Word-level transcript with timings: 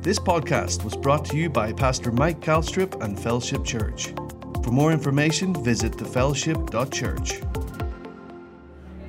This 0.00 0.20
podcast 0.20 0.84
was 0.84 0.96
brought 0.96 1.24
to 1.24 1.36
you 1.36 1.50
by 1.50 1.72
Pastor 1.72 2.12
Mike 2.12 2.38
Calstrip 2.38 3.02
and 3.02 3.18
Fellowship 3.18 3.64
Church. 3.64 4.14
For 4.62 4.70
more 4.70 4.92
information, 4.92 5.52
visit 5.64 5.90
thefellowship.church. 5.92 7.40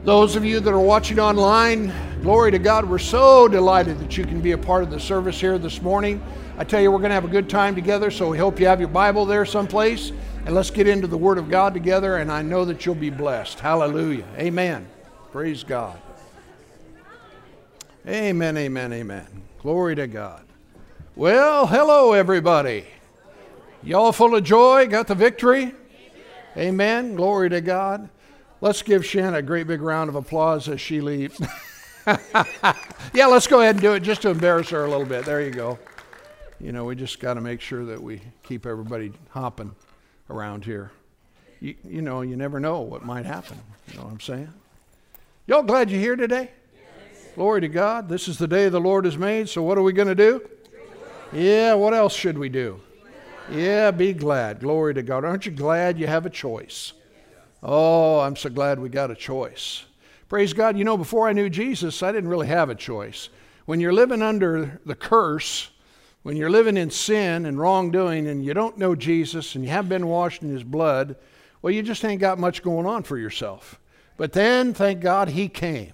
Those 0.04 0.36
of 0.36 0.44
you 0.44 0.60
that 0.60 0.74
are 0.74 0.80
watching 0.80 1.20
online, 1.20 1.94
glory 2.24 2.50
to 2.50 2.58
God, 2.58 2.90
we're 2.90 2.98
so 2.98 3.48
delighted 3.48 4.00
that 4.00 4.18
you 4.18 4.26
can 4.26 4.42
be 4.42 4.54
a 4.54 4.58
part 4.58 4.82
of 4.82 4.90
the 4.90 5.00
service 5.00 5.40
here 5.40 5.60
this 5.60 5.80
morning. 5.80 6.24
I 6.58 6.64
tell 6.64 6.82
you, 6.82 6.92
we're 6.92 6.98
going 6.98 7.12
to 7.12 7.16
have 7.16 7.26
a 7.26 7.30
good 7.30 7.52
time 7.52 7.76
together, 7.76 8.10
so 8.10 8.28
we 8.28 8.40
hope 8.40 8.60
you 8.60 8.66
have 8.66 8.80
your 8.80 8.90
Bible 8.90 9.28
there 9.28 9.46
someplace. 9.46 10.12
And 10.48 10.56
let's 10.56 10.72
get 10.72 10.88
into 10.88 11.06
the 11.06 11.18
Word 11.18 11.38
of 11.38 11.52
God 11.52 11.76
together, 11.76 12.18
and 12.18 12.32
I 12.32 12.42
know 12.42 12.66
that 12.66 12.84
you'll 12.84 12.96
be 12.96 13.12
blessed. 13.12 13.60
Hallelujah. 13.60 14.26
Amen. 14.40 14.88
Praise 15.32 15.64
God. 15.64 16.02
Amen, 18.08 18.58
amen, 18.58 18.92
amen. 18.92 19.28
Glory 19.62 19.94
to 19.96 20.08
God. 20.08 20.49
Well, 21.20 21.68
hello, 21.68 22.14
everybody. 22.14 22.86
Y'all 23.84 24.14
full 24.14 24.36
of 24.36 24.46
joy? 24.46 24.88
Got 24.88 25.08
the 25.08 25.16
victory? 25.16 25.74
Amen. 26.56 27.16
Glory 27.16 27.50
to 27.50 27.60
God. 27.60 28.08
Let's 28.62 28.82
give 28.82 29.06
Shanna 29.06 29.40
a 29.40 29.42
great 29.42 29.68
big 29.68 29.82
round 29.82 30.08
of 30.08 30.16
applause 30.16 30.70
as 30.70 30.80
she 30.80 31.02
leaves. 31.02 31.38
yeah, 32.08 33.26
let's 33.26 33.48
go 33.48 33.60
ahead 33.60 33.76
and 33.76 33.82
do 33.82 33.96
it 33.96 34.00
just 34.00 34.22
to 34.22 34.30
embarrass 34.30 34.70
her 34.70 34.86
a 34.86 34.90
little 34.90 35.06
bit. 35.06 35.26
There 35.26 35.42
you 35.42 35.52
go. 35.52 35.78
You 36.58 36.72
know, 36.72 36.86
we 36.86 36.96
just 36.96 37.20
got 37.20 37.34
to 37.34 37.42
make 37.42 37.60
sure 37.60 37.84
that 37.84 38.02
we 38.02 38.22
keep 38.44 38.66
everybody 38.66 39.12
hopping 39.32 39.76
around 40.30 40.64
here. 40.64 40.90
You, 41.60 41.76
you 41.84 42.02
know, 42.02 42.22
you 42.22 42.38
never 42.38 42.62
know 42.62 42.80
what 42.80 43.04
might 43.04 43.26
happen. 43.26 43.60
You 43.92 43.98
know 43.98 44.06
what 44.06 44.14
I'm 44.14 44.22
saying? 44.22 44.54
Y'all 45.48 45.64
glad 45.64 45.92
you're 45.92 46.00
here 46.00 46.16
today? 46.16 46.52
Yes. 46.74 47.26
Glory 47.36 47.60
to 47.60 47.68
God. 47.68 48.08
This 48.08 48.30
is 48.30 48.38
the 48.38 48.48
day 48.48 48.70
the 48.70 48.80
Lord 48.80 49.04
has 49.04 49.18
made, 49.18 49.50
so 49.50 49.62
what 49.62 49.78
are 49.78 49.84
we 49.84 49.92
going 49.92 50.08
to 50.08 50.16
do? 50.16 50.50
Yeah, 51.32 51.76
what 51.76 51.94
else 51.94 52.16
should 52.16 52.40
we 52.40 52.50
do? 52.50 52.82
Yeah, 53.52 53.92
be 53.92 54.14
glad. 54.14 54.60
Glory 54.60 54.96
to 54.96 55.04
God. 55.04 55.24
Aren't 55.24 55.46
you 55.46 55.52
glad 55.52 56.00
you 56.00 56.08
have 56.08 56.26
a 56.26 56.30
choice? 56.30 56.94
Oh, 57.62 58.20
I'm 58.20 58.36
so 58.36 58.50
glad 58.50 58.80
we 58.80 58.90
got 58.90 59.12
a 59.12 59.16
choice. 59.16 59.86
Praise 60.28 60.54
God. 60.54 60.76
You 60.76 60.86
know, 60.86 60.98
before 60.98 61.28
I 61.28 61.34
knew 61.34 61.50
Jesus, 61.50 62.02
I 62.02 62.12
didn't 62.12 62.30
really 62.30 62.48
have 62.48 62.70
a 62.70 62.76
choice. 62.76 63.30
When 63.66 63.80
you're 63.80 63.94
living 63.94 64.24
under 64.24 64.80
the 64.86 64.96
curse, 64.96 65.70
when 66.24 66.36
you're 66.36 66.50
living 66.50 66.78
in 66.78 66.90
sin 66.90 67.46
and 67.46 67.60
wrongdoing 67.60 68.28
and 68.28 68.44
you 68.44 68.56
don't 68.56 68.80
know 68.80 68.96
Jesus 68.96 69.54
and 69.54 69.64
you 69.64 69.70
haven't 69.70 69.90
been 69.90 70.08
washed 70.08 70.42
in 70.42 70.50
his 70.50 70.64
blood, 70.64 71.16
well, 71.62 71.74
you 71.74 71.84
just 71.84 72.04
ain't 72.06 72.22
got 72.22 72.40
much 72.40 72.64
going 72.64 72.88
on 72.88 73.04
for 73.04 73.18
yourself. 73.18 73.80
But 74.18 74.34
then, 74.34 74.74
thank 74.74 75.00
God, 75.00 75.30
he 75.30 75.48
came. 75.48 75.94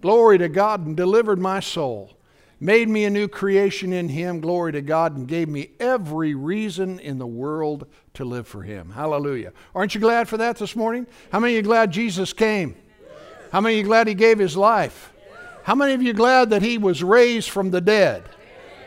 Glory 0.00 0.38
to 0.38 0.48
God 0.48 0.86
and 0.86 0.96
delivered 0.96 1.40
my 1.40 1.58
soul 1.58 2.19
made 2.60 2.88
me 2.88 3.04
a 3.04 3.10
new 3.10 3.26
creation 3.26 3.92
in 3.92 4.10
Him, 4.10 4.40
glory 4.40 4.72
to 4.72 4.82
God, 4.82 5.16
and 5.16 5.26
gave 5.26 5.48
me 5.48 5.70
every 5.80 6.34
reason 6.34 7.00
in 7.00 7.18
the 7.18 7.26
world 7.26 7.86
to 8.14 8.24
live 8.24 8.46
for 8.46 8.62
Him. 8.62 8.90
Hallelujah. 8.90 9.52
Aren't 9.74 9.94
you 9.94 10.00
glad 10.00 10.28
for 10.28 10.36
that 10.36 10.58
this 10.58 10.76
morning? 10.76 11.06
How 11.32 11.40
many 11.40 11.54
of 11.54 11.56
you 11.56 11.62
glad 11.62 11.90
Jesus 11.90 12.34
came? 12.34 12.76
How 13.50 13.60
many 13.60 13.76
of 13.76 13.78
you 13.78 13.84
glad 13.84 14.06
He 14.06 14.14
gave 14.14 14.38
His 14.38 14.56
life? 14.56 15.12
How 15.64 15.74
many 15.74 15.94
of 15.94 16.02
you 16.02 16.12
glad 16.12 16.50
that 16.50 16.62
He 16.62 16.76
was 16.76 17.02
raised 17.02 17.48
from 17.48 17.70
the 17.70 17.80
dead? 17.80 18.24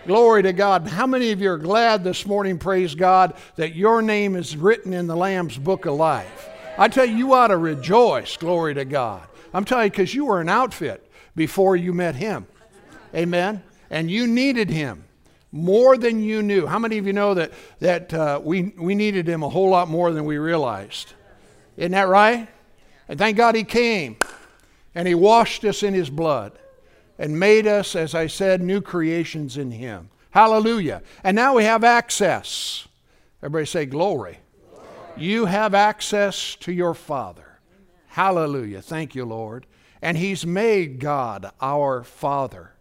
Glory 0.05 0.44
to 0.44 0.53
God. 0.53 0.88
How 0.88 1.07
many 1.07 1.31
of 1.31 1.41
you 1.41 1.49
are 1.49 1.57
glad 1.57 2.03
this 2.03 2.25
morning, 2.25 2.59
praise 2.59 2.94
God, 2.94 3.35
that 3.55 3.73
your 3.73 4.01
name 4.01 4.35
is 4.35 4.55
written 4.55 4.94
in 4.94 5.07
the 5.07 5.16
Lamb's 5.16 5.57
book 5.57 5.85
of 5.85 5.95
life? 5.95 6.49
I 6.77 6.89
tell 6.89 7.05
you, 7.05 7.16
you 7.16 7.33
ought 7.33 7.47
to 7.47 7.57
rejoice, 7.57 8.35
glory 8.38 8.73
to 8.73 8.85
God. 8.85 9.27
I'm 9.53 9.66
telling 9.66 9.85
you, 9.85 9.91
because 9.91 10.13
you 10.13 10.25
were 10.25 10.41
an 10.41 10.49
outfit 10.49 11.09
before 11.35 11.75
you 11.75 11.94
met 11.94 12.16
Him. 12.16 12.47
Amen? 13.14 13.64
And 13.89 14.09
you 14.09 14.28
needed 14.28 14.69
him 14.69 15.06
more 15.52 15.97
than 15.97 16.22
you 16.22 16.42
knew. 16.42 16.66
How 16.66 16.80
many 16.80 16.97
of 16.97 17.06
you 17.06 17.14
know 17.14 17.36
that, 17.36 17.52
that 17.80 18.14
uh, 18.14 18.42
we, 18.44 18.73
we 18.78 18.95
needed 18.95 19.28
him 19.28 19.44
a 19.44 19.50
whole 19.50 19.69
lot 19.69 19.88
more 19.88 20.11
than 20.11 20.25
we 20.25 20.38
realized? 20.38 21.14
Isn't 21.78 21.91
that 21.91 22.08
right? 22.08 22.47
And 23.07 23.19
thank 23.19 23.38
God 23.38 23.56
he 23.56 23.63
came 23.63 24.18
and 24.96 25.07
he 25.07 25.16
washed 25.16 25.63
us 25.63 25.84
in 25.84 25.94
his 25.94 26.09
blood 26.09 26.57
and 27.19 27.40
made 27.40 27.68
us, 27.68 27.96
as 27.96 28.16
I 28.16 28.28
said, 28.28 28.62
new 28.62 28.81
creations 28.81 29.57
in 29.57 29.72
him. 29.72 30.09
Hallelujah. 30.31 31.03
And 31.23 31.35
now 31.35 31.56
we 31.56 31.63
have 31.63 31.84
access. 31.84 32.88
Everybody 33.44 33.68
say, 33.68 33.85
Glory. 33.85 34.40
Glory. 34.72 34.88
You 35.18 35.46
have 35.46 35.75
access 35.75 36.56
to 36.62 36.72
your 36.72 36.96
Father. 36.96 37.59
Hallelujah. 38.07 38.81
Thank 38.81 39.13
you, 39.13 39.25
Lord. 39.25 39.68
And 40.02 40.18
he's 40.18 40.46
made 40.46 41.00
God 41.00 41.52
our 41.62 42.03
Father. 42.03 42.72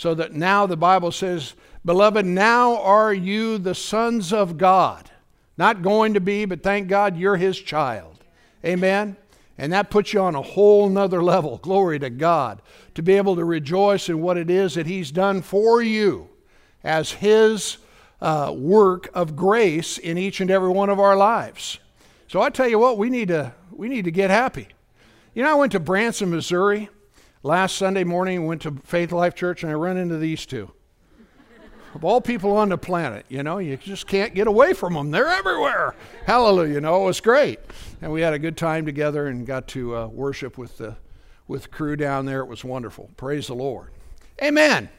So 0.00 0.14
that 0.14 0.32
now 0.32 0.64
the 0.64 0.78
Bible 0.78 1.12
says, 1.12 1.52
Beloved, 1.84 2.24
now 2.24 2.80
are 2.80 3.12
you 3.12 3.58
the 3.58 3.74
sons 3.74 4.32
of 4.32 4.56
God. 4.56 5.10
Not 5.58 5.82
going 5.82 6.14
to 6.14 6.22
be, 6.22 6.46
but 6.46 6.62
thank 6.62 6.88
God 6.88 7.18
you're 7.18 7.36
his 7.36 7.58
child. 7.58 8.24
Amen? 8.64 9.18
And 9.58 9.74
that 9.74 9.90
puts 9.90 10.14
you 10.14 10.20
on 10.20 10.34
a 10.34 10.40
whole 10.40 10.88
nother 10.88 11.22
level. 11.22 11.58
Glory 11.62 11.98
to 11.98 12.08
God. 12.08 12.62
To 12.94 13.02
be 13.02 13.12
able 13.12 13.36
to 13.36 13.44
rejoice 13.44 14.08
in 14.08 14.22
what 14.22 14.38
it 14.38 14.48
is 14.48 14.72
that 14.72 14.86
he's 14.86 15.10
done 15.10 15.42
for 15.42 15.82
you 15.82 16.30
as 16.82 17.12
his 17.12 17.76
uh, 18.22 18.54
work 18.56 19.10
of 19.12 19.36
grace 19.36 19.98
in 19.98 20.16
each 20.16 20.40
and 20.40 20.50
every 20.50 20.70
one 20.70 20.88
of 20.88 20.98
our 20.98 21.14
lives. 21.14 21.78
So 22.26 22.40
I 22.40 22.48
tell 22.48 22.68
you 22.68 22.78
what, 22.78 22.96
we 22.96 23.10
need 23.10 23.28
to, 23.28 23.52
we 23.70 23.90
need 23.90 24.06
to 24.06 24.10
get 24.10 24.30
happy. 24.30 24.68
You 25.34 25.42
know, 25.42 25.50
I 25.50 25.56
went 25.56 25.72
to 25.72 25.78
Branson, 25.78 26.30
Missouri 26.30 26.88
Last 27.42 27.76
Sunday 27.76 28.04
morning, 28.04 28.44
went 28.44 28.60
to 28.62 28.72
Faith 28.84 29.12
Life 29.12 29.34
Church 29.34 29.62
and 29.62 29.72
I 29.72 29.74
run 29.74 29.96
into 29.96 30.18
these 30.18 30.44
two. 30.44 30.70
of 31.94 32.04
all 32.04 32.20
people 32.20 32.54
on 32.54 32.68
the 32.68 32.76
planet, 32.76 33.24
you 33.30 33.42
know, 33.42 33.56
you 33.56 33.78
just 33.78 34.06
can't 34.06 34.34
get 34.34 34.46
away 34.46 34.74
from 34.74 34.92
them. 34.92 35.10
They're 35.10 35.28
everywhere. 35.28 35.94
Hallelujah. 36.26 36.74
You 36.74 36.80
know, 36.82 37.02
it 37.02 37.06
was 37.06 37.20
great. 37.20 37.58
And 38.02 38.12
we 38.12 38.20
had 38.20 38.34
a 38.34 38.38
good 38.38 38.58
time 38.58 38.84
together 38.84 39.28
and 39.28 39.46
got 39.46 39.68
to 39.68 39.96
uh, 39.96 40.06
worship 40.08 40.58
with 40.58 40.76
the, 40.76 40.96
with 41.48 41.62
the 41.62 41.68
crew 41.68 41.96
down 41.96 42.26
there. 42.26 42.40
It 42.40 42.46
was 42.46 42.62
wonderful. 42.62 43.08
Praise 43.16 43.46
the 43.46 43.54
Lord. 43.54 43.90
Amen. 44.42 44.90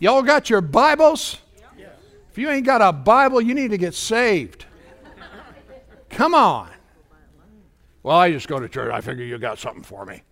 Y'all 0.00 0.22
got 0.22 0.50
your 0.50 0.60
Bibles? 0.60 1.38
If 2.32 2.38
you 2.38 2.50
ain't 2.50 2.66
got 2.66 2.82
a 2.82 2.92
Bible, 2.92 3.40
you 3.40 3.54
need 3.54 3.70
to 3.70 3.78
get 3.78 3.94
saved. 3.94 4.66
Come 6.10 6.34
on. 6.34 6.68
Well, 8.02 8.16
I 8.16 8.32
just 8.32 8.48
go 8.48 8.58
to 8.58 8.68
church. 8.68 8.92
I 8.92 9.00
figure 9.00 9.24
you 9.24 9.38
got 9.38 9.58
something 9.58 9.84
for 9.84 10.04
me. 10.04 10.22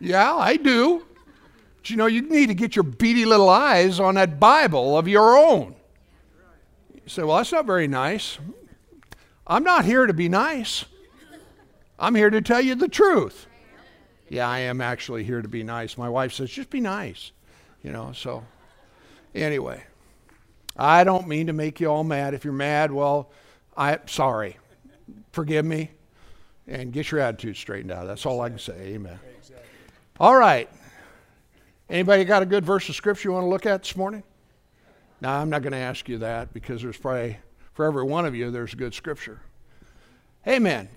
Yeah, 0.00 0.34
I 0.34 0.56
do. 0.56 1.06
But 1.76 1.90
you 1.90 1.96
know, 1.96 2.06
you 2.06 2.22
need 2.22 2.46
to 2.46 2.54
get 2.54 2.76
your 2.76 2.82
beady 2.82 3.24
little 3.24 3.48
eyes 3.48 4.00
on 4.00 4.16
that 4.16 4.40
Bible 4.40 4.98
of 4.98 5.08
your 5.08 5.36
own. 5.36 5.74
You 6.94 7.00
say, 7.06 7.22
well, 7.22 7.36
that's 7.36 7.52
not 7.52 7.66
very 7.66 7.86
nice. 7.86 8.38
I'm 9.46 9.62
not 9.62 9.84
here 9.84 10.06
to 10.06 10.12
be 10.12 10.28
nice. 10.28 10.84
I'm 11.98 12.14
here 12.14 12.30
to 12.30 12.40
tell 12.40 12.60
you 12.60 12.74
the 12.74 12.88
truth. 12.88 13.46
Yeah, 14.28 14.48
I 14.48 14.58
am 14.60 14.80
actually 14.80 15.22
here 15.24 15.40
to 15.40 15.48
be 15.48 15.62
nice. 15.62 15.96
My 15.96 16.08
wife 16.08 16.32
says, 16.32 16.50
just 16.50 16.70
be 16.70 16.80
nice. 16.80 17.30
You 17.82 17.92
know, 17.92 18.12
so 18.12 18.44
anyway, 19.34 19.84
I 20.76 21.04
don't 21.04 21.28
mean 21.28 21.46
to 21.46 21.52
make 21.52 21.80
you 21.80 21.86
all 21.86 22.02
mad. 22.02 22.34
If 22.34 22.44
you're 22.44 22.52
mad, 22.52 22.90
well, 22.90 23.30
I'm 23.76 24.00
sorry. 24.08 24.56
Forgive 25.30 25.64
me 25.64 25.92
and 26.66 26.92
get 26.92 27.10
your 27.12 27.20
attitude 27.20 27.56
straightened 27.56 27.92
out. 27.92 28.06
That's 28.08 28.26
all 28.26 28.40
I 28.40 28.48
can 28.48 28.58
say. 28.58 28.94
Amen. 28.94 29.20
All 30.18 30.34
right. 30.34 30.68
Anybody 31.90 32.24
got 32.24 32.42
a 32.42 32.46
good 32.46 32.64
verse 32.64 32.88
of 32.88 32.94
scripture 32.94 33.28
you 33.28 33.34
want 33.34 33.44
to 33.44 33.50
look 33.50 33.66
at 33.66 33.82
this 33.82 33.94
morning? 33.96 34.22
Now, 35.20 35.38
I'm 35.38 35.50
not 35.50 35.60
going 35.60 35.72
to 35.72 35.78
ask 35.78 36.08
you 36.08 36.18
that 36.18 36.54
because 36.54 36.80
there's 36.82 36.96
probably, 36.96 37.36
for 37.74 37.84
every 37.84 38.02
one 38.02 38.24
of 38.24 38.34
you, 38.34 38.50
there's 38.50 38.72
a 38.72 38.76
good 38.76 38.94
scripture. 38.94 39.40
Amen. 40.48 40.88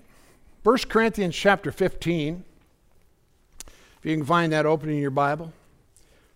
1 0.62 0.78
Corinthians 0.88 1.36
chapter 1.36 1.70
15. 1.70 2.44
If 3.66 4.04
you 4.04 4.16
can 4.16 4.24
find 4.24 4.52
that 4.52 4.64
open 4.64 4.88
in 4.88 4.96
your 4.96 5.10
Bible. 5.10 5.52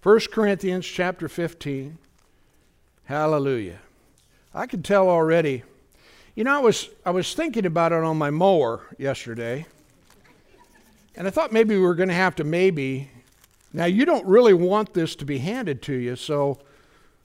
1 0.03 0.21
Corinthians 0.31 0.85
chapter 0.85 1.27
15. 1.27 1.97
Hallelujah. 3.05 3.79
I 4.55 4.67
can 4.67 4.83
tell 4.83 5.09
already. 5.09 5.63
You 6.35 6.45
know, 6.45 6.55
I 6.55 6.61
was, 6.61 6.91
I 7.07 7.13
was 7.13 7.33
thinking 7.33 7.65
about 7.65 7.93
it 7.93 8.05
on 8.05 8.19
my 8.19 8.29
mower 8.29 8.95
yesterday. 8.99 9.65
And 11.17 11.27
I 11.27 11.31
thought 11.31 11.53
maybe 11.53 11.75
we 11.77 11.81
were 11.81 11.95
going 11.95 12.09
to 12.09 12.15
have 12.15 12.35
to 12.37 12.45
maybe. 12.45 13.11
Now, 13.73 13.85
you 13.85 14.05
don't 14.05 14.27
really 14.27 14.55
want 14.55 14.95
this 14.95 15.15
to 15.17 15.25
be 15.25 15.39
handed 15.39 15.83
to 15.83 15.95
you, 15.95 16.17
so, 16.17 16.59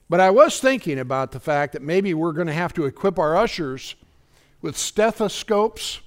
but 0.08 0.20
I 0.20 0.30
was 0.30 0.60
thinking 0.60 0.98
about 0.98 1.32
the 1.32 1.40
fact 1.40 1.72
that 1.72 1.82
maybe 1.82 2.14
we're 2.14 2.32
going 2.32 2.46
to 2.46 2.52
have 2.52 2.72
to 2.74 2.84
equip 2.86 3.18
our 3.18 3.36
ushers 3.36 3.94
with 4.62 4.76
stethoscopes 4.76 6.00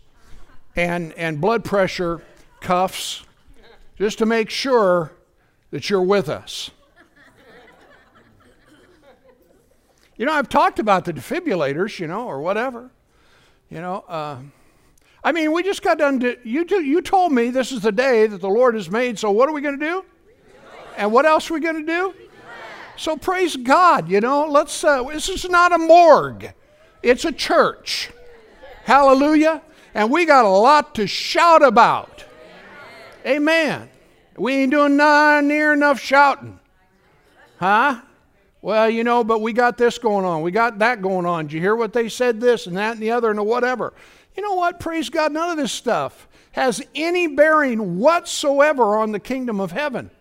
and, 0.76 1.14
and 1.14 1.40
blood 1.40 1.64
pressure 1.64 2.22
cuffs 2.62 3.24
just 3.98 4.18
to 4.20 4.26
make 4.26 4.50
sure 4.50 5.12
that 5.72 5.90
you're 5.90 6.02
with 6.02 6.30
us. 6.30 6.72
You 10.16 10.28
know, 10.28 10.34
I've 10.34 10.50
talked 10.50 10.80
about 10.80 11.06
the 11.06 11.14
defibrillators, 11.14 12.00
you 12.00 12.08
know, 12.08 12.28
or 12.28 12.40
whatever. 12.40 12.92
You 13.70 13.82
know, 13.82 14.06
uh, 14.08 14.38
I 15.24 15.32
mean, 15.32 15.54
we 15.54 15.64
just 15.64 15.82
got 15.82 16.00
done. 16.00 16.20
To, 16.20 16.38
you, 16.44 16.66
you 16.82 17.02
told 17.02 17.32
me 17.32 17.50
this 17.50 17.72
is 17.72 17.82
the 17.82 17.92
day 17.92 18.28
that 18.28 18.42
the 18.42 18.50
Lord 18.50 18.76
has 18.76 18.90
made, 18.90 19.18
so 19.18 19.32
what 19.32 19.48
are 19.48 19.54
we 19.54 19.62
going 19.62 19.80
to 19.80 19.86
do? 19.86 20.06
And 20.98 21.12
what 21.12 21.26
else 21.26 21.50
are 21.50 21.54
we 21.54 21.60
going 21.60 21.86
to 21.86 21.92
do? 21.92 22.14
So 22.98 23.18
praise 23.18 23.56
God, 23.56 24.10
you 24.10 24.22
know, 24.22 24.46
let's, 24.48 24.84
uh, 24.84 25.04
this 25.04 25.28
is 25.28 25.50
not 25.50 25.72
a 25.72 25.78
morgue, 25.78 26.54
it's 27.02 27.26
a 27.26 27.32
church. 27.32 28.12
Hallelujah. 28.84 29.62
And 29.94 30.12
we 30.12 30.26
got 30.26 30.46
a 30.46 30.50
lot 30.50 30.96
to 30.96 31.08
shout 31.08 31.64
about. 31.64 32.26
Amen. 33.26 33.90
We 34.38 34.54
ain't 34.54 34.72
doing 34.72 34.98
none 34.98 35.48
near 35.48 35.74
enough 35.74 36.00
shouting. 36.00 36.60
Huh? 37.58 38.02
Well, 38.62 38.90
you 38.90 39.04
know, 39.04 39.24
but 39.24 39.42
we 39.42 39.54
got 39.54 39.78
this 39.78 39.98
going 39.98 40.26
on. 40.26 40.42
We 40.42 40.52
got 40.52 40.80
that 40.80 41.02
going 41.02 41.26
on. 41.26 41.46
Did 41.46 41.54
you 41.54 41.60
hear 41.60 41.76
what 41.76 41.94
they 41.94 42.10
said? 42.10 42.42
This 42.42 42.68
and 42.68 42.78
that 42.78 42.94
and 42.94 43.02
the 43.02 43.12
other 43.12 43.30
and 43.30 43.38
the 43.38 43.44
whatever. 43.44 43.94
You 44.36 44.44
know 44.44 44.56
what? 44.56 44.80
Praise 44.80 45.10
God. 45.10 45.32
None 45.32 45.52
of 45.52 45.58
this 45.58 45.72
stuff 45.72 46.28
has 46.52 46.86
any 46.96 47.28
bearing 47.28 47.98
whatsoever 48.00 48.98
on 48.98 49.12
the 49.12 49.20
kingdom 49.20 49.60
of 49.60 49.72
heaven. 49.72 50.12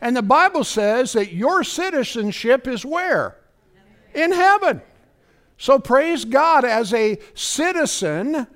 And 0.00 0.16
the 0.16 0.22
Bible 0.22 0.64
says 0.64 1.12
that 1.12 1.32
your 1.32 1.62
citizenship 1.62 2.66
is 2.66 2.84
where? 2.84 3.36
In 4.14 4.32
heaven. 4.32 4.80
So 5.58 5.78
praise 5.78 6.24
God 6.24 6.64
as 6.64 6.94
a 6.94 7.18
citizen 7.34 8.46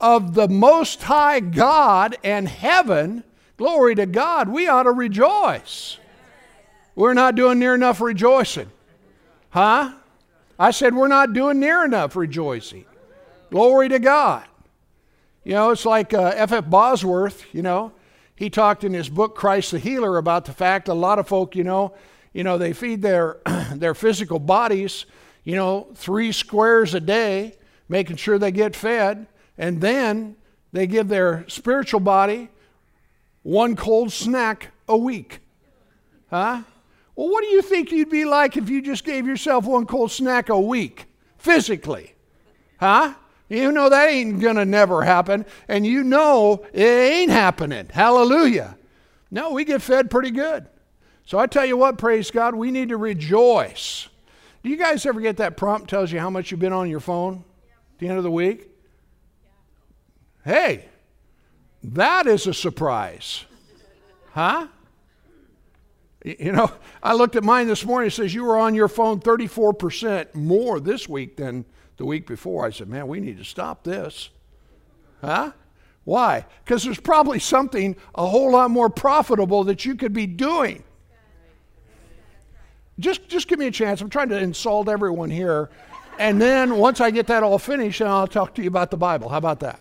of 0.00 0.34
the 0.34 0.48
Most 0.48 1.02
High 1.02 1.40
God 1.40 2.16
and 2.24 2.48
heaven. 2.48 3.22
Glory 3.58 3.94
to 3.96 4.06
God. 4.06 4.48
We 4.48 4.66
ought 4.66 4.84
to 4.84 4.92
rejoice. 4.92 5.98
We're 6.94 7.14
not 7.14 7.34
doing 7.34 7.58
near 7.58 7.74
enough 7.74 8.00
rejoicing. 8.00 8.70
Huh? 9.50 9.92
I 10.58 10.70
said 10.70 10.94
we're 10.94 11.08
not 11.08 11.32
doing 11.32 11.60
near 11.60 11.84
enough 11.84 12.16
rejoicing. 12.16 12.86
Glory 13.54 13.88
to 13.88 14.00
God. 14.00 14.42
You 15.44 15.52
know, 15.52 15.70
it's 15.70 15.86
like 15.86 16.12
F.F. 16.12 16.52
Uh, 16.52 16.56
F. 16.56 16.68
Bosworth, 16.68 17.44
you 17.54 17.62
know, 17.62 17.92
he 18.34 18.50
talked 18.50 18.82
in 18.82 18.92
his 18.92 19.08
book 19.08 19.36
Christ 19.36 19.70
the 19.70 19.78
Healer 19.78 20.18
about 20.18 20.44
the 20.44 20.52
fact 20.52 20.88
a 20.88 20.92
lot 20.92 21.20
of 21.20 21.28
folk, 21.28 21.54
you 21.54 21.62
know, 21.62 21.94
you 22.32 22.42
know, 22.42 22.58
they 22.58 22.72
feed 22.72 23.00
their 23.00 23.36
their 23.72 23.94
physical 23.94 24.40
bodies, 24.40 25.06
you 25.44 25.54
know, 25.54 25.86
3 25.94 26.32
squares 26.32 26.94
a 26.94 27.00
day, 27.00 27.54
making 27.88 28.16
sure 28.16 28.40
they 28.40 28.50
get 28.50 28.74
fed, 28.74 29.28
and 29.56 29.80
then 29.80 30.34
they 30.72 30.88
give 30.88 31.06
their 31.06 31.44
spiritual 31.46 32.00
body 32.00 32.48
one 33.44 33.76
cold 33.76 34.12
snack 34.12 34.72
a 34.88 34.96
week. 34.96 35.38
Huh? 36.28 36.62
Well, 37.14 37.28
what 37.28 37.44
do 37.44 37.50
you 37.50 37.62
think 37.62 37.92
you'd 37.92 38.10
be 38.10 38.24
like 38.24 38.56
if 38.56 38.68
you 38.68 38.82
just 38.82 39.04
gave 39.04 39.28
yourself 39.28 39.64
one 39.64 39.86
cold 39.86 40.10
snack 40.10 40.48
a 40.48 40.58
week 40.58 41.06
physically? 41.38 42.16
Huh? 42.80 43.14
You 43.48 43.72
know 43.72 43.88
that 43.88 44.08
ain't 44.08 44.40
going 44.40 44.56
to 44.56 44.64
never 44.64 45.02
happen, 45.02 45.44
and 45.68 45.86
you 45.86 46.02
know 46.02 46.64
it 46.72 46.82
ain't 46.82 47.30
happening. 47.30 47.88
Hallelujah. 47.92 48.76
No, 49.30 49.52
we 49.52 49.64
get 49.64 49.82
fed 49.82 50.10
pretty 50.10 50.30
good. 50.30 50.66
So 51.26 51.38
I 51.38 51.46
tell 51.46 51.64
you 51.64 51.76
what, 51.76 51.98
praise 51.98 52.30
God, 52.30 52.54
we 52.54 52.70
need 52.70 52.90
to 52.90 52.96
rejoice. 52.96 54.08
Do 54.62 54.70
you 54.70 54.76
guys 54.76 55.04
ever 55.04 55.20
get 55.20 55.38
that 55.38 55.56
prompt 55.56 55.90
tells 55.90 56.10
you 56.10 56.20
how 56.20 56.30
much 56.30 56.50
you've 56.50 56.60
been 56.60 56.72
on 56.72 56.88
your 56.88 57.00
phone 57.00 57.44
at 57.92 57.98
the 57.98 58.08
end 58.08 58.18
of 58.18 58.24
the 58.24 58.30
week? 58.30 58.70
Hey, 60.44 60.86
that 61.82 62.26
is 62.26 62.46
a 62.46 62.54
surprise. 62.54 63.44
Huh? 64.32 64.68
You 66.24 66.52
know, 66.52 66.70
I 67.02 67.14
looked 67.14 67.36
at 67.36 67.44
mine 67.44 67.66
this 67.66 67.84
morning. 67.84 68.08
It 68.08 68.12
says 68.12 68.32
you 68.32 68.44
were 68.44 68.58
on 68.58 68.74
your 68.74 68.88
phone 68.88 69.20
34% 69.20 70.34
more 70.34 70.80
this 70.80 71.06
week 71.08 71.36
than 71.36 71.66
the 71.96 72.04
week 72.04 72.26
before. 72.26 72.66
I 72.66 72.70
said, 72.70 72.88
man, 72.88 73.06
we 73.08 73.20
need 73.20 73.38
to 73.38 73.44
stop 73.44 73.84
this. 73.84 74.30
Huh? 75.20 75.52
Why? 76.04 76.44
Because 76.64 76.84
there's 76.84 77.00
probably 77.00 77.38
something 77.38 77.96
a 78.14 78.26
whole 78.26 78.52
lot 78.52 78.70
more 78.70 78.90
profitable 78.90 79.64
that 79.64 79.84
you 79.84 79.94
could 79.94 80.12
be 80.12 80.26
doing. 80.26 80.84
Just, 82.98 83.28
just 83.28 83.48
give 83.48 83.58
me 83.58 83.66
a 83.66 83.70
chance. 83.70 84.00
I'm 84.00 84.10
trying 84.10 84.28
to 84.28 84.38
insult 84.38 84.88
everyone 84.88 85.30
here. 85.30 85.70
And 86.18 86.40
then 86.40 86.76
once 86.76 87.00
I 87.00 87.10
get 87.10 87.26
that 87.26 87.42
all 87.42 87.58
finished, 87.58 87.98
then 87.98 88.08
I'll 88.08 88.28
talk 88.28 88.54
to 88.54 88.62
you 88.62 88.68
about 88.68 88.90
the 88.90 88.96
Bible. 88.96 89.28
How 89.28 89.38
about 89.38 89.60
that? 89.60 89.80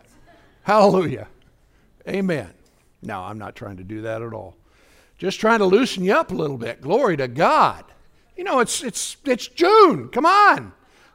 Hallelujah. 0.64 1.28
Amen. 2.08 2.50
No, 3.02 3.22
I'm 3.22 3.38
not 3.38 3.56
trying 3.56 3.78
to 3.78 3.84
do 3.84 4.02
that 4.02 4.22
at 4.22 4.34
all. 4.34 4.56
Just 5.18 5.40
trying 5.40 5.60
to 5.60 5.66
loosen 5.66 6.04
you 6.04 6.14
up 6.14 6.32
a 6.32 6.36
little 6.36 6.58
bit. 6.58 6.82
Glory 6.82 7.18
to 7.18 7.28
God. 7.28 7.86
You 8.36 8.44
know, 8.44 8.60
it's 8.60 8.84
it's 8.84 9.16
it's 9.26 9.48
June. 9.48 10.10
Come 10.10 10.26
on. 10.26 10.74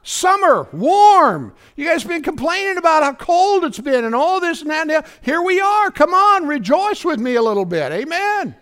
Summer, 0.09 0.67
warm. 0.71 1.53
You 1.75 1.85
guys 1.85 2.03
been 2.03 2.23
complaining 2.23 2.77
about 2.77 3.03
how 3.03 3.13
cold 3.13 3.63
it's 3.63 3.77
been 3.77 4.05
and 4.05 4.15
all 4.15 4.39
this 4.39 4.61
and 4.61 4.71
that. 4.71 4.81
And 4.81 4.89
that. 4.89 5.07
Here 5.21 5.39
we 5.39 5.61
are. 5.61 5.91
Come 5.91 6.15
on, 6.15 6.47
rejoice 6.47 7.05
with 7.05 7.19
me 7.19 7.35
a 7.35 7.43
little 7.43 7.63
bit. 7.63 7.91
Amen. 7.91 8.55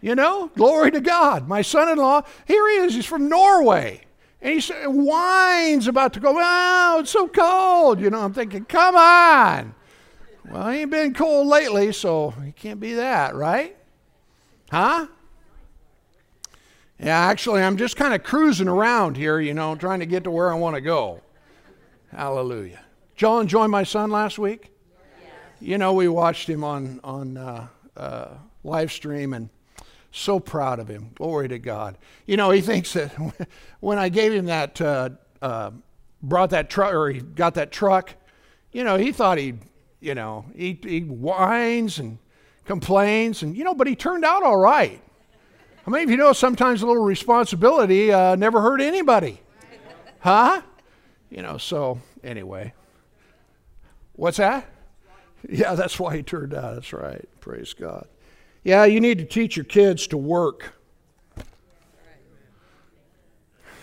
You 0.00 0.14
know, 0.14 0.52
glory 0.54 0.92
to 0.92 1.00
God. 1.00 1.48
My 1.48 1.62
son 1.62 1.88
in 1.88 1.98
law, 1.98 2.22
here 2.46 2.68
he 2.68 2.76
is. 2.76 2.94
He's 2.94 3.06
from 3.06 3.28
Norway. 3.28 4.02
And 4.40 4.60
he 4.60 4.72
whines 4.84 5.88
about 5.88 6.12
to 6.12 6.20
go, 6.20 6.36
oh, 6.38 6.98
it's 7.00 7.10
so 7.10 7.26
cold. 7.26 8.00
You 8.00 8.10
know, 8.10 8.20
I'm 8.20 8.32
thinking, 8.32 8.64
come 8.64 8.94
on. 8.94 9.74
Well, 10.48 10.70
he 10.70 10.82
ain't 10.82 10.92
been 10.92 11.12
cold 11.12 11.48
lately, 11.48 11.92
so 11.92 12.30
he 12.44 12.52
can't 12.52 12.78
be 12.78 12.94
that, 12.94 13.34
right? 13.34 13.76
Huh? 14.70 15.08
Yeah, 17.00 17.18
actually, 17.18 17.62
I'm 17.62 17.76
just 17.76 17.96
kind 17.96 18.12
of 18.12 18.24
cruising 18.24 18.66
around 18.66 19.16
here, 19.16 19.38
you 19.38 19.54
know, 19.54 19.76
trying 19.76 20.00
to 20.00 20.06
get 20.06 20.24
to 20.24 20.30
where 20.30 20.50
I 20.50 20.54
want 20.54 20.74
to 20.74 20.80
go. 20.80 21.20
Hallelujah. 22.10 22.80
John 23.14 23.46
joined 23.46 23.70
my 23.70 23.84
son 23.84 24.10
last 24.10 24.38
week. 24.38 24.72
You 25.60 25.78
know, 25.78 25.92
we 25.92 26.08
watched 26.08 26.48
him 26.48 26.64
on 26.64 27.00
on 27.04 27.36
uh, 27.36 27.66
uh, 27.96 28.28
live 28.64 28.90
stream, 28.90 29.32
and 29.32 29.48
so 30.10 30.40
proud 30.40 30.80
of 30.80 30.88
him. 30.88 31.10
Glory 31.14 31.48
to 31.48 31.58
God. 31.58 31.98
You 32.26 32.36
know, 32.36 32.50
he 32.50 32.60
thinks 32.60 32.92
that 32.94 33.12
when 33.80 33.98
I 33.98 34.08
gave 34.08 34.32
him 34.32 34.46
that, 34.46 34.80
uh, 34.80 35.10
uh 35.40 35.70
brought 36.22 36.50
that 36.50 36.68
truck, 36.68 36.94
or 36.94 37.10
he 37.10 37.20
got 37.20 37.54
that 37.54 37.70
truck, 37.70 38.14
you 38.72 38.82
know, 38.82 38.96
he 38.96 39.12
thought 39.12 39.38
he, 39.38 39.54
you 40.00 40.14
know, 40.14 40.46
he, 40.54 40.78
he 40.82 41.00
whines 41.00 41.98
and 41.98 42.18
complains, 42.64 43.42
and 43.42 43.56
you 43.56 43.62
know, 43.62 43.74
but 43.74 43.86
he 43.86 43.94
turned 43.94 44.24
out 44.24 44.42
all 44.42 44.56
right. 44.56 45.00
How 45.88 45.90
many 45.90 46.04
of 46.04 46.10
you 46.10 46.18
know 46.18 46.34
sometimes 46.34 46.82
a 46.82 46.86
little 46.86 47.02
responsibility 47.02 48.12
uh, 48.12 48.36
never 48.36 48.60
hurt 48.60 48.82
anybody? 48.82 49.40
Huh? 50.18 50.60
You 51.30 51.40
know, 51.40 51.56
so 51.56 51.98
anyway. 52.22 52.74
What's 54.12 54.36
that? 54.36 54.70
Yeah, 55.48 55.74
that's 55.76 55.98
why 55.98 56.14
he 56.14 56.22
turned 56.22 56.52
out. 56.52 56.74
That's 56.74 56.92
right. 56.92 57.26
Praise 57.40 57.72
God. 57.72 58.06
Yeah, 58.64 58.84
you 58.84 59.00
need 59.00 59.16
to 59.16 59.24
teach 59.24 59.56
your 59.56 59.64
kids 59.64 60.06
to 60.08 60.18
work. 60.18 60.74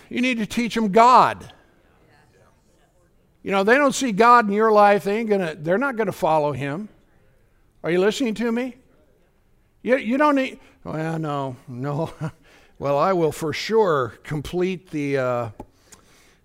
You 0.08 0.20
need 0.20 0.38
to 0.38 0.46
teach 0.46 0.76
them 0.76 0.92
God. 0.92 1.52
You 3.42 3.50
know, 3.50 3.64
they 3.64 3.74
don't 3.74 3.96
see 3.96 4.12
God 4.12 4.46
in 4.46 4.52
your 4.52 4.70
life, 4.70 5.02
they 5.02 5.18
ain't 5.18 5.28
gonna, 5.28 5.56
they're 5.56 5.76
not 5.76 5.96
going 5.96 6.06
to 6.06 6.12
follow 6.12 6.52
him. 6.52 6.88
Are 7.82 7.90
you 7.90 7.98
listening 7.98 8.34
to 8.34 8.52
me? 8.52 8.76
You, 9.86 9.98
you 9.98 10.18
don't 10.18 10.34
need, 10.34 10.58
well, 10.82 11.16
no, 11.16 11.54
no. 11.68 12.12
well, 12.80 12.98
I 12.98 13.12
will 13.12 13.30
for 13.30 13.52
sure 13.52 14.14
complete 14.24 14.90
the 14.90 15.16
uh, 15.16 15.50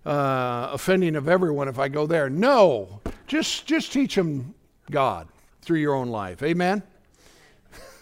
uh, 0.06 0.68
offending 0.70 1.16
of 1.16 1.28
everyone 1.28 1.66
if 1.66 1.76
I 1.76 1.88
go 1.88 2.06
there. 2.06 2.30
No, 2.30 3.00
just, 3.26 3.66
just 3.66 3.92
teach 3.92 4.14
them 4.14 4.54
God 4.92 5.26
through 5.60 5.80
your 5.80 5.92
own 5.92 6.10
life. 6.10 6.40
Amen? 6.44 6.84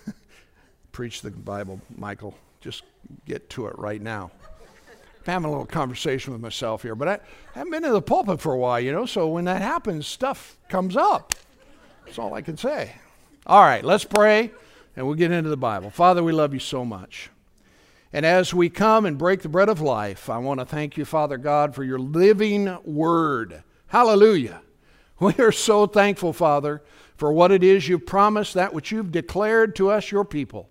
Preach 0.92 1.23
the 1.23 1.30
Bible, 1.30 1.80
Michael. 1.97 2.35
Just 2.61 2.82
get 3.25 3.49
to 3.49 3.66
it 3.66 3.78
right 3.78 4.02
now. 4.02 4.30
I'm 5.20 5.25
having 5.25 5.47
a 5.47 5.50
little 5.50 5.64
conversation 5.64 6.35
with 6.35 6.42
myself 6.42 6.82
here, 6.82 6.94
but 6.94 7.09
I 7.09 7.18
haven't 7.54 7.70
been 7.70 7.87
in 7.87 7.94
the 7.94 8.02
pulpit 8.02 8.42
for 8.42 8.52
a 8.52 8.59
while, 8.59 8.78
you 8.78 8.92
know, 8.92 9.06
so 9.06 9.28
when 9.28 9.47
that 9.47 9.62
happens, 9.62 10.06
stuff 10.06 10.59
comes 10.68 10.99
up. 10.99 11.32
That's 12.04 12.18
all 12.18 12.35
I 12.35 12.42
can 12.42 12.59
say. 12.59 12.92
All 13.47 13.62
right, 13.62 13.82
let's 13.82 14.04
pray 14.04 14.50
and 14.97 15.06
we'll 15.06 15.14
get 15.14 15.30
into 15.30 15.50
the 15.50 15.56
Bible. 15.56 15.90
Father, 15.90 16.23
we 16.23 16.32
love 16.32 16.52
you 16.52 16.61
so 16.61 16.85
much. 16.85 17.30
And 18.12 18.26
as 18.26 18.52
we 18.52 18.68
come 18.68 19.06
and 19.06 19.16
break 19.16 19.42
the 19.42 19.49
bread 19.49 19.68
of 19.68 19.80
life, 19.80 20.28
I 20.28 20.38
want 20.38 20.59
to 20.61 20.66
thank 20.66 20.97
you, 20.97 21.04
Father 21.04 21.38
God, 21.38 21.75
for 21.75 21.85
your 21.85 21.99
living 21.99 22.76
word. 22.85 23.62
Hallelujah. 23.88 24.62
We 25.20 25.35
are 25.35 25.52
so 25.52 25.87
thankful, 25.87 26.32
Father, 26.32 26.82
for 27.14 27.30
what 27.30 27.52
it 27.52 27.62
is 27.62 27.87
you've 27.87 28.06
promised, 28.06 28.54
that 28.54 28.73
which 28.73 28.90
you've 28.90 29.12
declared 29.12 29.76
to 29.76 29.90
us, 29.90 30.11
your 30.11 30.25
people. 30.25 30.70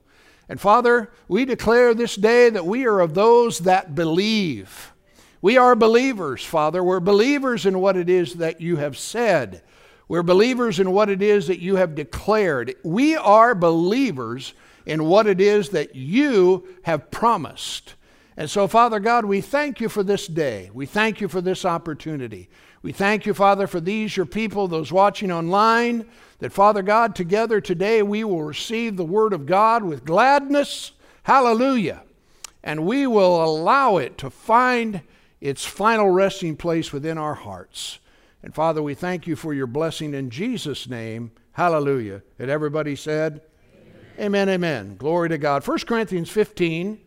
And 0.50 0.60
Father, 0.60 1.12
we 1.28 1.46
declare 1.46 1.94
this 1.94 2.16
day 2.16 2.50
that 2.50 2.66
we 2.66 2.88
are 2.88 3.00
of 3.00 3.14
those 3.14 3.60
that 3.60 3.94
believe. 3.94 4.92
We 5.40 5.56
are 5.58 5.76
believers, 5.76 6.44
Father. 6.44 6.84
We're 6.84 7.00
believers 7.00 7.68
in 7.68 7.78
what 7.80 7.96
it 7.96 8.10
is 8.10 8.34
that 8.36 8.60
you 8.60 8.78
have 8.78 8.98
said. 8.98 9.62
We're 10.10 10.24
believers 10.24 10.80
in 10.80 10.92
what 10.92 11.10
it 11.10 11.22
is 11.22 11.48
that 11.48 11.60
you 11.60 11.78
have 11.78 11.96
declared. 11.96 12.76
We 12.84 13.16
are 13.16 13.56
believers 13.56 14.54
in 14.86 15.06
what 15.06 15.28
it 15.28 15.40
is 15.40 15.70
that 15.70 15.96
you 15.96 16.68
have 16.82 17.12
promised. 17.12 17.96
And 18.36 18.50
so, 18.50 18.68
Father 18.68 19.00
God, 19.00 19.26
we 19.26 19.40
thank 19.40 19.80
you 19.80 19.88
for 19.88 20.02
this 20.04 20.28
day. 20.28 20.72
We 20.74 20.86
thank 20.86 21.22
you 21.22 21.28
for 21.28 21.42
this 21.42 21.64
opportunity. 21.64 22.50
We 22.82 22.92
thank 22.92 23.26
you, 23.26 23.34
Father, 23.34 23.68
for 23.68 23.80
these, 23.80 24.18
your 24.18 24.26
people, 24.26 24.68
those 24.68 24.92
watching 24.92 25.32
online, 25.32 26.06
that, 26.40 26.54
Father 26.54 26.82
God, 26.82 27.16
together 27.16 27.62
today 27.62 28.02
we 28.02 28.24
will 28.24 28.44
receive 28.44 28.96
the 28.98 29.06
word 29.06 29.34
of 29.34 29.46
God 29.46 29.84
with 29.84 30.06
gladness. 30.06 30.92
Hallelujah. 31.24 32.02
and 32.64 32.86
we 32.86 33.08
will 33.08 33.44
allow 33.44 33.98
it 33.98 34.18
to 34.18 34.30
find 34.30 35.02
its 35.42 35.66
final 35.66 36.10
resting 36.10 36.56
place 36.56 36.92
within 36.92 37.18
our 37.18 37.36
hearts. 37.36 38.00
And 38.42 38.56
Father, 38.56 38.82
we 38.82 38.94
thank 38.94 39.28
you 39.28 39.36
for 39.36 39.54
your 39.54 39.68
blessing 39.68 40.14
in 40.14 40.30
Jesus' 40.30 40.88
name. 40.88 41.32
Hallelujah. 41.54 42.22
And 42.38 42.50
everybody 42.50 42.96
said, 42.96 43.42
Amen, 44.18 44.50
amen. 44.50 44.50
amen. 44.50 44.96
Glory 44.98 45.30
to 45.30 45.38
God. 45.38 45.66
1 45.66 45.80
Corinthians 45.80 46.30
15 46.30 47.00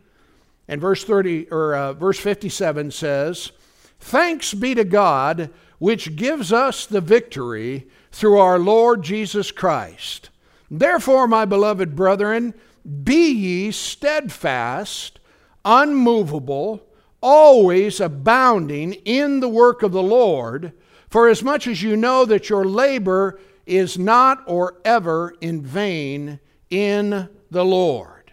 and 0.68 0.80
verse 0.80 1.04
30 1.04 1.50
or 1.50 1.74
uh, 1.74 1.92
verse 1.94 2.18
57 2.18 2.90
says, 2.90 3.52
Thanks 3.98 4.54
be 4.54 4.74
to 4.74 4.84
God 4.84 5.50
which 5.78 6.14
gives 6.14 6.52
us 6.52 6.86
the 6.86 7.00
victory 7.00 7.88
through 8.12 8.38
our 8.38 8.58
Lord 8.58 9.02
Jesus 9.02 9.50
Christ. 9.50 10.30
Therefore, 10.70 11.26
my 11.26 11.44
beloved 11.44 11.96
brethren, 11.96 12.54
be 13.02 13.32
ye 13.32 13.70
steadfast, 13.72 15.18
unmovable, 15.64 16.86
always 17.20 18.00
abounding 18.00 18.92
in 18.92 19.40
the 19.40 19.48
work 19.48 19.82
of 19.82 19.90
the 19.90 20.02
Lord, 20.02 20.72
for 21.12 21.28
as 21.28 21.42
much 21.42 21.66
as 21.66 21.82
you 21.82 21.94
know 21.94 22.24
that 22.24 22.48
your 22.48 22.64
labor 22.64 23.38
is 23.66 23.98
not 23.98 24.42
or 24.46 24.78
ever 24.82 25.34
in 25.42 25.60
vain 25.60 26.40
in 26.70 27.28
the 27.50 27.62
Lord. 27.62 28.32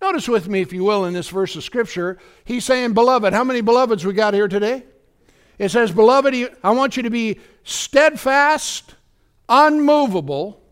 Notice 0.00 0.28
with 0.28 0.48
me, 0.48 0.60
if 0.60 0.72
you 0.72 0.84
will, 0.84 1.06
in 1.06 1.12
this 1.12 1.28
verse 1.28 1.56
of 1.56 1.64
Scripture, 1.64 2.18
he's 2.44 2.64
saying, 2.64 2.94
Beloved. 2.94 3.32
How 3.32 3.42
many 3.42 3.62
beloveds 3.62 4.06
we 4.06 4.12
got 4.12 4.32
here 4.32 4.46
today? 4.46 4.84
It 5.58 5.70
says, 5.70 5.90
Beloved, 5.90 6.56
I 6.62 6.70
want 6.70 6.96
you 6.96 7.02
to 7.02 7.10
be 7.10 7.40
steadfast, 7.64 8.94
unmovable, 9.48 10.62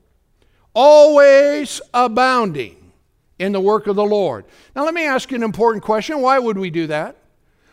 always 0.75 1.81
abounding 1.93 2.93
in 3.41 3.51
the 3.51 3.61
work 3.61 3.89
of 3.89 3.97
the 3.97 4.05
Lord. 4.05 4.45
Now, 4.77 4.85
let 4.85 4.95
me 4.95 5.05
ask 5.05 5.33
you 5.33 5.37
an 5.37 5.43
important 5.43 5.83
question. 5.83 6.23
Why 6.23 6.39
would 6.39 6.57
we 6.57 6.71
do 6.71 6.87
that? 6.87 7.17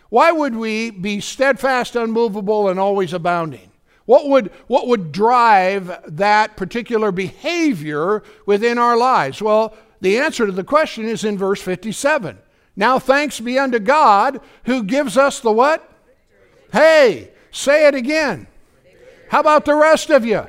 Why 0.10 0.32
would 0.32 0.56
we 0.56 0.90
be 0.90 1.20
steadfast, 1.20 1.96
unmovable, 1.96 2.68
and 2.68 2.80
always 2.80 3.14
abounding? 3.14 3.70
What 4.06 4.30
would, 4.30 4.52
what 4.68 4.88
would 4.88 5.12
drive 5.12 6.00
that 6.08 6.58
particular 6.58 7.12
behavior 7.12 8.24
within 8.46 8.78
our 8.78 8.96
lives? 8.96 9.42
Well, 9.42 9.76
the 10.02 10.20
answer 10.20 10.46
to 10.46 10.52
the 10.52 10.64
question 10.64 11.06
is 11.06 11.24
in 11.24 11.38
verse 11.38 11.62
57. 11.62 12.38
Now 12.76 13.00
thanks 13.00 13.40
be 13.40 13.58
unto 13.58 13.80
God 13.80 14.42
who 14.66 14.84
gives 14.84 15.18
us 15.18 15.40
the 15.40 15.52
what? 15.52 15.90
Hey, 16.72 17.32
say 17.52 17.88
it 17.88 17.96
again. 17.96 18.48
How 19.30 19.40
about 19.40 19.66
the 19.66 19.76
rest 19.76 20.10
of 20.10 20.26
you? 20.26 20.46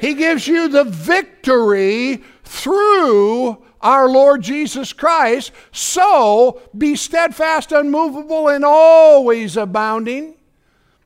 He 0.00 0.14
gives 0.14 0.48
you 0.48 0.68
the 0.68 0.84
victory 0.84 2.22
through 2.44 3.62
our 3.80 4.08
Lord 4.08 4.42
Jesus 4.42 4.92
Christ. 4.92 5.52
So 5.72 6.62
be 6.76 6.96
steadfast, 6.96 7.72
unmovable, 7.72 8.48
and 8.48 8.64
always 8.64 9.56
abounding 9.56 10.36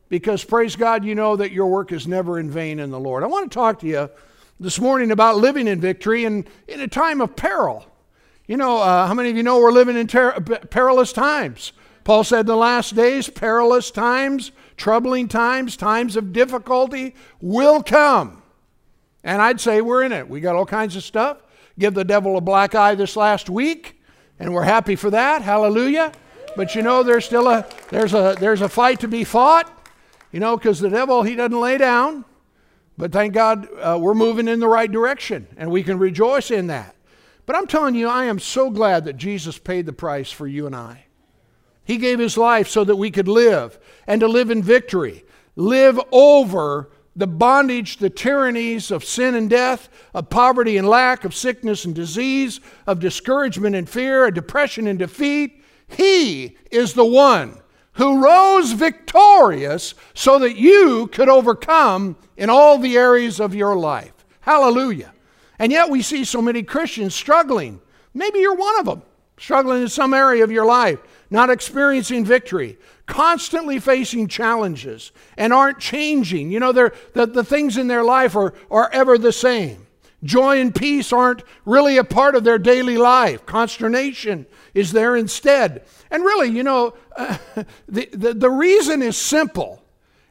because 0.09 0.45
praise 0.45 0.77
God, 0.77 1.05
you 1.05 1.15
know 1.15 1.37
that 1.37 1.53
your 1.53 1.67
work 1.67 1.93
is 1.93 2.07
never 2.07 2.39
in 2.39 2.51
vain 2.51 2.79
in 2.79 2.91
the 2.91 3.01
Lord. 3.01 3.23
I 3.23 3.27
want 3.27 3.51
to 3.51 3.55
talk 3.55 3.81
to 3.81 3.87
you 3.87 4.11
this 4.61 4.81
morning 4.81 5.11
about 5.11 5.37
living 5.37 5.69
in 5.69 5.81
victory 5.81 6.25
and 6.25 6.49
in 6.69 6.81
a 6.81 6.89
time 6.89 7.21
of 7.21 7.37
peril. 7.37 7.87
You 8.47 8.57
know, 8.57 8.79
uh, 8.79 9.07
how 9.07 9.15
many 9.15 9.31
of 9.31 9.37
you 9.37 9.43
know 9.43 9.59
we're 9.59 9.73
living 9.73 9.97
in 9.97 10.07
ter- 10.07 10.41
perilous 10.41 11.13
times? 11.13 11.73
Paul 12.05 12.23
said, 12.23 12.47
the 12.47 12.57
last 12.57 12.95
days, 12.95 13.29
perilous 13.29 13.91
times, 13.91 14.53
troubling 14.77 15.27
times, 15.27 15.77
times 15.77 16.15
of 16.15 16.33
difficulty 16.33 17.17
will 17.41 17.83
come. 17.83 18.43
And 19.25 19.43
I'd 19.43 19.61
say 19.61 19.81
we're 19.81 20.05
in 20.05 20.13
it. 20.13 20.29
We 20.29 20.41
got 20.41 20.55
all 20.55 20.67
kinds 20.67 20.95
of 20.95 21.03
stuff. 21.03 21.39
Give 21.79 21.93
the 21.93 22.05
devil 22.05 22.37
a 22.37 22.41
black 22.41 22.77
eye 22.77 22.95
this 22.95 23.17
last 23.17 23.51
week, 23.51 24.01
and 24.39 24.55
we're 24.55 24.63
happy 24.63 24.95
for 24.95 25.11
that. 25.11 25.43
Hallelujah. 25.43 26.13
But 26.57 26.77
you 26.77 26.83
know, 26.83 27.03
there's 27.03 27.25
still 27.25 27.49
a 27.49 27.67
there's 27.91 28.15
a 28.15 28.37
there's 28.39 28.63
a 28.63 28.69
fight 28.69 29.01
to 29.01 29.09
be 29.09 29.25
fought. 29.25 29.71
You 30.37 30.41
know, 30.41 30.59
because 30.59 30.81
the 30.81 30.91
devil, 30.91 31.23
he 31.23 31.35
doesn't 31.35 31.59
lay 31.59 31.79
down. 31.79 32.23
But 32.99 33.11
thank 33.11 33.33
God 33.33 33.69
uh, 33.81 33.99
we're 33.99 34.13
moving 34.13 34.49
in 34.49 34.61
the 34.61 34.69
right 34.69 34.93
direction 34.93 35.47
and 35.57 35.71
we 35.71 35.83
can 35.83 35.99
rejoice 35.99 36.51
in 36.51 36.67
that. 36.67 36.95
But 37.47 37.57
I'm 37.57 37.67
telling 37.67 37.95
you, 37.95 38.07
I 38.07 38.27
am 38.27 38.39
so 38.39 38.69
glad 38.69 39.07
that 39.07 39.17
Jesus 39.17 39.57
paid 39.57 39.87
the 39.87 39.95
price 39.95 40.31
for 40.31 40.47
you 40.47 40.67
and 40.67 40.77
I. 40.77 41.07
He 41.85 41.97
gave 41.97 42.19
his 42.19 42.37
life 42.37 42.69
so 42.69 42.85
that 42.85 42.97
we 42.97 43.11
could 43.11 43.29
live 43.29 43.79
and 44.07 44.21
to 44.21 44.29
live 44.29 44.51
in 44.51 44.63
victory, 44.63 45.25
live 45.55 45.99
over 46.13 46.91
the 47.17 47.27
bondage, 47.27 47.97
the 47.97 48.11
tyrannies 48.11 48.91
of 48.91 49.07
sin 49.07 49.35
and 49.37 49.49
death, 49.49 49.89
of 50.13 50.29
poverty 50.29 50.77
and 50.77 50.87
lack, 50.87 51.25
of 51.25 51.35
sickness 51.35 51.87
and 51.87 51.95
disease, 51.95 52.61
of 52.87 53.01
discouragement 53.01 53.75
and 53.75 53.89
fear, 53.89 54.27
of 54.27 54.35
depression 54.35 54.87
and 54.87 54.99
defeat. 54.99 55.63
He 55.89 56.59
is 56.71 56.93
the 56.93 57.07
one 57.07 57.63
who 57.97 58.23
rose 58.23 58.73
victorious 58.73 59.95
so 60.15 60.39
that 60.39 60.57
you 60.57 61.07
could 61.09 61.29
overcome 61.29 62.17
in 62.37 62.51
all 62.51 62.79
the 62.79 62.97
areas 62.97 63.41
of 63.41 63.55
your 63.55 63.77
life. 63.77 64.13
Hallelujah. 64.41 65.13
And 65.59 65.73
yet 65.73 65.89
we 65.89 66.03
see 66.03 66.25
so 66.25 66.43
many 66.43 66.63
Christians 66.63 67.15
struggling. 67.15 67.81
Maybe 68.13 68.41
you're 68.41 68.55
one 68.55 68.79
of 68.79 68.87
them, 68.87 69.03
struggling 69.39 69.83
in 69.83 69.89
some 69.89 70.13
area 70.13 70.45
of 70.45 70.51
your 70.51 70.67
life, 70.67 70.99
not 71.31 71.49
experiencing 71.49 72.25
victory, 72.25 72.79
constantly 73.07 73.81
facing 73.81 74.29
challenges, 74.29 75.13
and 75.39 75.53
aren't 75.53 75.79
changing. 75.79 76.51
You 76.51 76.61
know, 76.61 76.73
the, 76.73 76.93
the 77.15 77.45
things 77.45 77.79
in 77.79 77.89
their 77.89 78.05
life 78.05 78.37
are, 78.37 78.53
are 78.71 78.91
ever 78.93 79.17
the 79.17 79.33
same. 79.33 79.86
Joy 80.27 80.61
and 80.61 80.75
peace 80.75 81.13
aren't 81.13 81.43
really 81.65 81.97
a 81.97 82.05
part 82.05 82.35
of 82.35 82.45
their 82.45 82.59
daily 82.59 82.99
life. 82.99 83.47
Consternation 83.47 84.47
is 84.75 84.93
there 84.93 85.17
instead. 85.17 85.85
And 86.11 86.23
really, 86.23 86.51
you 86.51 86.63
know, 86.63 86.95
uh, 87.17 87.39
the, 87.89 88.09
the, 88.13 88.35
the 88.35 88.51
reason 88.51 89.03
is 89.03 89.17
simple. 89.17 89.83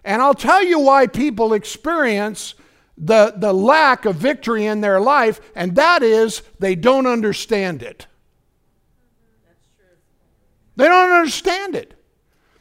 And 0.03 0.21
I'll 0.21 0.35
tell 0.35 0.63
you 0.63 0.79
why 0.79 1.07
people 1.07 1.53
experience 1.53 2.53
the, 2.97 3.33
the 3.35 3.53
lack 3.53 4.05
of 4.05 4.15
victory 4.15 4.65
in 4.65 4.81
their 4.81 5.01
life, 5.01 5.41
and 5.55 5.75
that 5.75 6.03
is 6.03 6.43
they 6.59 6.75
don't 6.75 7.07
understand 7.07 7.83
it. 7.83 8.07
They 10.75 10.85
don't 10.85 11.11
understand 11.11 11.75
it. 11.75 11.94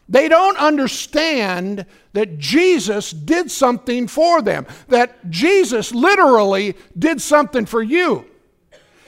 They 0.09 0.29
don't 0.29 0.59
understand 0.59 1.87
that 2.13 2.39
Jesus 2.39 3.11
did 3.11 3.51
something 3.51 4.07
for 4.07 4.43
them, 4.43 4.67
that 4.89 5.31
Jesus 5.31 5.93
literally 5.93 6.77
did 6.99 7.21
something 7.21 7.65
for 7.65 7.83
you. 7.83 8.27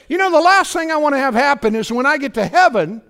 You 0.09 0.17
know, 0.17 0.31
the 0.31 0.39
last 0.39 0.73
thing 0.73 0.91
I 0.91 0.97
want 0.97 1.13
to 1.13 1.19
have 1.19 1.35
happen 1.35 1.75
is 1.75 1.91
when 1.91 2.05
I 2.05 2.17
get 2.17 2.33
to 2.35 2.45
heaven, 2.45 3.01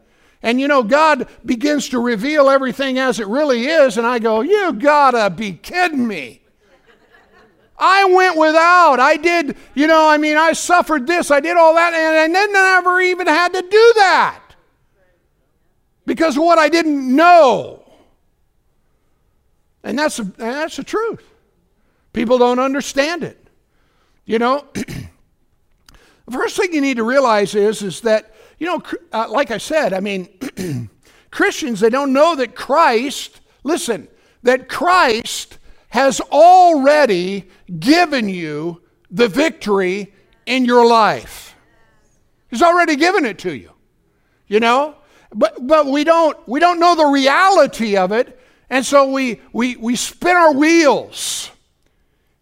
and 0.44 0.60
you 0.60 0.68
know, 0.68 0.84
God 0.84 1.28
begins 1.46 1.90
to 1.90 2.00
reveal 2.00 2.50
everything 2.50 3.00
as 3.00 3.20
it 3.20 3.28
really 3.28 3.68
is, 3.68 3.98
and 3.98 4.06
I 4.06 4.20
go, 4.20 4.42
You 4.42 4.74
gotta 4.74 5.30
be 5.30 5.54
kidding 5.54 6.08
me. 6.08 6.42
I 7.80 8.06
went 8.06 8.38
without. 8.38 9.00
I 9.00 9.18
did, 9.18 9.56
you 9.76 9.86
know, 9.86 10.10
I 10.10 10.18
mean, 10.18 10.36
I 10.36 10.54
suffered 10.54 11.06
this, 11.08 11.32
I 11.32 11.40
did 11.40 11.56
all 11.56 11.76
that, 11.76 11.94
and 11.94 12.36
I 12.36 12.46
never 12.46 13.00
even 13.00 13.28
had 13.28 13.54
to 13.54 13.62
do 13.62 13.94
that 13.96 14.47
because 16.08 16.36
of 16.36 16.42
what 16.42 16.58
I 16.58 16.70
didn't 16.70 17.16
know. 17.16 17.84
And 19.84 20.00
that's, 20.00 20.18
that's 20.18 20.78
the 20.78 20.84
truth. 20.84 21.24
People 22.14 22.40
don't 22.40 22.58
understand 22.58 23.24
it. 23.24 23.38
You 24.26 24.40
know, 24.40 24.66
the 24.74 26.32
first 26.32 26.58
thing 26.58 26.74
you 26.74 26.82
need 26.82 26.98
to 26.98 27.04
realize 27.04 27.54
is, 27.54 27.84
is 27.84 28.02
that 28.02 28.34
you 28.60 28.66
know, 28.66 28.82
uh, 29.14 29.28
like 29.30 29.52
I 29.52 29.58
said, 29.58 29.94
I 29.94 30.00
mean, 30.00 30.30
Christians, 31.32 31.80
they 31.80 31.90
don't 31.90 32.12
know 32.12 32.36
that 32.36 32.56
Christ, 32.56 33.40
listen, 33.64 34.08
that 34.44 34.68
Christ 34.68 35.60
has 35.90 36.20
already 36.20 37.48
given 37.80 38.30
you 38.30 38.82
the 39.12 39.28
victory 39.28 40.14
in 40.46 40.66
your 40.66 40.88
life. 40.88 41.56
He's 42.50 42.64
already 42.64 42.96
given 42.96 43.26
it 43.26 43.38
to 43.40 43.56
you. 43.56 43.72
You 44.48 44.60
know? 44.60 44.96
But 45.34 45.66
but 45.68 45.88
we 45.88 46.04
don't 46.04 46.38
we 46.48 46.60
don't 46.60 46.80
know 46.80 46.96
the 46.96 47.06
reality 47.06 47.98
of 47.98 48.12
it, 48.12 48.40
and 48.70 48.86
so 48.86 49.12
we 49.12 49.42
we 49.52 49.76
we 49.76 49.96
spin 49.96 50.36
our 50.36 50.54
wheels. 50.54 51.52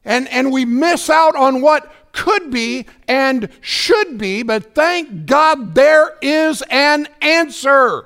And 0.03 0.27
and 0.29 0.51
we 0.51 0.65
miss 0.65 1.09
out 1.09 1.35
on 1.35 1.61
what 1.61 1.91
could 2.11 2.49
be 2.49 2.85
and 3.07 3.49
should 3.59 4.17
be, 4.17 4.41
but 4.41 4.73
thank 4.73 5.25
God 5.25 5.75
there 5.75 6.15
is 6.21 6.63
an 6.69 7.07
answer. 7.21 8.05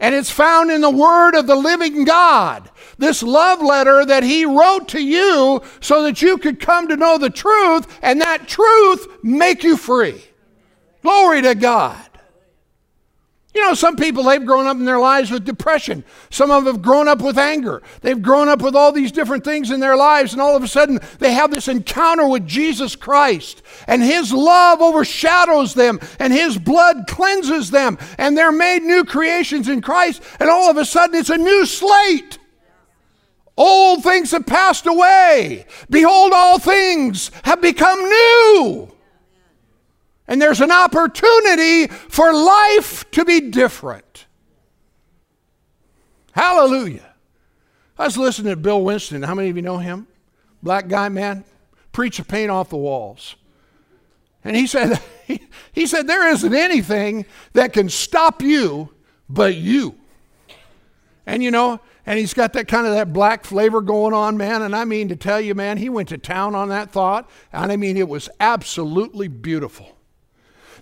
And 0.00 0.14
it's 0.14 0.30
found 0.30 0.70
in 0.70 0.80
the 0.80 0.90
Word 0.90 1.34
of 1.34 1.46
the 1.46 1.54
living 1.54 2.04
God. 2.04 2.68
This 2.98 3.22
love 3.22 3.62
letter 3.62 4.04
that 4.04 4.22
He 4.22 4.44
wrote 4.44 4.88
to 4.88 5.02
you 5.02 5.62
so 5.80 6.02
that 6.02 6.20
you 6.20 6.36
could 6.38 6.58
come 6.58 6.88
to 6.88 6.96
know 6.96 7.16
the 7.16 7.30
truth 7.30 7.98
and 8.02 8.20
that 8.20 8.48
truth 8.48 9.06
make 9.22 9.62
you 9.62 9.76
free. 9.76 10.22
Glory 11.02 11.42
to 11.42 11.54
God. 11.54 12.04
You 13.54 13.60
know, 13.60 13.74
some 13.74 13.94
people, 13.94 14.24
they've 14.24 14.44
grown 14.44 14.66
up 14.66 14.76
in 14.78 14.84
their 14.84 14.98
lives 14.98 15.30
with 15.30 15.44
depression. 15.44 16.02
Some 16.28 16.50
of 16.50 16.64
them 16.64 16.74
have 16.74 16.82
grown 16.82 17.06
up 17.06 17.22
with 17.22 17.38
anger. 17.38 17.82
They've 18.00 18.20
grown 18.20 18.48
up 18.48 18.60
with 18.60 18.74
all 18.74 18.90
these 18.90 19.12
different 19.12 19.44
things 19.44 19.70
in 19.70 19.78
their 19.78 19.96
lives, 19.96 20.32
and 20.32 20.42
all 20.42 20.56
of 20.56 20.64
a 20.64 20.68
sudden 20.68 20.98
they 21.20 21.32
have 21.32 21.52
this 21.52 21.68
encounter 21.68 22.26
with 22.26 22.48
Jesus 22.48 22.96
Christ. 22.96 23.62
And 23.86 24.02
His 24.02 24.32
love 24.32 24.80
overshadows 24.80 25.72
them, 25.74 26.00
and 26.18 26.32
His 26.32 26.58
blood 26.58 27.06
cleanses 27.06 27.70
them, 27.70 27.96
and 28.18 28.36
they're 28.36 28.50
made 28.50 28.82
new 28.82 29.04
creations 29.04 29.68
in 29.68 29.80
Christ, 29.82 30.20
and 30.40 30.50
all 30.50 30.68
of 30.68 30.76
a 30.76 30.84
sudden 30.84 31.14
it's 31.14 31.30
a 31.30 31.38
new 31.38 31.64
slate. 31.64 32.38
Old 33.56 34.02
things 34.02 34.32
have 34.32 34.46
passed 34.46 34.86
away. 34.86 35.66
Behold, 35.88 36.32
all 36.34 36.58
things 36.58 37.30
have 37.44 37.60
become 37.62 38.00
new. 38.00 38.93
And 40.26 40.40
there's 40.40 40.60
an 40.60 40.70
opportunity 40.70 41.86
for 41.86 42.32
life 42.32 43.10
to 43.12 43.24
be 43.24 43.40
different. 43.40 44.26
Hallelujah. 46.32 47.14
I 47.98 48.06
was 48.06 48.16
listening 48.16 48.52
to 48.52 48.56
Bill 48.56 48.82
Winston. 48.82 49.22
How 49.22 49.34
many 49.34 49.50
of 49.50 49.56
you 49.56 49.62
know 49.62 49.78
him? 49.78 50.06
Black 50.62 50.88
guy, 50.88 51.08
man. 51.08 51.44
Preach 51.92 52.16
the 52.16 52.24
paint 52.24 52.50
off 52.50 52.70
the 52.70 52.76
walls. 52.76 53.36
And 54.42 54.56
he 54.56 54.66
said, 54.66 55.00
he, 55.72 55.86
said, 55.86 56.06
there 56.06 56.28
isn't 56.28 56.54
anything 56.54 57.26
that 57.52 57.72
can 57.72 57.88
stop 57.88 58.42
you 58.42 58.92
but 59.28 59.54
you. 59.54 59.94
And 61.26 61.42
you 61.42 61.50
know, 61.50 61.80
and 62.04 62.18
he's 62.18 62.34
got 62.34 62.52
that 62.54 62.68
kind 62.68 62.86
of 62.86 62.94
that 62.94 63.12
black 63.12 63.44
flavor 63.44 63.80
going 63.80 64.12
on, 64.12 64.36
man. 64.36 64.62
And 64.62 64.74
I 64.76 64.84
mean 64.84 65.08
to 65.08 65.16
tell 65.16 65.40
you, 65.40 65.54
man, 65.54 65.78
he 65.78 65.88
went 65.88 66.08
to 66.10 66.18
town 66.18 66.54
on 66.54 66.68
that 66.68 66.90
thought. 66.90 67.30
And 67.52 67.72
I 67.72 67.76
mean, 67.76 67.96
it 67.96 68.08
was 68.08 68.28
absolutely 68.40 69.28
beautiful. 69.28 69.96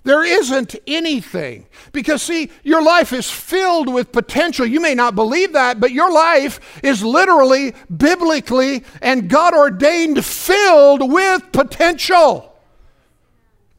There 0.03 0.25
isn't 0.25 0.75
anything. 0.85 1.65
Because, 1.93 2.21
see, 2.21 2.51
your 2.63 2.83
life 2.83 3.13
is 3.13 3.29
filled 3.29 3.91
with 3.91 4.11
potential. 4.11 4.65
You 4.65 4.81
may 4.81 4.95
not 4.95 5.15
believe 5.15 5.53
that, 5.53 5.79
but 5.79 5.91
your 5.91 6.11
life 6.11 6.81
is 6.83 7.03
literally, 7.03 7.73
biblically, 7.95 8.83
and 9.01 9.29
God 9.29 9.53
ordained 9.53 10.23
filled 10.25 11.11
with 11.11 11.51
potential. 11.53 12.53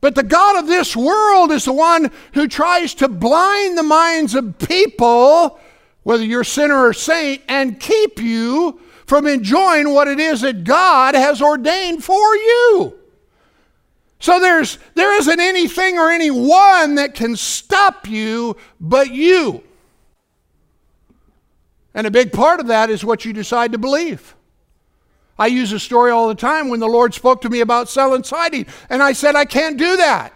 But 0.00 0.14
the 0.14 0.22
God 0.22 0.58
of 0.62 0.66
this 0.66 0.96
world 0.96 1.50
is 1.50 1.64
the 1.64 1.72
one 1.72 2.10
who 2.32 2.48
tries 2.48 2.94
to 2.96 3.08
blind 3.08 3.76
the 3.76 3.82
minds 3.82 4.34
of 4.34 4.58
people, 4.58 5.58
whether 6.02 6.24
you're 6.24 6.44
sinner 6.44 6.86
or 6.86 6.92
saint, 6.92 7.42
and 7.48 7.80
keep 7.80 8.20
you 8.20 8.80
from 9.06 9.26
enjoying 9.26 9.92
what 9.92 10.08
it 10.08 10.20
is 10.20 10.40
that 10.40 10.64
God 10.64 11.14
has 11.14 11.42
ordained 11.42 12.02
for 12.02 12.34
you. 12.34 12.98
So 14.24 14.40
there's 14.40 14.78
there 14.94 15.14
isn't 15.18 15.38
anything 15.38 15.98
or 15.98 16.08
anyone 16.08 16.94
that 16.94 17.14
can 17.14 17.36
stop 17.36 18.08
you 18.08 18.56
but 18.80 19.10
you. 19.10 19.62
And 21.92 22.06
a 22.06 22.10
big 22.10 22.32
part 22.32 22.58
of 22.58 22.68
that 22.68 22.88
is 22.88 23.04
what 23.04 23.26
you 23.26 23.34
decide 23.34 23.72
to 23.72 23.78
believe. 23.78 24.34
I 25.38 25.48
use 25.48 25.72
a 25.72 25.78
story 25.78 26.10
all 26.10 26.26
the 26.28 26.34
time 26.34 26.70
when 26.70 26.80
the 26.80 26.86
Lord 26.86 27.12
spoke 27.12 27.42
to 27.42 27.50
me 27.50 27.60
about 27.60 27.90
selling 27.90 28.24
siding, 28.24 28.64
and 28.88 29.02
I 29.02 29.12
said, 29.12 29.36
I 29.36 29.44
can't 29.44 29.76
do 29.76 29.98
that. 29.98 30.32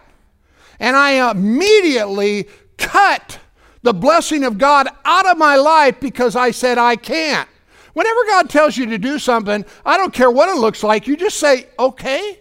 And 0.79 0.95
I 0.95 1.31
immediately 1.31 2.47
cut 2.77 3.39
the 3.81 3.95
blessing 3.95 4.43
of 4.43 4.59
God 4.59 4.87
out 5.03 5.25
of 5.25 5.39
my 5.39 5.55
life 5.55 5.99
because 5.99 6.35
I 6.35 6.51
said, 6.51 6.77
I 6.77 6.95
can't. 6.95 7.49
Whenever 7.93 8.19
God 8.27 8.51
tells 8.51 8.77
you 8.77 8.85
to 8.85 8.99
do 8.99 9.17
something, 9.17 9.65
I 9.83 9.97
don't 9.97 10.13
care 10.13 10.29
what 10.29 10.47
it 10.47 10.59
looks 10.59 10.83
like, 10.83 11.07
you 11.07 11.17
just 11.17 11.39
say, 11.39 11.69
okay, 11.79 12.37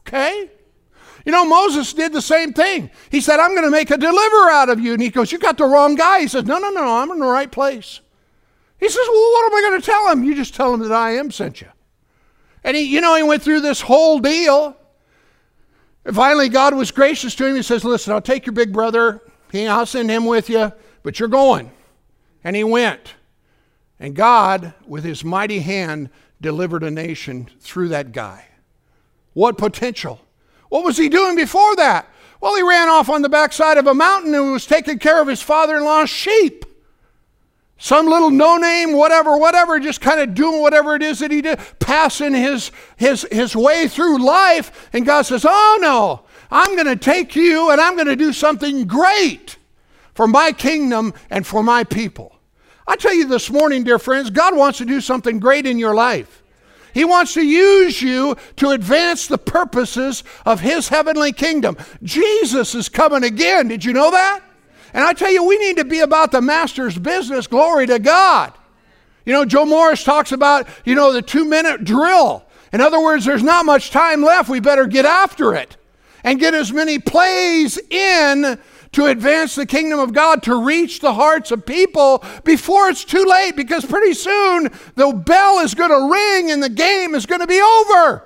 okay. 0.00 0.50
You 1.24 1.32
know, 1.32 1.44
Moses 1.46 1.92
did 1.92 2.12
the 2.12 2.20
same 2.20 2.52
thing. 2.52 2.90
He 3.10 3.20
said, 3.20 3.40
I'm 3.40 3.52
going 3.52 3.64
to 3.64 3.70
make 3.70 3.90
a 3.90 3.96
deliverer 3.96 4.50
out 4.50 4.68
of 4.68 4.78
you. 4.78 4.92
And 4.92 5.00
he 5.00 5.08
goes, 5.08 5.32
You 5.32 5.38
got 5.38 5.56
the 5.56 5.64
wrong 5.64 5.94
guy. 5.94 6.20
He 6.20 6.28
says, 6.28 6.44
No, 6.44 6.58
no, 6.58 6.70
no, 6.70 6.98
I'm 6.98 7.10
in 7.10 7.18
the 7.18 7.26
right 7.26 7.50
place. 7.50 8.00
He 8.78 8.88
says, 8.88 9.06
Well, 9.08 9.32
what 9.32 9.52
am 9.52 9.56
I 9.56 9.68
going 9.68 9.80
to 9.80 9.86
tell 9.86 10.10
him? 10.10 10.24
You 10.24 10.34
just 10.34 10.54
tell 10.54 10.74
him 10.74 10.80
that 10.80 10.92
I 10.92 11.12
am 11.12 11.30
sent 11.30 11.60
you. 11.62 11.68
And 12.62 12.76
he, 12.76 12.82
you 12.82 13.00
know, 13.00 13.16
he 13.16 13.22
went 13.22 13.42
through 13.42 13.60
this 13.60 13.80
whole 13.80 14.18
deal. 14.18 14.76
And 16.04 16.14
finally, 16.14 16.50
God 16.50 16.74
was 16.74 16.90
gracious 16.90 17.34
to 17.36 17.46
him. 17.46 17.56
He 17.56 17.62
says, 17.62 17.84
Listen, 17.84 18.12
I'll 18.12 18.20
take 18.20 18.44
your 18.44 18.52
big 18.52 18.72
brother. 18.72 19.22
I'll 19.54 19.86
send 19.86 20.10
him 20.10 20.26
with 20.26 20.50
you, 20.50 20.72
but 21.04 21.20
you're 21.20 21.28
going. 21.28 21.70
And 22.42 22.56
he 22.56 22.64
went. 22.64 23.14
And 24.00 24.14
God, 24.14 24.74
with 24.86 25.04
his 25.04 25.24
mighty 25.24 25.60
hand, 25.60 26.10
delivered 26.40 26.82
a 26.82 26.90
nation 26.90 27.48
through 27.60 27.88
that 27.88 28.12
guy. 28.12 28.46
What 29.32 29.56
potential! 29.56 30.20
What 30.74 30.82
was 30.82 30.96
he 30.96 31.08
doing 31.08 31.36
before 31.36 31.76
that? 31.76 32.08
Well, 32.40 32.56
he 32.56 32.62
ran 32.62 32.88
off 32.88 33.08
on 33.08 33.22
the 33.22 33.28
backside 33.28 33.78
of 33.78 33.86
a 33.86 33.94
mountain 33.94 34.34
and 34.34 34.50
was 34.50 34.66
taking 34.66 34.98
care 34.98 35.22
of 35.22 35.28
his 35.28 35.40
father 35.40 35.76
in 35.76 35.84
law's 35.84 36.10
sheep. 36.10 36.64
Some 37.78 38.06
little 38.08 38.32
no 38.32 38.56
name, 38.56 38.92
whatever, 38.92 39.36
whatever, 39.36 39.78
just 39.78 40.00
kind 40.00 40.18
of 40.18 40.34
doing 40.34 40.60
whatever 40.60 40.96
it 40.96 41.02
is 41.04 41.20
that 41.20 41.30
he 41.30 41.42
did, 41.42 41.60
passing 41.78 42.34
his, 42.34 42.72
his, 42.96 43.24
his 43.30 43.54
way 43.54 43.86
through 43.86 44.18
life. 44.18 44.88
And 44.92 45.06
God 45.06 45.22
says, 45.22 45.46
Oh 45.48 45.78
no, 45.80 46.22
I'm 46.50 46.74
going 46.74 46.88
to 46.88 46.96
take 46.96 47.36
you 47.36 47.70
and 47.70 47.80
I'm 47.80 47.94
going 47.94 48.08
to 48.08 48.16
do 48.16 48.32
something 48.32 48.84
great 48.84 49.56
for 50.12 50.26
my 50.26 50.50
kingdom 50.50 51.14
and 51.30 51.46
for 51.46 51.62
my 51.62 51.84
people. 51.84 52.36
I 52.84 52.96
tell 52.96 53.14
you 53.14 53.28
this 53.28 53.48
morning, 53.48 53.84
dear 53.84 54.00
friends, 54.00 54.28
God 54.28 54.56
wants 54.56 54.78
to 54.78 54.84
do 54.84 55.00
something 55.00 55.38
great 55.38 55.66
in 55.66 55.78
your 55.78 55.94
life. 55.94 56.42
He 56.94 57.04
wants 57.04 57.34
to 57.34 57.44
use 57.44 58.00
you 58.00 58.36
to 58.56 58.70
advance 58.70 59.26
the 59.26 59.36
purposes 59.36 60.22
of 60.46 60.60
His 60.60 60.88
heavenly 60.88 61.32
kingdom. 61.32 61.76
Jesus 62.02 62.74
is 62.74 62.88
coming 62.88 63.24
again. 63.24 63.68
Did 63.68 63.84
you 63.84 63.92
know 63.92 64.12
that? 64.12 64.40
And 64.94 65.02
I 65.04 65.12
tell 65.12 65.32
you, 65.32 65.42
we 65.44 65.58
need 65.58 65.76
to 65.78 65.84
be 65.84 66.00
about 66.00 66.30
the 66.30 66.40
Master's 66.40 66.96
business. 66.96 67.48
Glory 67.48 67.86
to 67.88 67.98
God. 67.98 68.52
You 69.26 69.32
know, 69.32 69.44
Joe 69.44 69.64
Morris 69.64 70.04
talks 70.04 70.30
about, 70.30 70.68
you 70.84 70.94
know, 70.94 71.12
the 71.12 71.22
two 71.22 71.44
minute 71.44 71.84
drill. 71.84 72.44
In 72.72 72.80
other 72.80 73.02
words, 73.02 73.24
there's 73.24 73.42
not 73.42 73.66
much 73.66 73.90
time 73.90 74.22
left. 74.22 74.48
We 74.48 74.60
better 74.60 74.86
get 74.86 75.04
after 75.04 75.54
it 75.54 75.76
and 76.22 76.38
get 76.38 76.54
as 76.54 76.72
many 76.72 76.98
plays 76.98 77.76
in 77.90 78.58
to 78.94 79.06
advance 79.06 79.54
the 79.54 79.66
kingdom 79.66 79.98
of 79.98 80.12
God, 80.12 80.42
to 80.44 80.64
reach 80.64 81.00
the 81.00 81.14
hearts 81.14 81.50
of 81.50 81.66
people 81.66 82.24
before 82.44 82.88
it's 82.88 83.04
too 83.04 83.24
late, 83.24 83.56
because 83.56 83.84
pretty 83.84 84.14
soon 84.14 84.70
the 84.94 85.12
bell 85.12 85.58
is 85.58 85.74
going 85.74 85.90
to 85.90 86.10
ring 86.12 86.50
and 86.50 86.62
the 86.62 86.68
game 86.68 87.14
is 87.14 87.26
going 87.26 87.40
to 87.40 87.46
be 87.46 87.60
over. 87.60 88.24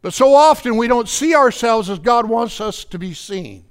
But 0.00 0.14
so 0.14 0.34
often 0.34 0.76
we 0.76 0.88
don't 0.88 1.08
see 1.08 1.34
ourselves 1.34 1.90
as 1.90 1.98
God 1.98 2.26
wants 2.28 2.60
us 2.60 2.84
to 2.84 2.98
be 2.98 3.12
seen. 3.12 3.64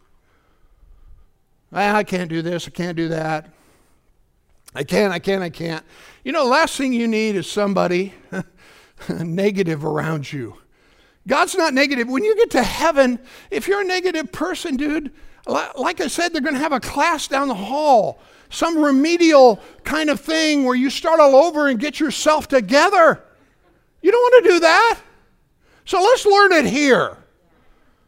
Ah, 1.73 1.95
I 1.95 2.03
can't 2.03 2.29
do 2.29 2.41
this, 2.41 2.67
I 2.67 2.71
can't 2.71 2.95
do 2.95 3.07
that. 3.09 3.49
I 4.75 4.83
can't, 4.83 5.11
I 5.11 5.19
can't, 5.19 5.41
I 5.41 5.49
can't. 5.49 5.83
You 6.23 6.33
know, 6.33 6.43
the 6.43 6.49
last 6.51 6.77
thing 6.77 6.93
you 6.93 7.07
need 7.07 7.35
is 7.35 7.49
somebody 7.49 8.13
negative 9.09 9.85
around 9.85 10.31
you. 10.31 10.57
God's 11.27 11.55
not 11.55 11.73
negative. 11.73 12.07
When 12.07 12.23
you 12.23 12.35
get 12.35 12.51
to 12.51 12.63
heaven, 12.63 13.19
if 13.49 13.67
you're 13.67 13.81
a 13.81 13.85
negative 13.85 14.31
person, 14.31 14.77
dude, 14.77 15.11
like 15.47 16.01
I 16.01 16.07
said, 16.07 16.33
they're 16.33 16.41
going 16.41 16.55
to 16.55 16.59
have 16.59 16.71
a 16.71 16.79
class 16.79 17.27
down 17.27 17.47
the 17.47 17.55
hall, 17.55 18.19
some 18.49 18.83
remedial 18.83 19.59
kind 19.83 20.09
of 20.09 20.19
thing 20.19 20.65
where 20.65 20.75
you 20.75 20.89
start 20.89 21.19
all 21.19 21.35
over 21.35 21.67
and 21.67 21.79
get 21.79 21.99
yourself 21.99 22.47
together. 22.47 23.23
You 24.01 24.11
don't 24.11 24.21
want 24.21 24.45
to 24.45 24.51
do 24.51 24.59
that. 24.61 24.99
So 25.85 25.99
let's 25.99 26.25
learn 26.25 26.51
it 26.51 26.65
here. 26.65 27.17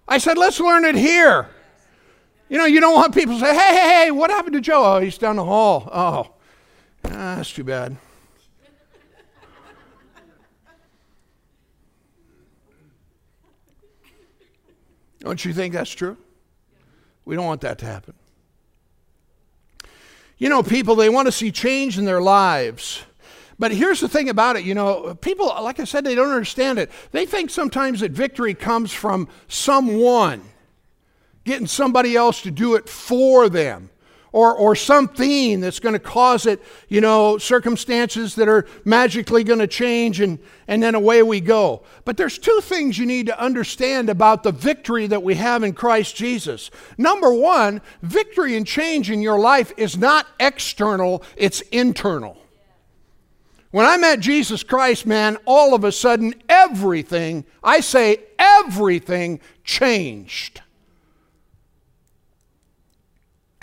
I 0.07 0.19
said, 0.19 0.37
let's 0.37 0.59
learn 0.59 0.85
it 0.85 0.95
here. 0.95 1.49
You 2.49 2.57
know, 2.57 2.65
you 2.65 2.79
don't 2.79 2.95
want 2.95 3.13
people 3.13 3.35
to 3.35 3.39
say, 3.39 3.53
hey, 3.53 3.75
hey, 3.75 3.89
hey, 4.05 4.11
what 4.11 4.29
happened 4.29 4.53
to 4.53 4.61
Joe? 4.61 4.95
Oh, 4.95 4.99
he's 4.99 5.17
down 5.17 5.35
the 5.35 5.43
hall. 5.43 5.89
Oh, 5.91 6.33
ah, 7.05 7.35
that's 7.35 7.51
too 7.51 7.63
bad. 7.63 7.97
Don't 15.19 15.43
you 15.43 15.53
think 15.53 15.73
that's 15.73 15.91
true? 15.91 16.17
We 17.25 17.35
don't 17.35 17.45
want 17.45 17.61
that 17.61 17.79
to 17.79 17.85
happen. 17.85 18.13
You 20.37 20.49
know, 20.49 20.61
people, 20.61 20.95
they 20.95 21.09
want 21.09 21.27
to 21.27 21.31
see 21.31 21.51
change 21.51 21.97
in 21.97 22.05
their 22.05 22.21
lives. 22.21 23.03
But 23.59 23.71
here's 23.71 23.99
the 23.99 24.07
thing 24.07 24.29
about 24.29 24.55
it 24.55 24.63
you 24.63 24.75
know, 24.75 25.15
people, 25.15 25.47
like 25.47 25.79
I 25.79 25.83
said, 25.83 26.03
they 26.03 26.15
don't 26.15 26.29
understand 26.29 26.77
it. 26.77 26.91
They 27.11 27.25
think 27.25 27.49
sometimes 27.49 28.01
that 28.01 28.11
victory 28.11 28.53
comes 28.53 28.93
from 28.93 29.27
someone, 29.47 30.43
getting 31.43 31.67
somebody 31.67 32.15
else 32.15 32.41
to 32.43 32.51
do 32.51 32.75
it 32.75 32.87
for 32.87 33.49
them 33.49 33.89
or, 34.31 34.55
or 34.55 34.75
something 34.75 35.59
that's 35.59 35.79
going 35.79 35.93
to 35.93 35.99
cause 35.99 36.45
it, 36.45 36.61
you 36.89 37.01
know, 37.01 37.37
circumstances 37.37 38.35
that 38.35 38.47
are 38.47 38.65
magically 38.85 39.43
going 39.43 39.59
to 39.59 39.67
change 39.67 40.19
and, 40.19 40.39
and 40.67 40.81
then 40.83 40.95
away 40.95 41.23
we 41.23 41.41
go. 41.41 41.83
But 42.05 42.17
there's 42.17 42.37
two 42.37 42.59
things 42.61 42.97
you 42.97 43.05
need 43.05 43.27
to 43.27 43.39
understand 43.39 44.09
about 44.09 44.43
the 44.43 44.51
victory 44.51 45.07
that 45.07 45.23
we 45.23 45.35
have 45.35 45.63
in 45.63 45.73
Christ 45.73 46.15
Jesus. 46.15 46.69
Number 46.97 47.33
one, 47.33 47.81
victory 48.01 48.55
and 48.55 48.67
change 48.67 49.09
in 49.09 49.21
your 49.21 49.39
life 49.39 49.71
is 49.77 49.97
not 49.97 50.27
external, 50.39 51.23
it's 51.35 51.61
internal. 51.61 52.37
When 53.71 53.85
I 53.85 53.97
met 53.97 54.21
Jesus 54.21 54.63
Christ, 54.63 55.05
man, 55.05 55.37
all 55.45 55.75
of 55.75 55.83
a 55.83 55.91
sudden 55.91 56.33
everything, 56.47 57.45
I 57.63 57.81
say 57.81 58.19
everything, 58.39 59.41
changed. 59.63 60.61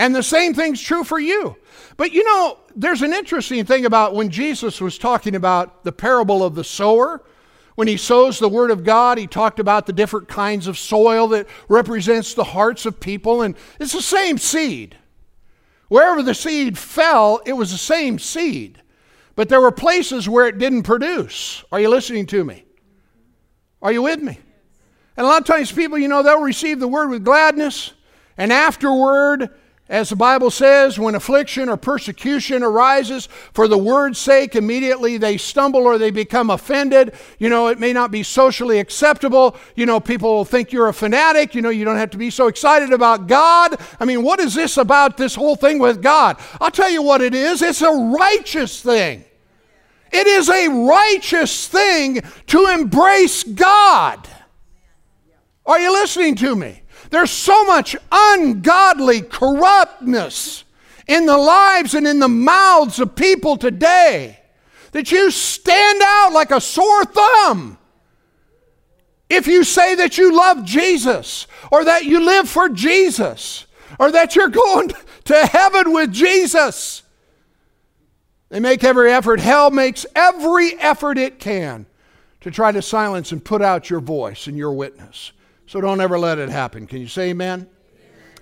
And 0.05 0.15
the 0.15 0.23
same 0.23 0.53
thing's 0.53 0.83
true 0.83 1.03
for 1.03 1.19
you. 1.19 1.57
But 1.97 2.13
you 2.13 2.25
know, 2.25 2.59
there's 2.77 3.01
an 3.01 3.15
interesting 3.15 3.65
thing 3.65 3.87
about 3.87 4.15
when 4.15 4.29
Jesus 4.29 4.79
was 4.79 4.99
talking 4.99 5.35
about 5.35 5.83
the 5.83 5.93
parable 5.93 6.45
of 6.45 6.55
the 6.55 6.63
sower. 6.63 7.25
When 7.77 7.89
he 7.89 7.97
sows 7.97 8.39
the 8.39 8.51
word 8.51 8.71
of 8.71 8.85
God, 8.85 9.17
he 9.17 9.27
talked 9.27 9.59
about 9.59 9.87
the 9.87 9.95
different 9.95 10.29
kinds 10.29 10.67
of 10.67 10.77
soil 10.77 11.29
that 11.29 11.49
represents 11.71 12.35
the 12.35 12.45
hearts 12.45 12.85
of 12.85 13.01
people, 13.01 13.41
and 13.41 13.57
it's 13.81 13.95
the 13.95 14.03
same 14.03 14.37
seed. 14.37 14.99
Wherever 15.89 16.23
the 16.23 16.35
seed 16.35 16.77
fell, 16.77 17.41
it 17.47 17.55
was 17.55 17.73
the 17.73 17.79
same 17.79 18.19
seed. 18.19 18.83
But 19.37 19.49
there 19.49 19.63
were 19.63 19.73
places 19.73 20.29
where 20.29 20.47
it 20.47 20.59
didn't 20.59 20.83
produce. 20.83 21.65
Are 21.73 21.81
you 21.81 21.89
listening 21.89 22.27
to 22.27 22.45
me? 22.45 22.67
Are 23.81 23.91
you 23.91 24.03
with 24.03 24.21
me? 24.21 24.39
And 25.17 25.25
a 25.25 25.31
lot 25.31 25.41
of 25.41 25.47
times 25.47 25.73
people, 25.73 25.97
you 25.97 26.09
know, 26.09 26.23
they'll 26.23 26.43
receive 26.43 26.79
the 26.79 26.89
word 26.89 27.09
with 27.09 27.25
gladness, 27.25 27.95
and 28.37 28.53
afterward, 28.53 29.49
as 29.87 30.09
the 30.09 30.17
Bible 30.17 30.51
says, 30.51 30.99
when 30.99 31.15
affliction 31.15 31.69
or 31.69 31.77
persecution 31.77 32.63
arises 32.63 33.29
for 33.53 33.69
the 33.69 33.77
word's 33.77 34.19
sake, 34.19 34.57
immediately 34.57 35.19
they 35.19 35.37
stumble 35.37 35.83
or 35.83 35.99
they 35.99 36.11
become 36.11 36.49
offended. 36.49 37.13
You 37.39 37.51
know, 37.51 37.69
it 37.69 37.79
may 37.79 37.93
not 37.93 38.11
be 38.11 38.23
socially 38.23 38.79
acceptable. 38.79 39.57
You 39.77 39.85
know, 39.85 40.01
people 40.01 40.33
will 40.37 40.47
think 40.47 40.73
you're 40.73 40.89
a 40.89 40.95
fanatic. 40.95 41.55
You 41.55 41.61
know, 41.61 41.69
you 41.69 41.85
don't 41.85 41.99
have 41.99 42.11
to 42.11 42.19
be 42.19 42.31
so 42.31 42.47
excited 42.47 42.95
about 42.95 43.27
God. 43.27 43.79
I 44.01 44.07
mean, 44.07 44.23
what 44.23 44.41
is 44.41 44.55
this 44.55 44.79
about 44.79 45.19
this 45.19 45.35
whole 45.35 45.55
thing 45.55 45.79
with 45.79 46.01
God? 46.01 46.39
I'll 46.63 46.71
tell 46.71 46.91
you 46.91 47.03
what 47.03 47.21
it 47.21 47.35
is 47.35 47.61
it's 47.61 47.83
a 47.83 47.91
righteous 47.91 48.81
thing. 48.81 49.23
It 50.11 50.27
is 50.27 50.49
a 50.49 50.69
righteous 50.69 51.69
thing 51.69 52.23
to 52.47 52.67
embrace 52.69 53.43
God. 53.43 54.27
Are 55.67 55.79
you 55.79 55.93
listening 55.93 56.37
to 56.37 56.57
me? 56.57 56.84
There's 57.15 57.31
so 57.31 57.63
much 57.63 57.95
ungodly 58.11 59.23
corruptness 59.23 60.65
in 61.07 61.27
the 61.27 61.39
lives 61.39 61.95
and 61.95 62.09
in 62.09 62.19
the 62.19 62.27
mouths 62.27 62.99
of 62.99 63.15
people 63.15 63.57
today 63.57 64.41
that 64.91 65.13
you 65.13 65.31
stand 65.31 66.03
out 66.05 66.33
like 66.33 66.51
a 66.51 66.61
sore 66.61 67.05
thumb. 67.05 67.79
If 69.31 69.47
you 69.47 69.63
say 69.63 69.95
that 69.95 70.19
you 70.19 70.37
love 70.37 70.65
Jesus, 70.65 71.47
or 71.71 71.85
that 71.85 72.05
you 72.05 72.19
live 72.19 72.49
for 72.49 72.69
Jesus, 72.69 73.67
or 74.01 74.11
that 74.11 74.35
you're 74.35 74.49
going 74.67 74.91
to 75.27 75.47
heaven 75.47 75.93
with 75.93 76.13
Jesus, 76.13 77.05
they 78.49 78.59
make 78.59 78.83
every 78.83 79.13
effort. 79.13 79.39
Hell 79.39 79.71
makes 79.71 80.05
every 80.17 80.73
effort 80.81 81.17
it 81.17 81.39
can 81.39 81.87
to 82.41 82.51
try 82.51 82.73
to 82.73 82.83
silence 82.83 83.31
and 83.31 83.45
put 83.45 83.63
out 83.63 83.89
your 83.89 84.01
voice 84.01 84.49
and 84.49 84.59
your 84.59 84.73
witness. 84.73 85.31
So 85.67 85.81
don't 85.81 86.01
ever 86.01 86.19
let 86.19 86.39
it 86.39 86.49
happen. 86.49 86.87
Can 86.87 87.01
you 87.01 87.09
say 87.09 87.31
amen? 87.31 87.69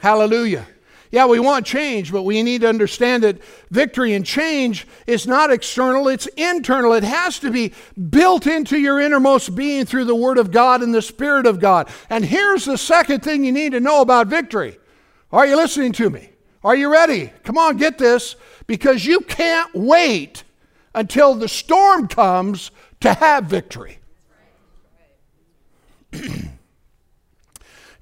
Hallelujah. 0.01 0.67
Yeah, 1.13 1.27
we 1.27 1.39
want 1.41 1.67
change, 1.67 2.11
but 2.11 2.23
we 2.23 2.43
need 2.43 2.63
to 2.63 2.69
understand 2.71 3.23
that 3.23 3.43
victory 3.71 4.15
and 4.15 4.25
change 4.25 4.87
is 5.07 5.27
not 5.27 5.53
external, 5.53 6.09
it's 6.09 6.27
internal. 6.39 6.95
It 6.95 7.05
has 7.05 7.39
to 7.41 7.51
be 7.51 7.75
built 8.09 8.47
into 8.47 8.79
your 8.79 8.99
innermost 8.99 9.55
being 9.55 9.85
through 9.85 10.07
the 10.07 10.15
Word 10.15 10.39
of 10.39 10.51
God 10.51 10.83
and 10.83 10.95
the 10.95 11.03
Spirit 11.03 11.45
of 11.45 11.61
God. 11.61 11.91
And 12.09 12.25
here's 12.25 12.65
the 12.65 12.79
second 12.79 13.23
thing 13.23 13.45
you 13.45 13.53
need 13.53 13.73
to 13.73 13.81
know 13.81 14.01
about 14.01 14.29
victory. 14.29 14.79
Are 15.31 15.47
you 15.47 15.55
listening 15.55 15.93
to 15.93 16.09
me? 16.09 16.31
Are 16.65 16.75
you 16.75 16.91
ready? 16.91 17.31
Come 17.45 17.59
on, 17.59 17.77
get 17.77 17.99
this. 17.99 18.35
Because 18.67 19.05
you 19.05 19.21
can't 19.21 19.75
wait 19.75 20.45
until 20.95 21.35
the 21.35 21.49
storm 21.49 22.09
comes 22.09 22.71
to 23.01 23.13
have 23.13 23.45
victory. 23.45 23.99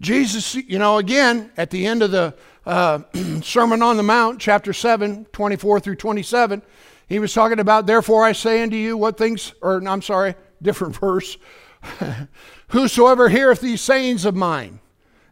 Jesus, 0.01 0.55
you 0.55 0.79
know, 0.79 0.97
again, 0.97 1.51
at 1.59 1.71
the 1.71 1.87
end 1.87 2.03
of 2.03 2.11
the 2.11 2.35
uh, 2.65 3.01
Sermon 3.43 3.83
on 3.83 3.99
the 3.99 4.03
Mount, 4.03 4.41
chapter 4.41 4.73
7, 4.73 5.27
24 5.27 5.81
through 5.81 5.97
27, 5.97 6.63
he 7.07 7.19
was 7.19 7.35
talking 7.35 7.59
about, 7.59 7.87
Therefore 7.87 8.25
I 8.25 8.33
say 8.33 8.63
unto 8.63 8.77
you, 8.77 8.97
what 8.97 9.19
things, 9.19 9.53
or 9.61 9.87
I'm 9.87 10.01
sorry, 10.01 10.37
different 10.63 10.97
verse. 10.97 11.37
Whosoever 12.69 13.29
heareth 13.29 13.61
these 13.61 13.81
sayings 13.81 14.25
of 14.25 14.35
mine 14.35 14.81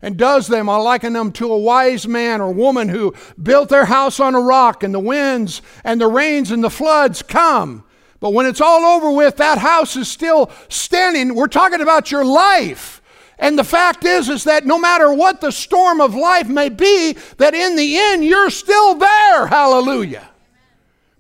and 0.03 0.17
does 0.17 0.49
them, 0.49 0.69
I 0.69 0.77
liken 0.77 1.15
them 1.15 1.33
to 1.33 1.53
a 1.53 1.59
wise 1.59 2.07
man 2.07 2.41
or 2.41 2.53
woman 2.53 2.89
who 2.89 3.15
built 3.43 3.69
their 3.69 3.87
house 3.87 4.21
on 4.21 4.35
a 4.35 4.41
rock, 4.41 4.83
and 4.83 4.95
the 4.95 5.01
winds 5.01 5.63
and 5.83 6.01
the 6.01 6.09
rains 6.09 6.51
and 6.51 6.63
the 6.63 6.71
floods 6.71 7.23
come. 7.23 7.85
But 8.21 8.33
when 8.33 8.47
it's 8.47 8.61
all 8.61 8.85
over 8.85 9.11
with, 9.11 9.37
that 9.37 9.59
house 9.59 9.97
is 9.97 10.09
still 10.09 10.51
standing. 10.69 11.35
We're 11.35 11.47
talking 11.47 11.81
about 11.81 12.11
your 12.11 12.25
life. 12.25 12.98
And 13.39 13.59
the 13.59 13.65
fact 13.65 14.05
is, 14.05 14.29
is 14.29 14.45
that 14.45 14.67
no 14.67 14.79
matter 14.79 15.13
what 15.13 15.41
the 15.41 15.53
storm 15.53 16.01
of 16.01 16.15
life 16.15 16.49
may 16.49 16.69
be, 16.69 17.17
that 17.37 17.55
in 17.55 17.77
the 17.77 17.97
end 17.97 18.25
you're 18.25 18.51
still 18.51 18.95
there. 18.95 19.47
Hallelujah. 19.47 20.29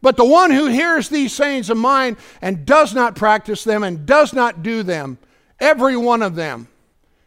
But 0.03 0.17
the 0.17 0.25
one 0.25 0.51
who 0.51 0.67
hears 0.67 1.09
these 1.09 1.33
sayings 1.33 1.71
of 1.71 1.77
mine 1.77 2.17
and 2.41 2.67
does 2.67 2.95
not 2.95 3.17
practice 3.17 3.65
them 3.65 3.83
and 3.83 4.07
does 4.07 4.33
not 4.33 4.63
do 4.63 4.83
them, 4.83 5.19
every 5.61 5.97
one 5.97 6.23
of 6.23 6.35
them, 6.35 6.69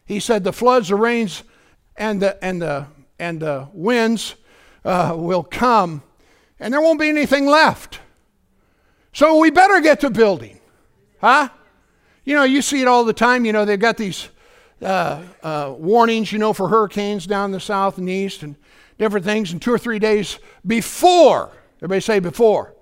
he 0.06 0.20
said, 0.20 0.44
the 0.44 0.54
floods, 0.54 0.90
the 0.90 0.96
rains, 0.96 1.44
and 1.96 2.22
the 2.22 2.44
and 2.44 2.62
the 2.62 2.88
and 3.20 3.40
the 3.40 3.68
winds 3.74 4.36
uh, 4.84 5.14
will 5.16 5.44
come, 5.44 6.02
and 6.60 6.74
there 6.74 6.82
won't 6.82 7.00
be 7.00 7.10
anything 7.10 7.46
left. 7.46 8.00
So 9.14 9.38
we 9.38 9.52
better 9.52 9.80
get 9.82 10.00
to 10.02 10.10
building, 10.10 10.60
huh? 11.20 11.50
You 12.24 12.36
know, 12.36 12.44
you 12.44 12.62
see 12.62 12.82
it 12.82 12.88
all 12.88 13.04
the 13.04 13.14
time. 13.14 13.46
You 13.46 13.54
know, 13.54 13.66
they've 13.66 13.80
got 13.80 13.98
these 13.98 14.30
uh, 14.82 15.22
uh, 15.44 15.74
warnings, 15.78 16.32
you 16.32 16.40
know, 16.40 16.54
for 16.54 16.68
hurricanes 16.68 17.28
down 17.28 17.52
the 17.52 17.60
south 17.60 17.98
and 17.98 18.10
east 18.10 18.44
and 18.44 18.56
different 18.98 19.26
things. 19.26 19.52
And 19.52 19.62
two 19.62 19.74
or 19.74 19.78
three 19.78 20.00
days 20.00 20.40
before, 20.66 21.52
everybody 21.78 22.02
say 22.02 22.20
before. 22.20 22.74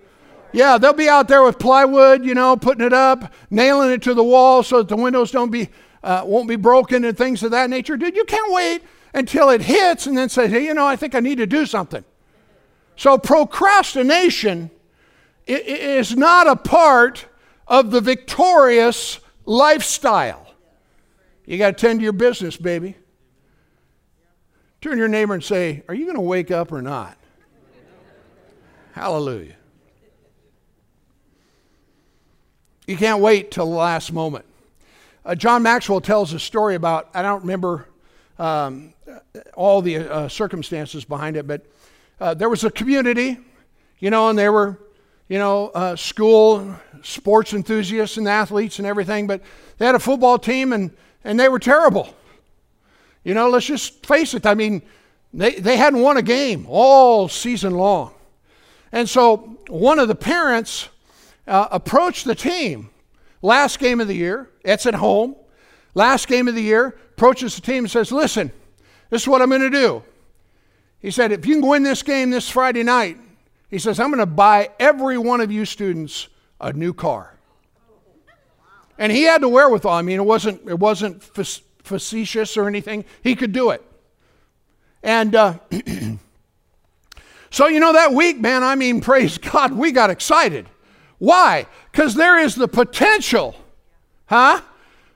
Yeah, 0.51 0.77
they'll 0.77 0.93
be 0.93 1.09
out 1.09 1.27
there 1.27 1.43
with 1.43 1.59
plywood, 1.59 2.25
you 2.25 2.33
know, 2.33 2.57
putting 2.57 2.85
it 2.85 2.93
up, 2.93 3.31
nailing 3.51 3.91
it 3.91 4.01
to 4.03 4.13
the 4.13 4.23
wall 4.23 4.63
so 4.63 4.77
that 4.79 4.87
the 4.87 4.95
windows 4.95 5.31
don't 5.31 5.51
be 5.51 5.69
uh, 6.03 6.23
won't 6.25 6.47
be 6.47 6.55
broken 6.55 7.03
and 7.03 7.17
things 7.17 7.43
of 7.43 7.51
that 7.51 7.69
nature. 7.69 7.97
Dude, 7.97 8.15
you 8.15 8.23
can't 8.23 8.53
wait 8.53 8.81
until 9.13 9.49
it 9.49 9.61
hits 9.61 10.07
and 10.07 10.17
then 10.17 10.29
say, 10.29 10.47
hey, 10.47 10.65
you 10.65 10.73
know, 10.73 10.85
I 10.85 10.95
think 10.95 11.13
I 11.13 11.19
need 11.19 11.39
to 11.39 11.45
do 11.45 11.65
something. 11.65 12.03
So 12.95 13.17
procrastination 13.17 14.71
is 15.45 16.15
not 16.15 16.47
a 16.47 16.55
part 16.55 17.25
of 17.67 17.91
the 17.91 18.01
victorious 18.01 19.19
lifestyle. 19.45 20.48
You 21.49 21.57
got 21.57 21.75
to 21.75 21.87
tend 21.87 21.99
to 21.99 22.03
your 22.03 22.13
business, 22.13 22.57
baby. 22.57 22.95
Turn 24.81 24.99
your 24.99 25.07
neighbor 25.07 25.33
and 25.33 25.43
say, 25.43 25.81
Are 25.87 25.95
you 25.95 26.05
going 26.05 26.15
to 26.15 26.21
wake 26.21 26.51
up 26.51 26.71
or 26.71 26.79
not? 26.79 27.17
Hallelujah. 28.91 29.55
You 32.85 32.97
can't 32.97 33.19
wait 33.19 33.49
till 33.49 33.65
the 33.65 33.75
last 33.75 34.13
moment. 34.13 34.45
Uh, 35.25 35.33
John 35.33 35.63
Maxwell 35.63 36.01
tells 36.01 36.33
a 36.33 36.39
story 36.39 36.75
about, 36.75 37.09
I 37.15 37.23
don't 37.23 37.41
remember 37.41 37.87
um, 38.37 38.93
all 39.55 39.81
the 39.81 39.97
uh, 39.97 40.27
circumstances 40.27 41.03
behind 41.03 41.35
it, 41.35 41.47
but 41.47 41.65
uh, 42.19 42.35
there 42.35 42.49
was 42.49 42.63
a 42.63 42.69
community, 42.69 43.39
you 43.97 44.11
know, 44.11 44.29
and 44.29 44.37
there 44.37 44.53
were, 44.53 44.79
you 45.27 45.39
know, 45.39 45.69
uh, 45.69 45.95
school 45.95 46.75
sports 47.01 47.53
enthusiasts 47.53 48.17
and 48.17 48.27
athletes 48.27 48.77
and 48.77 48.87
everything, 48.87 49.25
but 49.25 49.41
they 49.79 49.87
had 49.87 49.95
a 49.95 49.99
football 49.99 50.37
team 50.37 50.73
and 50.73 50.95
and 51.23 51.39
they 51.39 51.49
were 51.49 51.59
terrible. 51.59 52.13
You 53.23 53.33
know, 53.33 53.49
let's 53.49 53.65
just 53.65 54.05
face 54.05 54.33
it. 54.33 54.45
I 54.45 54.53
mean, 54.53 54.81
they, 55.33 55.55
they 55.55 55.77
hadn't 55.77 56.01
won 56.01 56.17
a 56.17 56.21
game 56.21 56.65
all 56.67 57.27
season 57.27 57.73
long. 57.73 58.13
And 58.91 59.07
so 59.07 59.57
one 59.67 59.99
of 59.99 60.07
the 60.07 60.15
parents 60.15 60.89
uh, 61.47 61.67
approached 61.71 62.25
the 62.25 62.35
team 62.35 62.89
last 63.41 63.79
game 63.79 63.99
of 63.99 64.07
the 64.07 64.15
year. 64.15 64.49
It's 64.63 64.85
at 64.85 64.95
home. 64.95 65.35
Last 65.93 66.27
game 66.27 66.47
of 66.47 66.55
the 66.55 66.61
year, 66.61 66.97
approaches 67.11 67.55
the 67.55 67.61
team 67.61 67.83
and 67.85 67.91
says, 67.91 68.11
Listen, 68.11 68.51
this 69.09 69.23
is 69.23 69.27
what 69.27 69.41
I'm 69.41 69.49
going 69.49 69.61
to 69.61 69.69
do. 69.69 70.03
He 70.99 71.11
said, 71.11 71.31
If 71.31 71.45
you 71.45 71.59
can 71.59 71.67
win 71.67 71.83
this 71.83 72.03
game 72.03 72.29
this 72.29 72.49
Friday 72.49 72.83
night, 72.83 73.17
he 73.69 73.79
says, 73.79 73.99
I'm 73.99 74.09
going 74.09 74.19
to 74.19 74.25
buy 74.25 74.69
every 74.79 75.17
one 75.17 75.41
of 75.41 75.51
you 75.51 75.65
students 75.65 76.27
a 76.61 76.73
new 76.73 76.93
car. 76.93 77.38
And 78.99 79.13
he 79.13 79.23
had 79.23 79.41
the 79.41 79.49
wherewithal. 79.49 79.93
I 79.93 80.01
mean, 80.01 80.19
it 80.19 80.25
wasn't, 80.25 80.69
it 80.69 80.77
wasn't 80.77 81.23
facetious 81.23 82.57
or 82.57 82.67
anything. 82.67 83.05
He 83.23 83.33
could 83.33 83.53
do 83.53 83.69
it. 83.69 83.81
And 85.01 85.33
uh, 85.33 85.59
so, 87.49 87.67
you 87.67 87.79
know, 87.79 87.93
that 87.93 88.13
week, 88.13 88.39
man, 88.39 88.61
I 88.61 88.75
mean, 88.75 88.99
praise 89.09 89.37
God, 89.37 89.71
we 89.71 89.93
got 89.93 90.09
excited. 90.09 90.67
Why? 91.17 91.65
Because 91.91 92.13
there 92.13 92.37
is 92.37 92.55
the 92.55 92.67
potential, 92.67 93.55
huh, 94.27 94.61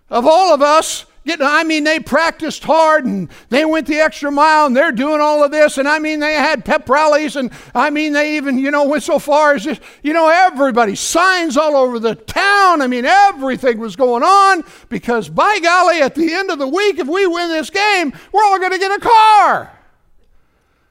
of 0.09 0.25
all 0.25 0.53
of 0.53 0.61
us 0.61 1.05
Getting, 1.25 1.45
I 1.45 1.63
mean, 1.63 1.85
they 1.85 2.01
practiced 2.01 2.65
hard 2.65 3.05
and 3.05 3.29
they 3.47 3.63
went 3.63 3.87
the 3.87 3.99
extra 3.99 4.29
mile 4.29 4.65
and 4.65 4.75
they're 4.75 4.91
doing 4.91 5.21
all 5.21 5.41
of 5.41 5.51
this. 5.51 5.77
And 5.77 5.87
I 5.87 5.97
mean, 5.97 6.19
they 6.19 6.33
had 6.33 6.65
pep 6.65 6.89
rallies 6.89 7.37
and 7.37 7.49
I 7.73 7.91
mean, 7.91 8.11
they 8.11 8.35
even, 8.35 8.57
you 8.57 8.71
know, 8.71 8.85
went 8.85 9.03
so 9.03 9.19
far 9.19 9.53
as 9.53 9.63
just, 9.63 9.81
you 10.01 10.11
know, 10.11 10.27
everybody, 10.27 10.95
signs 10.95 11.55
all 11.55 11.77
over 11.77 11.97
the 11.97 12.15
town. 12.15 12.81
I 12.81 12.87
mean, 12.87 13.05
everything 13.05 13.79
was 13.79 13.95
going 13.95 14.21
on 14.21 14.65
because 14.89 15.29
by 15.29 15.59
golly, 15.59 16.01
at 16.01 16.13
the 16.13 16.33
end 16.33 16.51
of 16.51 16.59
the 16.59 16.67
week, 16.67 16.99
if 16.99 17.07
we 17.07 17.25
win 17.25 17.47
this 17.47 17.69
game, 17.69 18.11
we're 18.33 18.43
all 18.43 18.59
going 18.59 18.73
to 18.73 18.79
get 18.79 18.91
a 18.91 18.99
car. 18.99 19.71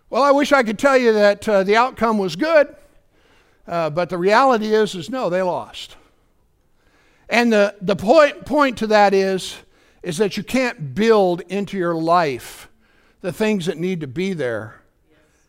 Well, 0.09 0.23
I 0.23 0.31
wish 0.31 0.51
I 0.53 0.63
could 0.63 0.79
tell 0.79 0.97
you 0.97 1.13
that 1.13 1.47
uh, 1.47 1.63
the 1.63 1.77
outcome 1.77 2.17
was 2.17 2.37
good, 2.37 2.75
uh, 3.67 3.91
but 3.91 4.09
the 4.09 4.17
reality 4.17 4.75
is, 4.75 4.95
is 4.95 5.11
no, 5.11 5.29
they 5.29 5.43
lost. 5.43 5.97
And 7.29 7.53
the, 7.53 7.75
the 7.83 7.97
point, 7.97 8.47
point 8.47 8.79
to 8.79 8.87
that 8.89 9.13
is, 9.13 9.57
is 10.03 10.19
that 10.19 10.37
you 10.37 10.43
can't 10.43 10.95
build 10.95 11.43
into 11.43 11.77
your 11.77 11.95
life 11.95 12.69
the 13.21 13.33
things 13.33 13.67
that 13.67 13.79
need 13.79 14.01
to 14.01 14.07
be 14.07 14.33
there 14.33 14.83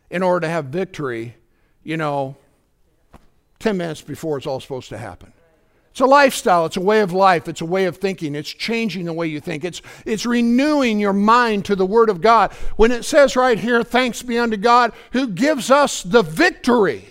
in 0.10 0.22
order 0.22 0.42
to 0.42 0.50
have 0.50 0.66
victory, 0.66 1.36
you 1.84 1.98
know, 1.98 2.36
10 3.60 3.78
minutes 3.78 4.02
before 4.02 4.38
it's 4.38 4.46
all 4.46 4.60
supposed 4.60 4.90
to 4.90 4.98
happen. 4.98 5.34
It's 5.92 6.02
a 6.02 6.06
lifestyle, 6.06 6.66
it's 6.66 6.78
a 6.78 6.82
way 6.82 7.02
of 7.02 7.14
life, 7.14 7.48
it's 7.48 7.62
a 7.62 7.66
way 7.66 7.86
of 7.86 7.98
thinking, 7.98 8.34
it's 8.34 8.50
changing 8.50 9.06
the 9.06 9.14
way 9.14 9.28
you 9.28 9.40
think, 9.40 9.64
it's, 9.64 9.82
it's 10.06 10.26
renewing 10.26 11.00
your 11.00 11.14
mind 11.14 11.66
to 11.66 11.76
the 11.76 11.86
Word 11.86 12.10
of 12.10 12.20
God. 12.20 12.52
When 12.78 12.92
it 12.92 13.06
says 13.06 13.36
right 13.36 13.60
here, 13.60 13.84
thanks 13.84 14.24
be 14.24 14.40
unto 14.40 14.58
God 14.58 14.92
who 15.12 15.28
gives 15.28 15.70
us 15.70 16.02
the 16.02 16.24
victory 16.24 17.08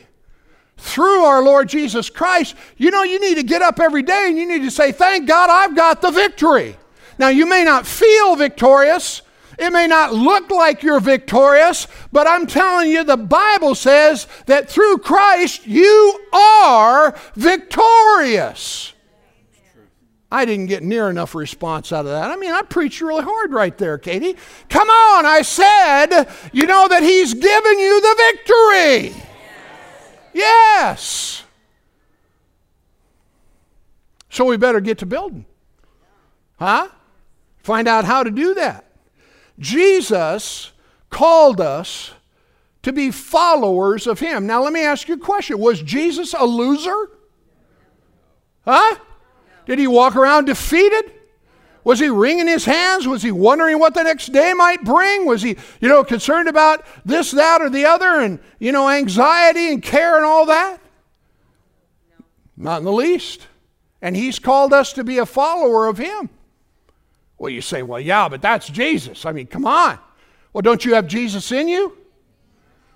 through 0.76 1.22
our 1.22 1.44
Lord 1.44 1.68
Jesus 1.68 2.10
Christ, 2.10 2.56
you 2.76 2.90
know, 2.90 3.04
you 3.04 3.20
need 3.20 3.36
to 3.36 3.44
get 3.44 3.62
up 3.62 3.78
every 3.78 4.02
day 4.02 4.26
and 4.28 4.36
you 4.36 4.46
need 4.46 4.62
to 4.62 4.70
say, 4.70 4.90
Thank 4.90 5.28
God 5.28 5.48
I've 5.48 5.76
got 5.76 6.02
the 6.02 6.10
victory. 6.10 6.76
Now, 7.22 7.28
you 7.28 7.46
may 7.46 7.62
not 7.62 7.86
feel 7.86 8.34
victorious, 8.34 9.22
it 9.56 9.70
may 9.70 9.86
not 9.86 10.12
look 10.12 10.50
like 10.50 10.82
you're 10.82 10.98
victorious, 10.98 11.86
but 12.10 12.26
I'm 12.26 12.48
telling 12.48 12.90
you, 12.90 13.04
the 13.04 13.16
Bible 13.16 13.76
says 13.76 14.26
that 14.46 14.68
through 14.68 14.98
Christ 14.98 15.64
you 15.64 16.20
are 16.32 17.16
victorious. 17.36 18.92
I 20.32 20.44
didn't 20.44 20.66
get 20.66 20.82
near 20.82 21.08
enough 21.08 21.36
response 21.36 21.92
out 21.92 22.06
of 22.06 22.10
that. 22.10 22.32
I 22.32 22.34
mean, 22.34 22.50
I 22.50 22.62
preached 22.62 23.00
really 23.00 23.22
hard 23.22 23.52
right 23.52 23.78
there, 23.78 23.98
Katie. 23.98 24.34
Come 24.68 24.90
on, 24.90 25.24
I 25.24 25.42
said, 25.42 26.24
you 26.52 26.66
know 26.66 26.88
that 26.88 27.04
He's 27.04 27.34
given 27.34 27.78
you 27.78 28.00
the 28.00 28.32
victory. 28.32 29.22
Yes. 30.34 31.44
So 34.28 34.44
we 34.44 34.56
better 34.56 34.80
get 34.80 34.98
to 34.98 35.06
building. 35.06 35.46
Huh? 36.58 36.88
Find 37.62 37.86
out 37.88 38.04
how 38.04 38.22
to 38.22 38.30
do 38.30 38.54
that. 38.54 38.84
Jesus 39.58 40.72
called 41.10 41.60
us 41.60 42.12
to 42.82 42.92
be 42.92 43.10
followers 43.10 44.06
of 44.06 44.18
him. 44.18 44.46
Now, 44.46 44.62
let 44.62 44.72
me 44.72 44.82
ask 44.82 45.08
you 45.08 45.14
a 45.14 45.18
question 45.18 45.58
Was 45.58 45.80
Jesus 45.82 46.34
a 46.34 46.44
loser? 46.44 47.10
Huh? 48.64 48.96
Did 49.66 49.78
he 49.78 49.86
walk 49.86 50.16
around 50.16 50.46
defeated? 50.46 51.12
Was 51.84 51.98
he 51.98 52.08
wringing 52.08 52.46
his 52.46 52.64
hands? 52.64 53.08
Was 53.08 53.22
he 53.22 53.32
wondering 53.32 53.78
what 53.78 53.94
the 53.94 54.04
next 54.04 54.32
day 54.32 54.52
might 54.52 54.84
bring? 54.84 55.26
Was 55.26 55.42
he, 55.42 55.56
you 55.80 55.88
know, 55.88 56.04
concerned 56.04 56.48
about 56.48 56.84
this, 57.04 57.32
that, 57.32 57.60
or 57.60 57.68
the 57.68 57.86
other 57.86 58.20
and, 58.20 58.38
you 58.60 58.70
know, 58.70 58.88
anxiety 58.88 59.72
and 59.72 59.82
care 59.82 60.16
and 60.16 60.24
all 60.24 60.46
that? 60.46 60.80
Not 62.56 62.78
in 62.78 62.84
the 62.84 62.92
least. 62.92 63.48
And 64.00 64.16
he's 64.16 64.38
called 64.38 64.72
us 64.72 64.92
to 64.92 65.02
be 65.02 65.18
a 65.18 65.26
follower 65.26 65.88
of 65.88 65.98
him. 65.98 66.30
Well, 67.42 67.50
you 67.50 67.60
say, 67.60 67.82
well, 67.82 67.98
yeah, 67.98 68.28
but 68.28 68.40
that's 68.40 68.68
Jesus. 68.68 69.26
I 69.26 69.32
mean, 69.32 69.48
come 69.48 69.66
on. 69.66 69.98
Well, 70.52 70.62
don't 70.62 70.84
you 70.84 70.94
have 70.94 71.08
Jesus 71.08 71.50
in 71.50 71.66
you? 71.66 71.98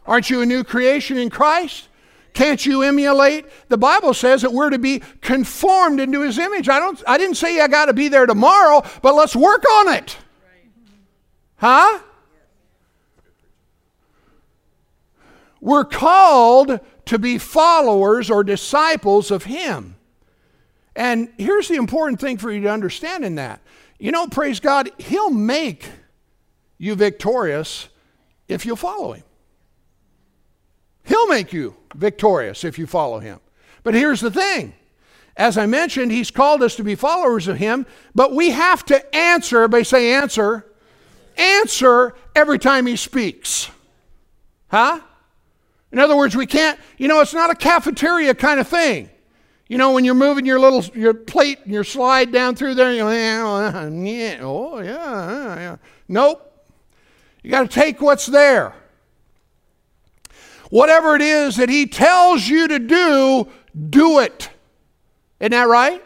Aren't 0.07 0.31
you 0.31 0.41
a 0.41 0.47
new 0.47 0.63
creation 0.63 1.19
in 1.19 1.31
Christ? 1.31 1.89
Can't 2.33 2.65
you 2.65 2.83
emulate? 2.83 3.47
The 3.71 3.77
Bible 3.77 4.15
says 4.15 4.43
that 4.43 4.53
we're 4.53 4.71
to 4.71 4.79
be 4.79 5.03
conformed 5.21 5.99
into 5.99 6.21
his 6.21 6.39
image. 6.39 6.69
I 6.69 6.79
don't 6.79 7.03
I 7.09 7.19
didn't 7.19 7.35
say 7.35 7.61
I 7.61 7.67
got 7.67 7.87
to 7.87 7.93
be 7.93 8.07
there 8.07 8.25
tomorrow, 8.25 8.85
but 9.03 9.17
let's 9.17 9.35
work 9.35 9.65
on 9.69 9.95
it. 9.95 10.17
Huh? 11.57 11.99
We're 15.61 15.85
called 15.85 16.79
to 17.07 17.19
be 17.19 17.39
followers 17.39 18.31
or 18.31 18.45
disciples 18.45 19.33
of 19.33 19.43
him. 19.43 19.97
And 20.95 21.33
here's 21.37 21.67
the 21.67 21.75
important 21.75 22.21
thing 22.21 22.39
for 22.39 22.53
you 22.53 22.61
to 22.61 22.71
understand 22.71 23.25
in 23.25 23.35
that. 23.35 23.61
You 23.99 24.13
know, 24.13 24.27
praise 24.27 24.61
God, 24.61 24.91
he'll 24.99 25.31
make 25.31 25.89
you 26.79 26.95
victorious 26.95 27.89
if 28.49 28.67
you 28.67 28.77
follow 28.77 29.13
him. 29.13 29.25
He'll 31.05 31.29
make 31.29 31.53
you 31.53 31.77
victorious 31.95 32.65
if 32.65 32.79
you 32.79 32.87
follow 32.87 33.21
him. 33.21 33.41
But 33.83 33.95
here's 33.95 34.21
the 34.21 34.31
thing. 34.31 34.75
As 35.37 35.59
I 35.59 35.67
mentioned, 35.67 36.13
he's 36.13 36.31
called 36.31 36.63
us 36.63 36.77
to 36.77 36.85
be 36.85 36.95
followers 36.95 37.47
of 37.47 37.59
him, 37.59 37.87
but 38.15 38.35
we 38.35 38.51
have 38.51 38.85
to 38.87 39.15
answer, 39.17 39.59
everybody 39.59 39.85
say 39.85 40.15
answer, 40.15 40.67
answer 41.37 42.15
every 42.35 42.59
time 42.59 42.87
he 42.87 42.97
speaks. 42.97 43.71
Huh? 44.69 45.01
In 45.93 45.99
other 45.99 46.17
words, 46.17 46.35
we 46.35 46.47
can't, 46.47 46.81
you 46.99 47.07
know, 47.07 47.21
it's 47.21 47.35
not 47.35 47.51
a 47.51 47.55
cafeteria 47.55 48.35
kind 48.35 48.59
of 48.59 48.67
thing. 48.67 49.11
You 49.69 49.79
know, 49.79 49.93
when 49.93 50.05
you're 50.05 50.15
moving 50.15 50.47
your 50.47 50.61
little 50.61 50.85
your 50.95 51.13
plate 51.13 51.61
and 51.65 51.73
your 51.73 51.83
slide 51.85 52.31
down 52.31 52.55
through 52.55 52.75
there, 52.75 52.93
you 52.93 53.01
go, 53.01 53.11
yeah, 53.11 53.43
oh 54.43 54.79
yeah, 54.81 55.57
yeah. 55.57 55.77
Nope. 56.09 56.43
You 57.43 57.51
got 57.51 57.63
to 57.63 57.69
take 57.69 58.01
what's 58.01 58.27
there. 58.27 58.75
Whatever 60.71 61.15
it 61.15 61.23
is 61.23 61.57
that 61.57 61.69
He 61.69 61.87
tells 61.87 62.47
you 62.47 62.69
to 62.69 62.79
do, 62.79 63.49
do 63.91 64.21
it. 64.21 64.51
Isn't 65.41 65.53
that 65.53 65.69
right? 65.69 66.03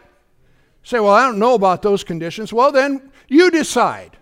Say, 0.83 0.99
well, 0.99 1.13
I 1.13 1.25
don't 1.25 1.39
know 1.39 1.53
about 1.53 1.81
those 1.81 2.03
conditions. 2.03 2.51
Well, 2.51 2.71
then 2.71 3.11
you 3.27 3.51
decide. 3.51 4.17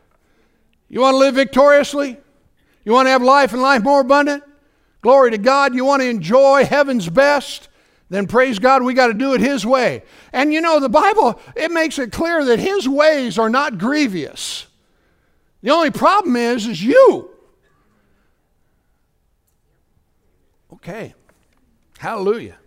You 0.89 1.01
want 1.01 1.15
to 1.15 1.17
live 1.17 1.35
victoriously? 1.35 2.17
You 2.83 2.91
want 2.91 3.05
to 3.05 3.11
have 3.11 3.21
life 3.21 3.53
and 3.53 3.61
life 3.61 3.83
more 3.83 4.01
abundant? 4.01 4.43
Glory 5.01 5.31
to 5.31 5.37
God. 5.37 5.73
You 5.73 5.85
want 5.85 6.01
to 6.01 6.09
enjoy 6.09 6.65
heaven's 6.65 7.09
best? 7.09 7.69
Then 8.09 8.25
praise 8.25 8.57
God, 8.57 8.83
we 8.83 8.93
got 8.93 9.07
to 9.07 9.13
do 9.13 9.33
it 9.33 9.41
His 9.41 9.65
way. 9.65 10.03
And 10.33 10.51
you 10.53 10.61
know, 10.61 10.79
the 10.79 10.89
Bible, 10.89 11.39
it 11.55 11.71
makes 11.71 11.99
it 11.99 12.11
clear 12.11 12.43
that 12.45 12.59
His 12.59 12.89
ways 12.89 13.37
are 13.37 13.49
not 13.49 13.77
grievous. 13.77 14.65
The 15.61 15.71
only 15.71 15.91
problem 15.91 16.35
is, 16.35 16.67
is 16.67 16.83
you. 16.83 17.29
Okay. 20.73 21.13
Hallelujah. 21.97 22.57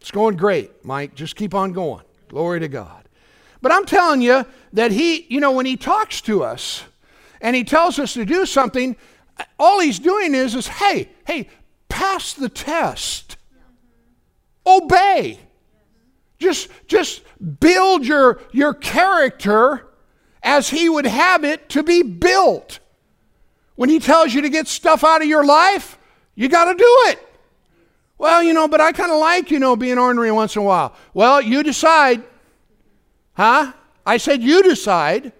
It's 0.00 0.10
going 0.10 0.36
great, 0.36 0.84
Mike. 0.84 1.14
Just 1.14 1.36
keep 1.36 1.54
on 1.54 1.72
going. 1.72 2.04
Glory 2.28 2.60
to 2.60 2.68
God. 2.68 3.04
But 3.60 3.72
I'm 3.72 3.84
telling 3.84 4.22
you 4.22 4.46
that 4.72 4.90
he, 4.90 5.26
you 5.28 5.40
know, 5.40 5.52
when 5.52 5.66
he 5.66 5.76
talks 5.76 6.22
to 6.22 6.42
us 6.42 6.84
and 7.42 7.54
he 7.54 7.64
tells 7.64 7.98
us 7.98 8.14
to 8.14 8.24
do 8.24 8.46
something, 8.46 8.96
all 9.58 9.80
he's 9.80 9.98
doing 9.98 10.34
is, 10.34 10.54
is 10.54 10.66
hey, 10.66 11.10
hey, 11.26 11.48
pass 11.88 12.32
the 12.32 12.48
test. 12.48 13.36
Obey. 14.66 15.38
Just, 16.38 16.70
just 16.86 17.22
build 17.60 18.06
your, 18.06 18.40
your 18.52 18.74
character 18.74 19.86
as 20.42 20.70
he 20.70 20.88
would 20.88 21.06
have 21.06 21.44
it 21.44 21.68
to 21.70 21.82
be 21.82 22.02
built. 22.02 22.78
When 23.76 23.88
he 23.88 23.98
tells 23.98 24.34
you 24.34 24.42
to 24.42 24.48
get 24.48 24.66
stuff 24.66 25.04
out 25.04 25.22
of 25.22 25.28
your 25.28 25.44
life, 25.44 25.98
you 26.34 26.48
got 26.48 26.66
to 26.66 26.74
do 26.74 26.96
it. 27.08 27.26
Well, 28.18 28.42
you 28.42 28.52
know, 28.52 28.68
but 28.68 28.80
I 28.80 28.92
kind 28.92 29.10
of 29.10 29.18
like, 29.18 29.50
you 29.50 29.58
know, 29.58 29.76
being 29.76 29.96
ornery 29.96 30.30
once 30.30 30.54
in 30.56 30.62
a 30.62 30.64
while. 30.64 30.94
Well, 31.14 31.40
you 31.40 31.62
decide. 31.62 32.22
Huh? 33.32 33.72
I 34.04 34.18
said 34.18 34.42
you 34.42 34.62
decide, 34.62 35.32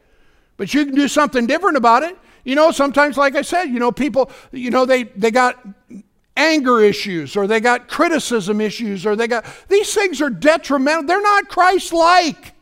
but 0.57 0.73
you 0.73 0.87
can 0.87 0.95
do 0.95 1.09
something 1.09 1.47
different 1.47 1.77
about 1.77 2.03
it. 2.03 2.17
You 2.45 2.55
know, 2.55 2.71
sometimes, 2.71 3.19
like 3.19 3.37
I 3.37 3.43
said, 3.43 3.65
you 3.65 3.79
know, 3.79 3.93
people, 3.93 4.31
you 4.53 4.71
know, 4.71 4.87
they, 4.87 5.05
they 5.05 5.31
got 5.31 5.59
anger 6.37 6.81
issues 6.81 7.37
or 7.37 7.47
they 7.47 7.61
got 7.61 7.89
criticism 7.89 8.61
issues 8.61 9.05
or 9.05 9.17
they 9.17 9.27
got, 9.27 9.45
these 9.69 9.93
things 9.95 10.21
are 10.21 10.31
detrimental. 10.31 11.05
They're 11.05 11.23
not 11.23 11.49
Christ 11.49 11.93
like. 11.93 12.55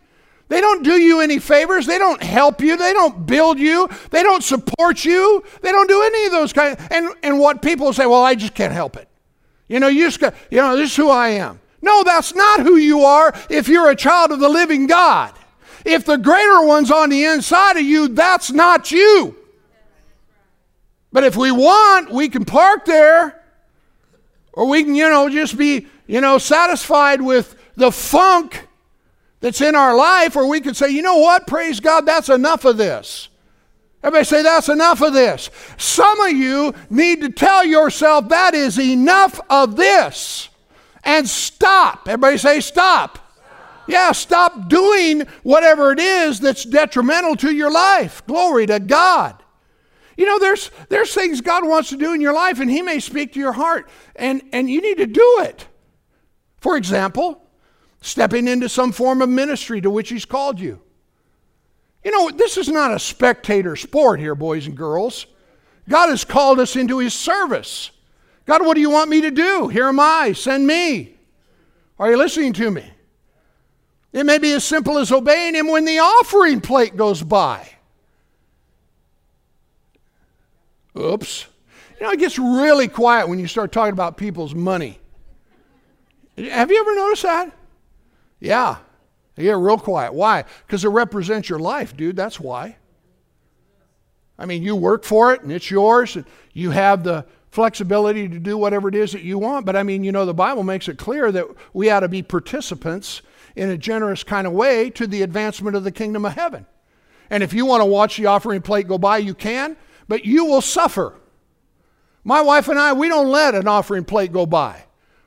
They 0.49 0.61
don't 0.61 0.83
do 0.83 0.93
you 0.93 1.21
any 1.21 1.39
favors. 1.39 1.87
They 1.87 1.99
don't 1.99 2.23
help 2.23 2.63
you. 2.63 2.77
They 2.77 2.95
don't 2.95 3.27
build 3.27 3.59
you. 3.59 3.89
They 4.11 4.23
don't 4.23 4.43
support 4.43 5.05
you. 5.05 5.45
They 5.61 5.71
don't 5.71 5.89
do 5.89 6.03
any 6.03 6.27
of 6.27 6.33
those 6.33 6.53
kind. 6.55 6.79
Of, 6.79 6.89
and 6.91 7.15
and 7.23 7.39
what 7.39 7.61
people 7.61 7.93
say, 7.93 8.07
well, 8.07 8.23
I 8.23 8.35
just 8.35 8.55
can't 8.55 8.73
help 8.73 8.97
it. 8.97 9.09
You 9.69 9.79
know, 9.79 9.89
you 9.89 10.07
just 10.07 10.21
got, 10.21 10.35
you 10.51 10.59
know, 10.59 10.75
this 10.75 10.91
is 10.91 10.97
who 10.97 11.11
I 11.11 11.29
am. 11.29 11.61
No, 11.83 12.03
that's 12.03 12.35
not 12.35 12.61
who 12.61 12.77
you 12.77 13.03
are. 13.03 13.35
If 13.51 13.69
you're 13.69 13.91
a 13.91 13.97
child 13.97 14.33
of 14.33 14.41
the 14.41 14.49
living 14.49 14.87
God, 14.87 15.35
if 15.85 16.07
the 16.07 16.17
greater 16.17 16.63
one's 16.65 16.91
on 16.91 17.11
the 17.11 17.25
inside 17.25 17.77
of 17.77 17.83
you, 17.83 18.09
that's 18.09 18.51
not 18.51 18.91
you. 18.91 19.37
But 21.13 21.25
if 21.25 21.37
we 21.37 21.51
want, 21.53 22.11
we 22.11 22.29
can 22.29 22.45
park 22.45 22.85
there, 22.85 23.38
or 24.59 24.67
we 24.67 24.83
can, 24.83 24.97
you 24.97 25.09
know, 25.09 25.29
just 25.29 25.57
be, 25.57 25.87
you 26.09 26.21
know, 26.21 26.37
satisfied 26.37 27.23
with 27.23 27.55
the 27.77 27.93
funk 27.93 28.67
that's 29.39 29.61
in 29.61 29.77
our 29.77 29.95
life, 29.97 30.35
or 30.35 30.49
we 30.49 30.61
could 30.61 30.77
say, 30.77 30.91
you 30.91 31.01
know 31.01 31.19
what, 31.19 31.47
praise 31.47 31.79
God, 31.79 32.07
that's 32.07 32.29
enough 32.29 32.65
of 32.65 32.77
this. 32.77 33.29
Everybody 34.03 34.25
say, 34.25 34.43
that's 34.43 34.69
enough 34.69 35.01
of 35.01 35.13
this. 35.13 35.49
Some 35.77 36.21
of 36.23 36.33
you 36.33 36.75
need 36.91 37.21
to 37.21 37.31
tell 37.31 37.65
yourself, 37.65 38.31
that 38.31 38.55
is 38.55 38.81
enough 38.81 39.41
of 39.49 39.77
this. 39.77 40.49
And 41.05 41.29
stop. 41.29 42.09
Everybody 42.09 42.37
say, 42.39 42.59
stop. 42.59 43.21
Yeah, 43.87 44.11
stop 44.11 44.69
doing 44.69 45.21
whatever 45.45 45.93
it 45.93 46.01
is 46.01 46.41
that's 46.41 46.65
detrimental 46.65 47.37
to 47.37 47.55
your 47.55 47.71
life. 47.71 48.27
Glory 48.27 48.67
to 48.67 48.81
God. 48.81 49.38
You 50.19 50.27
know, 50.27 50.41
there's, 50.41 50.73
there's 50.89 51.15
things 51.15 51.41
God 51.41 51.65
wants 51.65 51.91
to 51.91 51.97
do 51.97 52.13
in 52.13 52.21
your 52.21 52.35
life, 52.35 52.59
and 52.59 52.69
He 52.69 52.83
may 52.83 52.99
speak 52.99 53.35
to 53.35 53.39
your 53.39 53.53
heart, 53.53 53.89
and, 54.17 54.43
and 54.53 54.69
you 54.69 54.83
need 54.83 54.99
to 54.99 55.07
do 55.07 55.39
it. 55.43 55.69
For 56.57 56.77
example, 56.77 57.47
stepping 58.01 58.49
into 58.49 58.69
some 58.69 58.91
form 58.91 59.23
of 59.23 59.29
ministry 59.29 59.81
to 59.81 59.91
which 59.91 60.09
He's 60.09 60.25
called 60.25 60.59
you. 60.59 60.83
You 62.03 62.11
know, 62.11 62.37
this 62.37 62.57
is 62.57 62.69
not 62.69 62.93
a 62.93 62.99
spectator 62.99 63.77
sport 63.77 64.19
here, 64.19 64.35
boys 64.35 64.67
and 64.67 64.77
girls. 64.77 65.27
God 65.89 66.09
has 66.09 66.25
called 66.25 66.59
us 66.59 66.75
into 66.75 66.99
His 66.99 67.15
service. 67.15 67.93
God, 68.45 68.67
what 68.67 68.75
do 68.75 68.81
you 68.81 68.91
want 68.91 69.11
me 69.11 69.21
to 69.21 69.31
do? 69.31 69.69
Here 69.69 69.87
am 69.87 70.01
I, 70.01 70.33
send 70.33 70.67
me. 70.67 71.15
Are 71.97 72.11
you 72.11 72.17
listening 72.17 72.55
to 72.55 72.73
me? 72.73 72.91
It 74.13 74.27
may 74.27 74.39
be 74.39 74.53
as 74.53 74.65
simple 74.65 74.99
as 74.99 75.13
obeying 75.13 75.55
Him 75.55 75.69
when 75.69 75.85
the 75.85 76.01
offering 76.01 76.61
plate 76.61 76.97
goes 76.97 77.23
by. 77.23 77.78
Oops. 80.99 81.47
You 82.01 82.07
know, 82.07 82.13
it 82.13 82.19
gets 82.19 82.39
really 82.39 82.89
quiet 82.89 83.29
when 83.29 83.39
you 83.39 83.47
start 83.47 83.73
talking 83.73 83.93
about 83.93 84.17
people's 84.17 84.55
money. 84.55 84.99
Have 86.37 86.71
you 86.71 86.81
ever 86.81 86.95
noticed 86.95 87.23
that? 87.23 87.53
Yeah. 88.41 88.77
They 89.35 89.45
get 89.45 89.57
real 89.57 89.79
quiet. 89.79 90.15
Why? 90.15 90.45
Because 90.67 90.85
it 90.85 90.89
represents 90.89 91.49
your 91.49 91.59
life, 91.59 91.97
dude. 91.97 92.17
That's 92.17 92.41
why. 92.41 92.77
I 94.39 94.47
mean, 94.47 94.63
you 94.63 94.77
work 94.77 95.05
for 95.05 95.33
it 95.33 95.43
and 95.43 95.51
it's 95.51 95.71
yours, 95.71 96.17
and 96.17 96.25
you 96.53 96.71
have 96.71 97.03
the 97.03 97.27
flexibility 97.51 98.29
to 98.29 98.39
do 98.39 98.57
whatever 98.57 98.89
it 98.89 98.95
is 98.95 99.13
that 99.13 99.23
you 99.23 99.39
want. 99.39 99.67
But 99.67 99.75
I 99.75 99.83
mean, 99.83 100.05
you 100.05 100.13
know, 100.13 100.27
the 100.27 100.35
Bible 100.35 100.63
makes 100.63 100.89
it 100.89 100.99
clear 100.99 101.33
that 101.33 101.47
we 101.73 101.91
ought 101.91 102.01
to 102.01 102.09
be 102.09 102.23
participants 102.23 103.23
in 103.57 103.71
a 103.71 103.79
generous 103.79 104.23
kind 104.23 104.47
of 104.47 104.53
way 104.53 104.91
to 104.91 105.07
the 105.07 105.23
advancement 105.23 105.77
of 105.77 105.83
the 105.83 105.91
kingdom 105.91 106.25
of 106.25 106.35
heaven. 106.35 106.67
And 107.31 107.43
if 107.43 107.53
you 107.53 107.67
want 107.67 107.81
to 107.81 107.87
watch 107.87 108.17
the 108.17 108.27
offering 108.27 108.63
plate 108.63 108.87
go 108.87 108.99
by, 108.99 109.19
you 109.19 109.35
can 109.35 109.77
but 110.09 110.25
you 110.25 110.47
will 110.47 110.63
suffer. 110.63 111.15
My 112.25 112.41
wife 112.41 112.69
and 112.69 112.79
I, 112.79 112.93
we 112.93 113.09
don't 113.09 113.29
let 113.29 113.55
an 113.55 113.69
offering 113.69 114.05
plate 114.05 114.33
go 114.33 114.47
by 114.47 114.85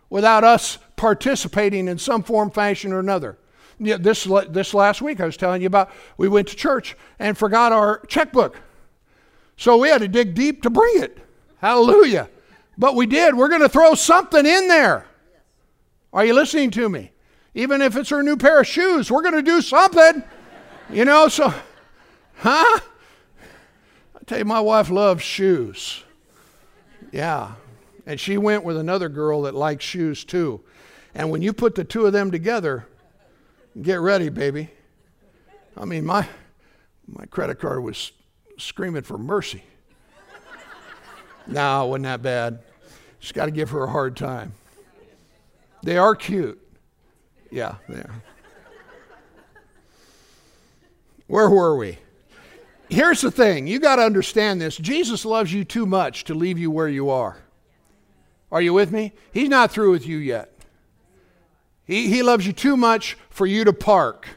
without 0.09 0.43
us 0.43 0.77
participating 0.95 1.87
in 1.87 1.97
some 1.97 2.23
form, 2.23 2.51
fashion, 2.51 2.91
or 2.91 2.99
another. 2.99 3.37
This, 3.79 4.27
this 4.49 4.73
last 4.73 5.01
week, 5.01 5.19
I 5.19 5.25
was 5.25 5.37
telling 5.37 5.61
you 5.61 5.67
about, 5.67 5.89
we 6.17 6.27
went 6.27 6.49
to 6.49 6.55
church 6.55 6.95
and 7.17 7.35
forgot 7.37 7.71
our 7.71 8.05
checkbook. 8.05 8.59
So 9.57 9.77
we 9.77 9.89
had 9.89 10.01
to 10.01 10.07
dig 10.07 10.35
deep 10.35 10.61
to 10.63 10.69
bring 10.69 11.01
it. 11.01 11.17
Hallelujah. 11.57 12.29
But 12.77 12.95
we 12.95 13.05
did. 13.05 13.35
We're 13.35 13.47
going 13.47 13.61
to 13.61 13.69
throw 13.69 13.95
something 13.95 14.45
in 14.45 14.67
there. 14.67 15.05
Are 16.13 16.25
you 16.25 16.33
listening 16.33 16.71
to 16.71 16.89
me? 16.89 17.11
Even 17.55 17.81
if 17.81 17.95
it's 17.95 18.09
her 18.09 18.21
new 18.21 18.37
pair 18.37 18.59
of 18.61 18.67
shoes, 18.67 19.09
we're 19.09 19.23
going 19.23 19.35
to 19.35 19.41
do 19.41 19.61
something. 19.61 20.23
You 20.91 21.05
know, 21.05 21.27
so, 21.27 21.53
huh? 22.37 22.79
Tell 24.31 24.39
you, 24.39 24.45
my 24.45 24.61
wife 24.61 24.89
loves 24.89 25.21
shoes. 25.21 26.05
Yeah. 27.11 27.55
And 28.05 28.17
she 28.17 28.37
went 28.37 28.63
with 28.63 28.77
another 28.77 29.09
girl 29.09 29.41
that 29.41 29.53
likes 29.53 29.83
shoes 29.83 30.23
too. 30.23 30.61
And 31.13 31.29
when 31.29 31.41
you 31.41 31.51
put 31.51 31.75
the 31.75 31.83
two 31.83 32.05
of 32.05 32.13
them 32.13 32.31
together, 32.31 32.87
get 33.81 33.99
ready, 33.99 34.29
baby. 34.29 34.69
I 35.75 35.83
mean, 35.83 36.05
my, 36.05 36.25
my 37.07 37.25
credit 37.25 37.59
card 37.59 37.83
was 37.83 38.13
screaming 38.57 39.01
for 39.01 39.17
mercy. 39.17 39.63
no, 41.45 41.83
it 41.83 41.89
wasn't 41.89 42.05
that 42.05 42.21
bad. 42.21 42.59
Just 43.19 43.33
got 43.33 43.45
to 43.45 43.51
give 43.51 43.69
her 43.71 43.83
a 43.83 43.89
hard 43.89 44.15
time. 44.15 44.53
They 45.83 45.97
are 45.97 46.15
cute. 46.15 46.57
Yeah, 47.51 47.75
they 47.89 47.99
are. 47.99 48.23
Where 51.27 51.49
were 51.49 51.75
we? 51.75 51.97
Here's 52.91 53.21
the 53.21 53.31
thing 53.31 53.67
you 53.67 53.79
got 53.79 53.95
to 53.95 54.03
understand 54.03 54.61
this 54.61 54.77
Jesus 54.77 55.25
loves 55.25 55.51
you 55.53 55.63
too 55.63 55.85
much 55.85 56.25
to 56.25 56.33
leave 56.33 56.59
you 56.59 56.69
where 56.69 56.89
you 56.89 57.09
are. 57.09 57.37
Are 58.51 58.61
you 58.61 58.73
with 58.73 58.91
me? 58.91 59.13
He's 59.31 59.49
not 59.49 59.71
through 59.71 59.91
with 59.91 60.05
you 60.05 60.17
yet. 60.17 60.51
He, 61.85 62.09
he 62.09 62.21
loves 62.21 62.45
you 62.45 62.53
too 62.53 62.75
much 62.75 63.17
for 63.29 63.45
you 63.45 63.63
to 63.63 63.73
park. 63.73 64.27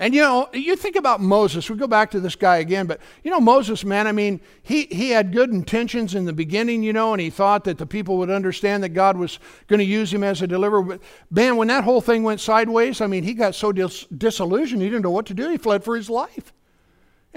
And 0.00 0.14
you 0.14 0.20
know, 0.20 0.48
you 0.52 0.76
think 0.76 0.94
about 0.94 1.20
Moses, 1.20 1.68
we 1.68 1.76
go 1.76 1.88
back 1.88 2.12
to 2.12 2.20
this 2.20 2.36
guy 2.36 2.58
again, 2.58 2.86
but 2.86 3.00
you 3.24 3.32
know, 3.32 3.40
Moses, 3.40 3.84
man, 3.84 4.06
I 4.06 4.12
mean, 4.12 4.40
he, 4.62 4.84
he 4.84 5.10
had 5.10 5.32
good 5.32 5.50
intentions 5.50 6.14
in 6.14 6.24
the 6.24 6.32
beginning, 6.32 6.84
you 6.84 6.92
know, 6.92 7.12
and 7.12 7.20
he 7.20 7.30
thought 7.30 7.64
that 7.64 7.78
the 7.78 7.86
people 7.86 8.16
would 8.18 8.30
understand 8.30 8.84
that 8.84 8.90
God 8.90 9.16
was 9.16 9.40
going 9.66 9.80
to 9.80 9.84
use 9.84 10.14
him 10.14 10.22
as 10.22 10.40
a 10.40 10.46
deliverer. 10.46 10.82
But 10.82 11.00
man, 11.30 11.56
when 11.56 11.66
that 11.68 11.82
whole 11.82 12.00
thing 12.00 12.22
went 12.22 12.40
sideways, 12.40 13.00
I 13.00 13.08
mean, 13.08 13.24
he 13.24 13.34
got 13.34 13.56
so 13.56 13.72
dis- 13.72 14.06
disillusioned, 14.16 14.82
he 14.82 14.88
didn't 14.88 15.02
know 15.02 15.10
what 15.10 15.26
to 15.26 15.34
do. 15.34 15.50
He 15.50 15.58
fled 15.58 15.82
for 15.82 15.96
his 15.96 16.08
life 16.08 16.52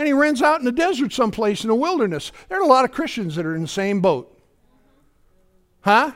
and 0.01 0.07
he 0.07 0.13
runs 0.13 0.41
out 0.41 0.57
in 0.57 0.65
the 0.65 0.71
desert 0.71 1.13
someplace 1.13 1.63
in 1.63 1.67
the 1.67 1.75
wilderness. 1.75 2.31
There 2.49 2.59
are 2.59 2.63
a 2.63 2.67
lot 2.67 2.85
of 2.85 2.91
Christians 2.91 3.35
that 3.35 3.45
are 3.45 3.55
in 3.55 3.61
the 3.61 3.67
same 3.67 4.01
boat. 4.01 4.35
Huh? 5.81 6.13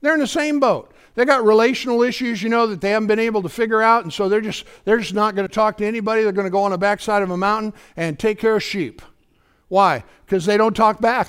They're 0.00 0.14
in 0.14 0.20
the 0.20 0.26
same 0.26 0.58
boat. 0.58 0.90
They 1.14 1.26
got 1.26 1.44
relational 1.44 2.02
issues, 2.02 2.42
you 2.42 2.48
know, 2.48 2.66
that 2.66 2.80
they 2.80 2.92
haven't 2.92 3.08
been 3.08 3.18
able 3.18 3.42
to 3.42 3.50
figure 3.50 3.82
out, 3.82 4.04
and 4.04 4.12
so 4.12 4.30
they're 4.30 4.40
just 4.40 4.64
they're 4.86 4.98
just 4.98 5.12
not 5.12 5.34
going 5.34 5.46
to 5.46 5.54
talk 5.54 5.76
to 5.76 5.86
anybody. 5.86 6.22
They're 6.22 6.32
going 6.32 6.46
to 6.46 6.50
go 6.50 6.62
on 6.62 6.70
the 6.70 6.78
backside 6.78 7.22
of 7.22 7.30
a 7.30 7.36
mountain 7.36 7.74
and 7.94 8.18
take 8.18 8.38
care 8.38 8.56
of 8.56 8.62
sheep. 8.62 9.02
Why? 9.68 10.02
Because 10.24 10.46
they 10.46 10.56
don't 10.56 10.74
talk 10.74 10.98
back. 10.98 11.28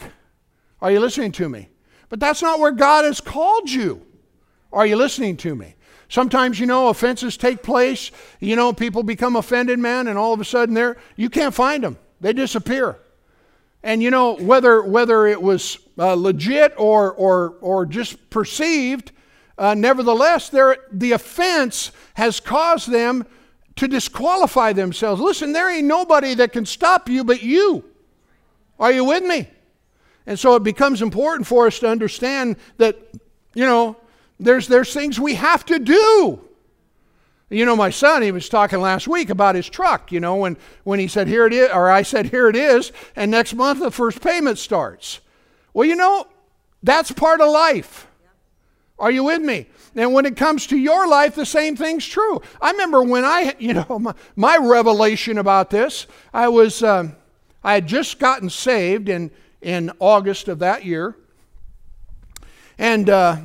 Are 0.82 0.92
you 0.92 1.02
listening 1.02 1.34
to 1.34 1.50
me? 1.50 1.68
But 2.08 2.22
that's 2.22 2.42
not 2.42 2.60
where 2.60 2.72
God 2.72 3.04
has 3.04 3.20
called 3.20 3.70
you. 3.70 4.02
Are 4.72 4.86
you 4.86 4.96
listening 4.96 5.36
to 5.38 5.54
me? 5.56 5.75
Sometimes, 6.10 6.60
you 6.60 6.66
know, 6.66 6.90
offenses 6.90 7.38
take 7.38 7.64
place. 7.64 8.12
You 8.40 8.56
know, 8.56 8.74
people 8.74 9.04
become 9.04 9.36
offended, 9.36 9.80
man, 9.80 10.08
and 10.08 10.18
all 10.18 10.34
of 10.34 10.42
a 10.42 10.46
sudden 10.46 10.76
they're, 10.76 10.98
you 11.16 11.30
can't 11.30 11.54
find 11.54 11.84
them. 11.84 11.98
They 12.22 12.34
disappear. 12.34 12.98
And, 13.84 14.02
you 14.02 14.10
know, 14.10 14.36
whether, 14.36 14.82
whether 14.82 15.28
it 15.28 15.42
was 15.42 15.78
uh, 15.98 16.14
legit 16.14 16.74
or, 16.78 17.12
or, 17.14 17.56
or 17.62 17.86
just 17.86 18.30
perceived, 18.30 19.12
uh, 19.58 19.74
nevertheless, 19.74 20.50
there 20.50 20.78
the 20.92 21.12
offense 21.14 21.92
has 22.16 22.40
caused 22.40 22.90
them 22.90 23.26
to 23.76 23.88
disqualify 23.88 24.74
themselves. 24.74 25.22
Listen, 25.22 25.54
there 25.54 25.70
ain't 25.70 25.86
nobody 25.86 26.34
that 26.36 26.52
can 26.52 26.66
stop 26.66 27.10
you 27.10 27.24
but 27.24 27.44
you. 27.44 27.84
Are 28.80 28.92
you 28.92 29.06
with 29.06 29.24
me? 29.24 29.48
And 30.26 30.40
so 30.40 30.56
it 30.56 30.64
becomes 30.64 31.02
important 31.02 31.48
for 31.48 31.68
us 31.68 31.80
to 31.80 31.88
understand 31.88 32.58
that, 32.78 32.98
you 33.54 33.66
know, 33.66 33.96
there's, 34.40 34.68
there's 34.68 34.94
things 34.94 35.20
we 35.20 35.36
have 35.36 35.66
to 35.66 35.80
do. 35.80 36.42
You 37.50 37.66
know, 37.66 37.76
my 37.76 37.92
son, 37.92 38.24
he 38.24 38.32
was 38.32 38.50
talking 38.50 38.82
last 38.82 39.08
week 39.08 39.30
about 39.30 39.56
his 39.56 39.70
truck, 39.70 40.12
you 40.12 40.20
know, 40.20 40.36
when, 40.36 40.58
when 40.84 41.00
he 41.00 41.08
said, 41.08 41.28
here 41.28 41.46
it 41.46 41.54
is, 41.54 41.70
or 41.72 41.92
I 41.92 42.02
said, 42.02 42.28
here 42.28 42.50
it 42.50 42.56
is, 42.56 42.92
and 43.16 43.30
next 43.30 43.54
month 43.54 43.80
the 43.80 43.92
first 43.92 44.20
payment 44.22 44.58
starts. 44.58 45.20
Well, 45.74 45.88
you 45.88 45.96
know, 45.96 46.28
that's 46.82 47.12
part 47.12 47.42
of 47.42 47.52
life. 47.52 48.08
Are 48.98 49.12
you 49.12 49.26
with 49.26 49.42
me? 49.42 49.68
And 49.96 50.14
when 50.14 50.26
it 50.26 50.36
comes 50.36 50.68
to 50.68 50.78
your 50.78 51.08
life, 51.08 51.36
the 51.36 51.46
same 51.46 51.76
thing's 51.76 52.06
true. 52.06 52.42
I 52.62 52.72
remember 52.72 53.04
when 53.04 53.24
I, 53.24 53.56
you 53.60 53.74
know, 53.74 54.00
my, 54.00 54.14
my 54.36 54.58
revelation 54.58 55.38
about 55.38 55.70
this, 55.70 56.08
I 56.34 56.48
was, 56.48 56.82
um, 56.82 57.16
I 57.64 57.76
had 57.76 57.88
just 57.88 58.20
gotten 58.20 58.50
saved 58.50 59.08
in, 59.08 59.32
in 59.62 59.92
August 60.00 60.48
of 60.48 60.60
that 60.60 60.84
year. 60.84 61.16
And 62.78 63.10
uh, 63.10 63.38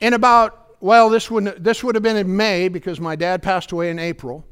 in 0.00 0.14
about, 0.14 0.76
well, 0.80 1.10
this 1.10 1.30
would, 1.30 1.62
this 1.62 1.82
would 1.82 1.94
have 1.94 2.02
been 2.02 2.16
in 2.16 2.36
May 2.36 2.68
because 2.68 3.00
my 3.00 3.16
dad 3.16 3.42
passed 3.42 3.72
away 3.72 3.90
in 3.90 3.98
April. 3.98 4.44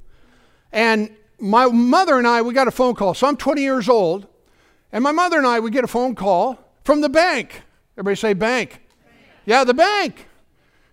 And 0.72 1.14
my 1.38 1.66
mother 1.66 2.18
and 2.18 2.26
I, 2.26 2.42
we 2.42 2.52
got 2.52 2.68
a 2.68 2.72
phone 2.72 2.94
call. 2.94 3.14
So 3.14 3.26
I'm 3.26 3.36
20 3.36 3.62
years 3.62 3.88
old. 3.88 4.26
And 4.92 5.02
my 5.02 5.12
mother 5.12 5.38
and 5.38 5.46
I, 5.46 5.60
we 5.60 5.70
get 5.70 5.84
a 5.84 5.88
phone 5.88 6.14
call 6.14 6.58
from 6.84 7.00
the 7.00 7.08
bank. 7.08 7.62
Everybody 7.96 8.16
say 8.16 8.32
bank. 8.32 8.70
bank. 8.70 8.82
Yeah, 9.44 9.64
the 9.64 9.74
bank. 9.74 10.26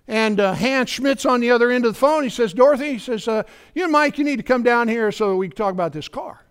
And 0.08 0.40
uh, 0.40 0.54
Hans 0.54 0.90
Schmidt's 0.90 1.26
on 1.26 1.40
the 1.40 1.52
other 1.52 1.72
end 1.72 1.86
of 1.86 1.94
the 1.94 2.00
phone. 2.00 2.24
He 2.24 2.30
says, 2.30 2.54
Dorothy, 2.54 2.94
he 2.94 3.00
says, 3.00 3.28
uh, 3.28 3.44
you 3.74 3.84
and 3.84 3.92
Mike, 3.92 4.18
you 4.18 4.26
need 4.26 4.38
to 4.38 4.44
come 4.44 4.64
down 4.64 4.88
here 4.88 5.12
so 5.12 5.38
we 5.38 5.48
can 5.48 5.56
talk 5.56 5.72
about 5.72 5.94
this 5.94 6.08
car. 6.08 6.43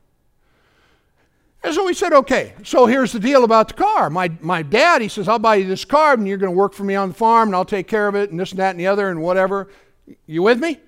And 1.64 1.72
so 1.72 1.84
we 1.84 1.94
said, 1.94 2.12
okay, 2.12 2.54
so 2.64 2.86
here's 2.86 3.12
the 3.12 3.20
deal 3.20 3.44
about 3.44 3.68
the 3.68 3.74
car. 3.74 4.10
My, 4.10 4.30
my 4.40 4.62
dad, 4.62 5.00
he 5.00 5.08
says, 5.08 5.28
I'll 5.28 5.38
buy 5.38 5.56
you 5.56 5.68
this 5.68 5.84
car 5.84 6.14
and 6.14 6.26
you're 6.26 6.36
going 6.36 6.52
to 6.52 6.56
work 6.56 6.74
for 6.74 6.82
me 6.82 6.96
on 6.96 7.10
the 7.10 7.14
farm 7.14 7.50
and 7.50 7.54
I'll 7.54 7.64
take 7.64 7.86
care 7.86 8.08
of 8.08 8.16
it 8.16 8.30
and 8.30 8.40
this 8.40 8.50
and 8.50 8.58
that 8.58 8.70
and 8.70 8.80
the 8.80 8.88
other 8.88 9.08
and 9.10 9.22
whatever. 9.22 9.68
You 10.26 10.42
with 10.42 10.58
me? 10.58 10.80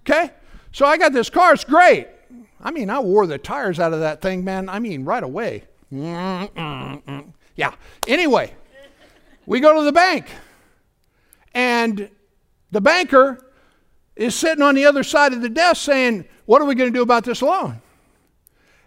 Okay? 0.00 0.30
So 0.72 0.86
I 0.86 0.96
got 0.96 1.12
this 1.12 1.28
car. 1.28 1.52
It's 1.52 1.64
great. 1.64 2.08
I 2.62 2.70
mean, 2.70 2.88
I 2.88 3.00
wore 3.00 3.26
the 3.26 3.36
tires 3.36 3.78
out 3.78 3.92
of 3.92 4.00
that 4.00 4.22
thing, 4.22 4.44
man. 4.44 4.70
I 4.70 4.78
mean, 4.78 5.04
right 5.04 5.22
away. 5.22 5.64
Yeah. 7.56 7.74
Anyway, 8.08 8.54
we 9.44 9.60
go 9.60 9.78
to 9.78 9.84
the 9.84 9.92
bank 9.92 10.26
and 11.52 12.08
the 12.70 12.80
banker 12.80 13.52
is 14.16 14.34
sitting 14.34 14.62
on 14.62 14.74
the 14.74 14.86
other 14.86 15.04
side 15.04 15.34
of 15.34 15.42
the 15.42 15.48
desk 15.50 15.82
saying, 15.82 16.24
What 16.46 16.62
are 16.62 16.64
we 16.64 16.74
going 16.74 16.90
to 16.90 16.98
do 16.98 17.02
about 17.02 17.24
this 17.24 17.42
loan? 17.42 17.80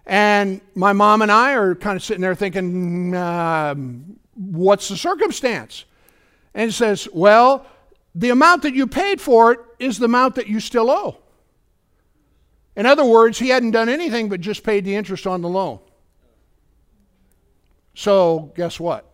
And 0.07 0.61
my 0.73 0.93
mom 0.93 1.21
and 1.21 1.29
I 1.29 1.53
are 1.53 1.75
kind 1.75 1.97
of 1.97 2.03
sitting 2.03 2.21
there 2.21 2.33
thinking, 2.33 3.13
uh, 3.13 3.75
what's 4.35 4.87
the 4.87 4.95
circumstance? 4.95 5.83
And 6.53 6.71
he 6.71 6.73
says, 6.73 7.09
well, 7.13 7.67
the 8.15 8.29
amount 8.29 8.63
that 8.63 8.73
you 8.73 8.87
paid 8.87 9.19
for 9.19 9.51
it 9.51 9.59
is 9.79 9.99
the 9.99 10.05
amount 10.05 10.35
that 10.35 10.47
you 10.47 10.61
still 10.61 10.89
owe. 10.89 11.17
In 12.77 12.85
other 12.85 13.03
words, 13.03 13.37
he 13.37 13.49
hadn't 13.49 13.71
done 13.71 13.89
anything 13.89 14.29
but 14.29 14.39
just 14.39 14.63
paid 14.63 14.85
the 14.85 14.95
interest 14.95 15.27
on 15.27 15.41
the 15.41 15.49
loan. 15.49 15.79
So, 17.93 18.53
guess 18.55 18.79
what? 18.79 19.11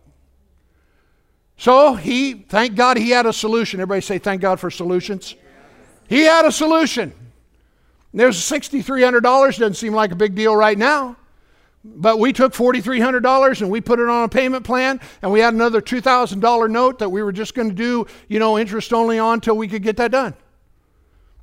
So, 1.56 1.94
he, 1.94 2.34
thank 2.34 2.76
God 2.76 2.98
he 2.98 3.10
had 3.10 3.26
a 3.26 3.32
solution. 3.32 3.80
Everybody 3.80 4.00
say, 4.00 4.18
thank 4.18 4.42
God 4.42 4.60
for 4.60 4.70
solutions. 4.70 5.34
He 6.08 6.20
had 6.20 6.44
a 6.44 6.52
solution. 6.52 7.12
There's 8.14 8.36
$6,300. 8.36 9.22
Doesn't 9.22 9.74
seem 9.74 9.92
like 9.92 10.12
a 10.12 10.16
big 10.16 10.36
deal 10.36 10.54
right 10.54 10.78
now. 10.78 11.16
But 11.84 12.18
we 12.18 12.32
took 12.32 12.54
$4,300 12.54 13.60
and 13.60 13.70
we 13.70 13.80
put 13.82 13.98
it 13.98 14.08
on 14.08 14.24
a 14.24 14.28
payment 14.28 14.64
plan, 14.64 15.00
and 15.20 15.30
we 15.30 15.40
had 15.40 15.52
another 15.52 15.82
$2,000 15.82 16.70
note 16.70 17.00
that 17.00 17.10
we 17.10 17.22
were 17.22 17.32
just 17.32 17.54
going 17.54 17.68
to 17.68 17.74
do, 17.74 18.06
you 18.26 18.38
know, 18.38 18.58
interest 18.58 18.94
only 18.94 19.18
on 19.18 19.34
until 19.34 19.56
we 19.56 19.68
could 19.68 19.82
get 19.82 19.98
that 19.98 20.10
done. 20.10 20.34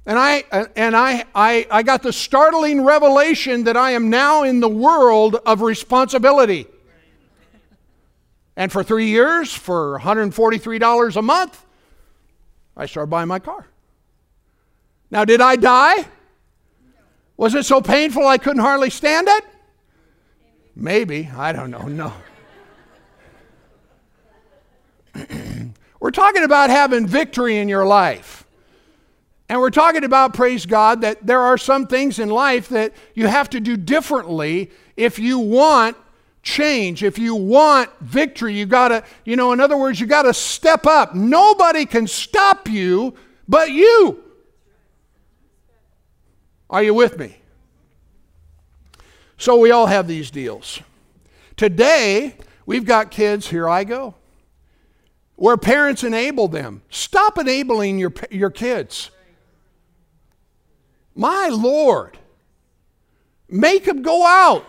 And 0.04 0.18
I 0.18 0.44
and 0.76 0.96
I, 0.96 1.26
I 1.36 1.68
I 1.70 1.84
got 1.84 2.02
the 2.02 2.12
startling 2.12 2.82
revelation 2.84 3.66
that 3.66 3.78
I 3.78 3.92
am 3.92 4.10
now 4.10 4.42
in 4.42 4.60
the 4.60 4.68
world 4.68 5.36
of 5.46 5.62
responsibility. 5.62 6.66
And 8.56 8.72
for 8.72 8.84
three 8.84 9.10
years, 9.10 9.54
for 9.54 10.00
$143 10.00 11.16
a 11.16 11.22
month, 11.22 11.66
I 12.76 12.88
started 12.88 13.12
buying 13.12 13.28
my 13.28 13.38
car. 13.38 13.68
Now, 15.12 15.24
did 15.24 15.40
I 15.40 15.56
die? 15.56 16.08
Was 17.42 17.56
it 17.56 17.66
so 17.66 17.82
painful 17.82 18.28
I 18.28 18.38
couldn't 18.38 18.62
hardly 18.62 18.92
stand 18.92 19.28
it? 19.28 19.44
Maybe. 20.76 21.28
I 21.36 21.52
don't 21.52 21.72
know. 21.72 21.88
No. 21.88 22.14
We're 26.00 26.12
talking 26.12 26.44
about 26.44 26.70
having 26.70 27.08
victory 27.08 27.58
in 27.58 27.68
your 27.68 27.84
life. 27.84 28.46
And 29.50 29.60
we're 29.60 29.72
talking 29.72 30.04
about, 30.04 30.34
praise 30.34 30.66
God, 30.66 31.02
that 31.02 31.26
there 31.26 31.42
are 31.42 31.58
some 31.58 31.88
things 31.88 32.20
in 32.20 32.30
life 32.30 32.70
that 32.70 32.94
you 33.16 33.28
have 33.28 33.50
to 33.50 33.60
do 33.60 33.76
differently 33.76 34.72
if 34.96 35.20
you 35.20 35.40
want 35.40 35.98
change. 36.44 37.04
If 37.04 37.20
you 37.20 37.36
want 37.36 37.90
victory, 38.02 38.54
you 38.54 38.66
got 38.68 38.90
to, 38.90 39.04
you 39.26 39.36
know, 39.36 39.52
in 39.52 39.60
other 39.60 39.78
words, 39.78 40.00
you 40.00 40.06
got 40.06 40.24
to 40.24 40.34
step 40.34 40.86
up. 40.86 41.16
Nobody 41.16 41.86
can 41.86 42.08
stop 42.08 42.70
you 42.70 43.16
but 43.48 43.72
you. 43.72 44.31
Are 46.72 46.82
you 46.82 46.94
with 46.94 47.20
me? 47.20 47.38
So 49.38 49.58
we 49.58 49.72
all 49.72 49.88
have 49.88 50.08
these 50.08 50.32
deals. 50.32 50.80
Today, 51.58 52.36
we've 52.66 52.86
got 52.86 53.12
kids, 53.12 53.48
here 53.48 53.68
I 53.68 53.84
go, 53.84 54.16
where 55.36 55.58
parents 55.58 56.04
enable 56.04 56.48
them. 56.48 56.82
Stop 56.90 57.38
enabling 57.38 58.00
your, 58.00 58.14
your 58.30 58.50
kids. 58.50 59.12
My 61.14 61.50
Lord, 61.52 62.18
make 63.50 63.84
them 63.84 64.02
go 64.02 64.26
out. 64.26 64.66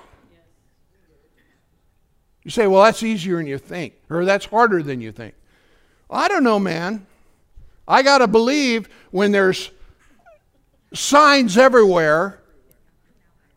You 2.42 2.50
say, 2.50 2.66
well, 2.66 2.82
that's 2.82 3.04
easier 3.04 3.36
than 3.36 3.46
you 3.46 3.58
think, 3.58 3.94
or 4.10 4.24
that's 4.24 4.46
harder 4.46 4.82
than 4.82 5.00
you 5.00 5.12
think. 5.12 5.34
I 6.10 6.26
don't 6.26 6.42
know, 6.42 6.58
man. 6.58 7.06
I 7.86 8.02
got 8.02 8.18
to 8.18 8.26
believe 8.26 8.88
when 9.12 9.30
there's 9.30 9.70
signs 10.94 11.56
everywhere 11.56 12.40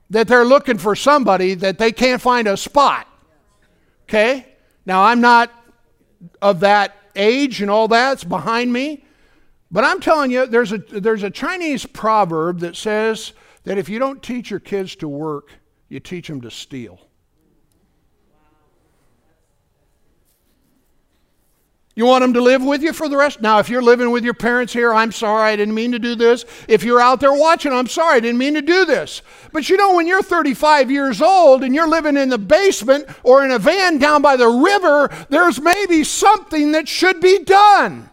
that 0.10 0.28
they're 0.28 0.46
looking 0.46 0.78
for 0.78 0.96
somebody 0.96 1.56
that 1.56 1.78
they 1.78 1.92
can't 1.92 2.22
find 2.22 2.48
a 2.48 2.56
spot. 2.56 3.08
Okay? 4.04 4.46
Now, 4.86 5.04
I'm 5.04 5.22
not 5.22 5.52
of 6.42 6.60
that 6.62 6.96
age 7.16 7.62
and 7.62 7.72
all 7.72 7.88
that's 7.88 8.24
behind 8.24 8.72
me, 8.72 9.04
but 9.72 9.84
I'm 9.84 10.00
telling 10.00 10.32
you, 10.32 10.46
there's 10.46 10.72
a, 10.72 10.78
there's 10.78 11.24
a 11.24 11.30
Chinese 11.30 11.86
proverb 11.86 12.60
that 12.60 12.76
says 12.76 13.34
that 13.64 13.78
if 13.78 13.90
you 13.90 14.00
don't 14.00 14.22
teach 14.22 14.50
your 14.50 14.60
kids 14.60 14.96
to 14.98 15.08
work, 15.08 15.52
you 15.90 16.00
teach 16.00 16.28
them 16.28 16.42
to 16.42 16.52
steal. 16.52 17.00
You 21.98 22.06
want 22.06 22.24
them 22.24 22.34
to 22.34 22.42
live 22.42 22.62
with 22.62 22.84
you 22.84 22.92
for 22.92 23.08
the 23.08 23.16
rest? 23.16 23.42
Now, 23.42 23.60
if 23.60 23.70
you're 23.70 23.82
living 23.82 24.12
with 24.12 24.26
your 24.26 24.34
parents 24.34 24.74
here, 24.74 24.94
I'm 24.94 25.14
sorry, 25.14 25.54
I 25.54 25.56
didn't 25.56 25.76
mean 25.76 25.94
to 25.94 26.00
do 26.00 26.14
this. 26.14 26.44
If 26.68 26.84
you're 26.84 27.00
out 27.00 27.22
there 27.22 27.34
watching, 27.34 27.72
I'm 27.72 27.88
sorry, 27.88 28.18
I 28.18 28.20
didn't 28.20 28.38
mean 28.38 28.56
to 28.56 28.62
do 28.62 28.84
this. 28.84 29.22
But 29.54 29.70
you 29.70 29.78
know, 29.78 29.96
when 29.96 30.06
you're 30.06 30.22
35 30.22 30.92
years 30.92 31.22
old 31.22 31.64
and 31.64 31.74
you're 31.74 31.88
living 31.88 32.18
in 32.18 32.28
the 32.28 32.38
basement 32.38 33.08
or 33.24 33.46
in 33.46 33.52
a 33.52 33.60
van 33.60 33.98
down 33.98 34.22
by 34.22 34.36
the 34.36 34.50
river, 34.50 35.10
there's 35.30 35.62
maybe 35.62 36.04
something 36.04 36.74
that 36.74 36.90
should 36.90 37.22
be 37.22 37.44
done. 37.46 38.10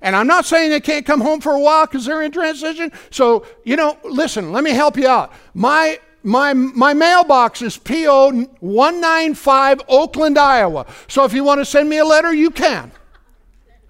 And 0.00 0.14
I'm 0.14 0.28
not 0.28 0.44
saying 0.44 0.70
they 0.70 0.80
can't 0.80 1.04
come 1.04 1.20
home 1.20 1.40
for 1.40 1.52
a 1.52 1.60
while 1.60 1.86
because 1.86 2.04
they're 2.04 2.22
in 2.22 2.30
transition. 2.30 2.92
So, 3.10 3.44
you 3.64 3.74
know, 3.74 3.98
listen, 4.04 4.52
let 4.52 4.62
me 4.62 4.70
help 4.70 4.96
you 4.96 5.08
out. 5.08 5.32
My 5.54 5.98
my, 6.22 6.54
my 6.54 6.94
mailbox 6.94 7.62
is 7.62 7.76
P.O. 7.76 8.30
195 8.60 9.82
Oakland, 9.88 10.38
Iowa. 10.38 10.86
So 11.08 11.24
if 11.24 11.32
you 11.32 11.44
want 11.44 11.60
to 11.60 11.64
send 11.64 11.88
me 11.88 11.98
a 11.98 12.04
letter, 12.04 12.32
you 12.32 12.50
can. 12.50 12.92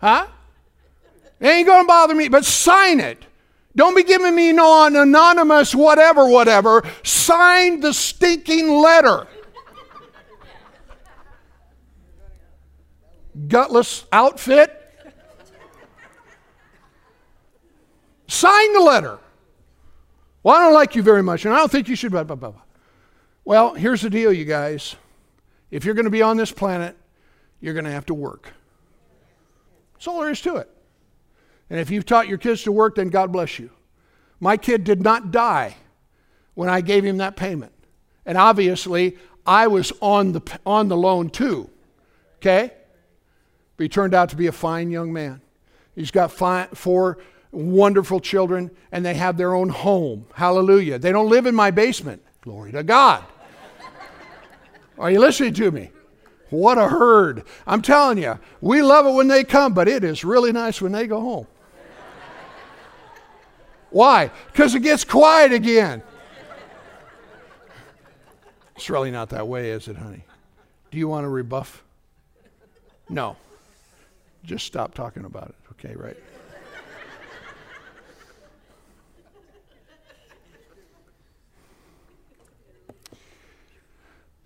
Huh? 0.01 0.26
Ain't 1.41 1.66
going 1.66 1.85
to 1.85 1.89
bother 1.89 2.14
me, 2.14 2.28
but 2.28 2.45
sign 2.45 3.01
it. 3.01 3.26
Don't 3.74 3.97
be 3.97 4.05
giving 4.05 4.35
me 4.35 4.53
no 4.53 4.87
anonymous 4.87 5.74
whatever, 5.74 6.28
whatever. 6.28 6.83
Sign 7.03 7.80
the 7.80 7.93
stinking 7.93 8.68
letter. 8.68 9.26
Gutless 13.49 14.05
outfit. 14.12 14.78
Sign 18.28 18.72
the 18.74 18.80
letter. 18.80 19.18
Well, 20.43 20.57
I 20.57 20.61
don't 20.61 20.74
like 20.74 20.97
you 20.97 21.03
very 21.03 21.22
much, 21.22 21.45
and 21.45 21.55
I 21.55 21.59
don't 21.59 21.70
think 21.70 21.88
you 21.88 21.97
should. 21.97 22.11
Blah, 22.11 22.24
blah, 22.24 22.36
blah. 22.36 22.53
Well, 23.45 23.74
here's 23.74 24.03
the 24.03 24.11
deal, 24.11 24.32
you 24.32 24.45
guys. 24.45 24.97
If 25.70 25.84
you're 25.84 25.95
going 25.95 26.05
to 26.05 26.11
be 26.11 26.22
on 26.22 26.36
this 26.36 26.53
planet, 26.53 26.97
you're 27.61 27.74
going 27.74 27.84
to 27.84 27.90
have 27.90 28.07
to 28.07 28.14
work. 28.14 28.53
That's 29.95 30.07
all 30.09 30.20
there 30.20 30.30
is 30.30 30.40
to 30.43 30.57
it. 30.57 30.68
And 31.70 31.78
if 31.80 31.90
you've 31.90 32.05
taught 32.05 32.28
your 32.28 32.38
kids 32.38 32.64
to 32.64 32.72
work, 32.72 32.97
then 32.97 33.09
God 33.09 33.32
bless 33.32 33.59
you. 33.59 33.70
My 34.40 34.57
kid 34.57 34.84
did 34.84 35.01
not 35.01 35.30
die 35.30 35.76
when 36.55 36.68
I 36.68 36.80
gave 36.80 37.05
him 37.05 37.18
that 37.18 37.36
payment. 37.36 37.72
And 38.26 38.36
obviously, 38.36 39.16
I 39.47 39.68
was 39.68 39.93
on 40.01 40.32
the, 40.32 40.59
on 40.66 40.88
the 40.88 40.97
loan 40.97 41.30
too. 41.30 41.70
Okay? 42.36 42.72
But 43.76 43.84
he 43.84 43.88
turned 43.88 44.14
out 44.14 44.28
to 44.30 44.36
be 44.36 44.49
a 44.49 44.53
fine 44.53 44.90
young 44.90 45.12
man. 45.12 45.40
He's 45.95 46.11
got 46.11 46.32
five, 46.32 46.70
four 46.70 47.18
wonderful 47.53 48.18
children, 48.18 48.70
and 48.90 49.05
they 49.05 49.14
have 49.14 49.36
their 49.36 49.55
own 49.55 49.68
home. 49.68 50.26
Hallelujah. 50.34 50.98
They 50.98 51.12
don't 51.12 51.28
live 51.28 51.46
in 51.46 51.55
my 51.55 51.70
basement. 51.70 52.22
Glory 52.40 52.72
to 52.72 52.82
God. 52.82 53.22
Are 54.98 55.11
you 55.11 55.20
listening 55.20 55.55
to 55.55 55.70
me? 55.70 55.90
What 56.50 56.76
a 56.76 56.88
herd. 56.88 57.44
I'm 57.66 57.82
telling 57.82 58.18
you, 58.18 58.38
we 58.61 58.82
love 58.82 59.07
it 59.07 59.12
when 59.12 59.28
they 59.28 59.44
come, 59.44 59.72
but 59.72 59.88
it 59.88 60.05
is 60.05 60.24
really 60.24 60.53
nice 60.53 60.82
when 60.82 60.92
they 60.92 61.07
go 61.07 61.20
home. 61.20 61.46
Why? 63.90 64.30
Because 64.50 64.74
it 64.74 64.80
gets 64.80 65.05
quiet 65.05 65.53
again. 65.53 66.03
It's 68.76 68.90
really 68.90 69.11
not 69.11 69.30
that 69.30 69.46
way, 69.46 69.70
is 69.70 69.88
it, 69.88 69.96
honey? 69.96 70.24
Do 70.90 70.98
you 70.98 71.09
want 71.09 71.24
to 71.24 71.28
rebuff? 71.28 71.84
No. 73.09 73.36
Just 74.44 74.66
stop 74.66 74.94
talking 74.94 75.24
about 75.24 75.50
it, 75.50 75.55
okay, 75.72 75.94
right? 75.94 76.16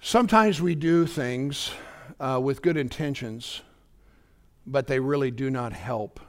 Sometimes 0.06 0.62
we 0.62 0.76
do 0.76 1.04
things 1.04 1.72
uh, 2.20 2.38
with 2.40 2.62
good 2.62 2.76
intentions, 2.76 3.62
but 4.64 4.86
they 4.86 5.00
really 5.00 5.32
do 5.32 5.50
not 5.50 5.72
help 5.72 6.20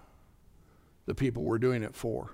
the 1.06 1.14
people 1.14 1.44
we're 1.44 1.60
doing 1.60 1.84
it 1.84 1.94
for. 1.94 2.32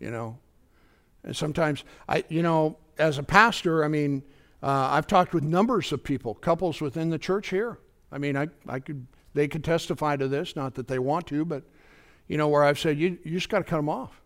You 0.00 0.10
know? 0.10 0.38
And 1.22 1.36
sometimes, 1.36 1.84
I, 2.08 2.24
you 2.30 2.42
know, 2.42 2.78
as 2.96 3.18
a 3.18 3.22
pastor, 3.22 3.84
I 3.84 3.88
mean, 3.88 4.22
uh, 4.62 4.88
I've 4.90 5.06
talked 5.06 5.34
with 5.34 5.44
numbers 5.44 5.92
of 5.92 6.02
people, 6.02 6.32
couples 6.34 6.80
within 6.80 7.10
the 7.10 7.18
church 7.18 7.50
here. 7.50 7.78
I 8.10 8.16
mean, 8.16 8.38
I, 8.38 8.48
I 8.66 8.80
could, 8.80 9.06
they 9.34 9.48
could 9.48 9.64
testify 9.64 10.16
to 10.16 10.28
this, 10.28 10.56
not 10.56 10.76
that 10.76 10.88
they 10.88 10.98
want 10.98 11.26
to, 11.26 11.44
but, 11.44 11.62
you 12.26 12.38
know, 12.38 12.48
where 12.48 12.64
I've 12.64 12.78
said, 12.78 12.96
you, 12.98 13.18
you 13.22 13.32
just 13.32 13.50
got 13.50 13.58
to 13.58 13.64
cut 13.64 13.76
them 13.76 13.90
off. 13.90 14.22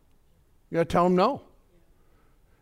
You 0.70 0.76
got 0.76 0.88
to 0.88 0.92
tell 0.92 1.02
them 1.02 1.16
no. 1.16 1.42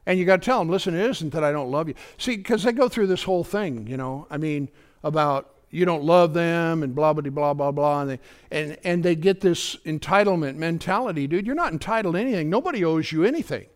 And 0.09 0.19
you 0.19 0.25
got 0.25 0.41
to 0.41 0.45
tell 0.47 0.59
them, 0.61 0.71
listen, 0.71 0.95
it 0.95 1.11
isn't 1.11 1.35
that 1.35 1.45
I 1.45 1.53
don't 1.53 1.71
love 1.71 1.87
you. 1.87 1.95
See, 2.17 2.39
because 2.39 2.63
they 2.63 2.73
go 2.73 2.89
through 2.89 3.09
this 3.09 3.25
whole 3.25 3.45
thing, 3.45 3.87
you 3.87 3.99
know, 3.99 4.27
I 4.31 4.39
mean, 4.39 4.71
about 5.05 5.55
you 5.71 5.85
don't 5.85 6.03
love 6.03 6.33
them 6.33 6.83
and 6.83 6.95
blah, 6.95 7.13
blah, 7.13 7.29
blah, 7.29 7.53
blah, 7.53 7.71
blah. 7.71 8.01
And 8.01 8.11
they, 8.13 8.21
and, 8.51 8.79
and 8.85 9.05
they 9.05 9.15
get 9.15 9.43
this 9.43 9.77
entitlement 9.85 10.57
mentality. 10.57 11.27
Dude, 11.27 11.45
you're 11.45 11.55
not 11.55 11.73
entitled 11.73 12.15
to 12.15 12.21
anything. 12.23 12.49
Nobody 12.49 12.87
owes 12.87 13.13
you 13.13 13.25
anything. 13.25 13.67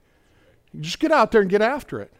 Just 0.80 1.00
get 1.00 1.12
out 1.12 1.32
there 1.32 1.42
and 1.42 1.50
get 1.50 1.60
after 1.60 2.00
it. 2.00 2.10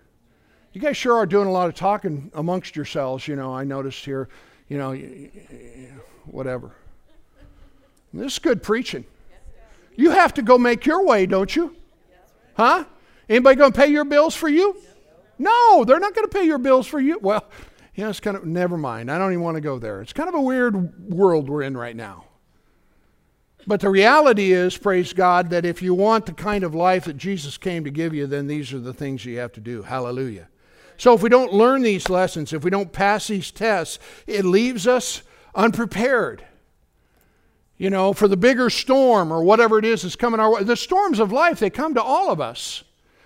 You 0.75 0.83
guys 0.83 0.99
sure 0.99 1.17
are 1.17 1.25
doing 1.25 1.49
a 1.49 1.51
lot 1.51 1.71
of 1.71 1.75
talking 1.75 2.31
amongst 2.35 2.77
yourselves, 2.77 3.27
you 3.27 3.35
know, 3.35 3.55
I 3.55 3.65
noticed 3.65 4.05
here, 4.05 4.29
you 4.69 4.77
know, 4.77 4.93
whatever. 6.27 6.73
This 8.13 8.35
is 8.35 8.39
good 8.39 8.63
preaching. 8.63 9.07
You 9.97 10.11
have 10.11 10.35
to 10.35 10.43
go 10.43 10.59
make 10.59 10.85
your 10.85 11.03
way, 11.07 11.25
don't 11.25 11.57
you? 11.57 11.75
Huh? 12.59 12.85
Anybody 13.33 13.57
going 13.57 13.73
to 13.73 13.79
pay 13.79 13.89
your 13.89 14.05
bills 14.05 14.35
for 14.35 14.49
you? 14.49 14.77
No, 15.39 15.85
they're 15.85 15.99
not 15.99 16.15
going 16.15 16.29
to 16.29 16.33
pay 16.33 16.45
your 16.45 16.59
bills 16.59 16.87
for 16.87 17.01
you. 17.01 17.19
Well, 17.19 17.49
know, 17.97 18.11
it's 18.11 18.21
kind 18.21 18.37
of, 18.37 18.45
never 18.45 18.77
mind. 18.77 19.11
I 19.11 19.17
don't 19.17 19.33
even 19.33 19.43
want 19.43 19.55
to 19.55 19.63
go 19.63 19.79
there. 19.79 20.03
It's 20.03 20.13
kind 20.13 20.29
of 20.29 20.35
a 20.35 20.41
weird 20.41 21.11
world 21.11 21.49
we're 21.49 21.63
in 21.63 21.75
right 21.75 21.97
now. 21.97 22.27
But 23.67 23.81
the 23.81 23.89
reality 23.89 24.53
is, 24.53 24.77
praise 24.77 25.15
God, 25.15 25.49
that 25.49 25.65
if 25.65 25.81
you 25.81 25.95
want 25.95 26.27
the 26.27 26.35
kind 26.35 26.63
of 26.63 26.75
life 26.75 27.05
that 27.05 27.17
Jesus 27.17 27.57
came 27.57 27.85
to 27.85 27.91
give 27.91 28.13
you, 28.13 28.27
then 28.27 28.49
these 28.49 28.71
are 28.75 28.79
the 28.79 28.93
things 28.93 29.25
you 29.25 29.39
have 29.39 29.53
to 29.53 29.61
do. 29.61 29.83
Hallelujah. 29.83 30.49
So 30.99 31.15
if 31.15 31.23
we 31.23 31.31
don't 31.31 31.55
learn 31.55 31.81
these 31.81 32.11
lessons, 32.11 32.53
if 32.53 32.65
we 32.65 32.71
don't 32.71 32.93
pass 32.93 33.29
these 33.29 33.51
tests, 33.51 33.99
it 34.27 34.45
leaves 34.45 34.87
us 34.87 35.23
unprepared. 35.55 36.45
You 37.79 37.89
know, 37.89 38.13
for 38.13 38.29
the 38.29 38.37
bigger 38.37 38.69
storm 38.69 39.33
or 39.33 39.43
whatever 39.43 39.79
it 39.79 39.87
is 39.87 40.03
that's 40.03 40.17
coming 40.17 40.39
our 40.39 40.53
way. 40.53 40.65
The 40.65 40.77
storms 40.77 41.19
of 41.19 41.33
life, 41.33 41.61
they 41.61 41.71
come 41.71 41.95
to 41.95 42.03
all 42.03 42.31
of 42.31 42.41
us. 42.41 42.85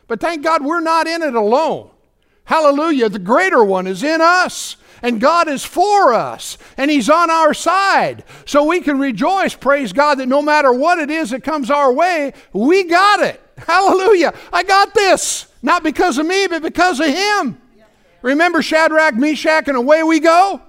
But 0.08 0.20
thank 0.20 0.42
God 0.42 0.64
we're 0.64 0.80
not 0.80 1.06
in 1.06 1.22
it 1.22 1.34
alone. 1.34 1.90
Hallelujah. 2.44 3.08
The 3.08 3.18
greater 3.18 3.64
one 3.64 3.86
is 3.86 4.02
in 4.02 4.20
us. 4.20 4.76
And 5.02 5.20
God 5.20 5.46
is 5.46 5.62
for 5.62 6.14
us, 6.14 6.56
and 6.78 6.90
He's 6.90 7.10
on 7.10 7.30
our 7.30 7.52
side. 7.52 8.24
So 8.46 8.64
we 8.64 8.80
can 8.80 8.98
rejoice, 8.98 9.54
praise 9.54 9.92
God, 9.92 10.16
that 10.16 10.26
no 10.26 10.40
matter 10.40 10.72
what 10.72 10.98
it 10.98 11.10
is 11.10 11.30
that 11.30 11.44
comes 11.44 11.70
our 11.70 11.92
way, 11.92 12.32
we 12.54 12.84
got 12.84 13.20
it. 13.20 13.40
Hallelujah. 13.58 14.32
I 14.52 14.62
got 14.62 14.94
this. 14.94 15.46
Not 15.62 15.82
because 15.82 16.16
of 16.16 16.26
me, 16.26 16.46
but 16.46 16.62
because 16.62 16.98
of 17.00 17.08
Him. 17.08 17.60
Remember 18.22 18.62
Shadrach, 18.62 19.14
Meshach, 19.14 19.68
and 19.68 19.76
away 19.76 20.02
we 20.02 20.18
go? 20.18 20.62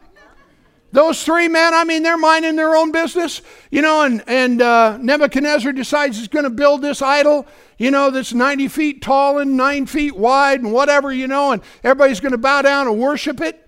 Those 0.91 1.23
three 1.23 1.47
men, 1.47 1.73
I 1.73 1.83
mean, 1.83 2.03
they're 2.03 2.17
minding 2.17 2.55
their 2.55 2.75
own 2.75 2.91
business, 2.91 3.41
you 3.71 3.81
know, 3.81 4.03
and, 4.03 4.23
and 4.27 4.61
uh, 4.61 4.97
Nebuchadnezzar 4.97 5.71
decides 5.73 6.17
he's 6.17 6.27
going 6.27 6.45
to 6.45 6.49
build 6.49 6.81
this 6.81 7.01
idol, 7.01 7.45
you 7.78 7.91
know, 7.91 8.09
that's 8.09 8.34
90 8.34 8.67
feet 8.69 9.01
tall 9.01 9.38
and 9.38 9.55
9 9.55 9.86
feet 9.86 10.15
wide 10.15 10.61
and 10.61 10.73
whatever, 10.73 11.11
you 11.11 11.28
know, 11.28 11.51
and 11.51 11.61
everybody's 11.84 12.19
going 12.19 12.32
to 12.32 12.38
bow 12.38 12.61
down 12.61 12.88
and 12.88 12.99
worship 12.99 13.39
it. 13.41 13.67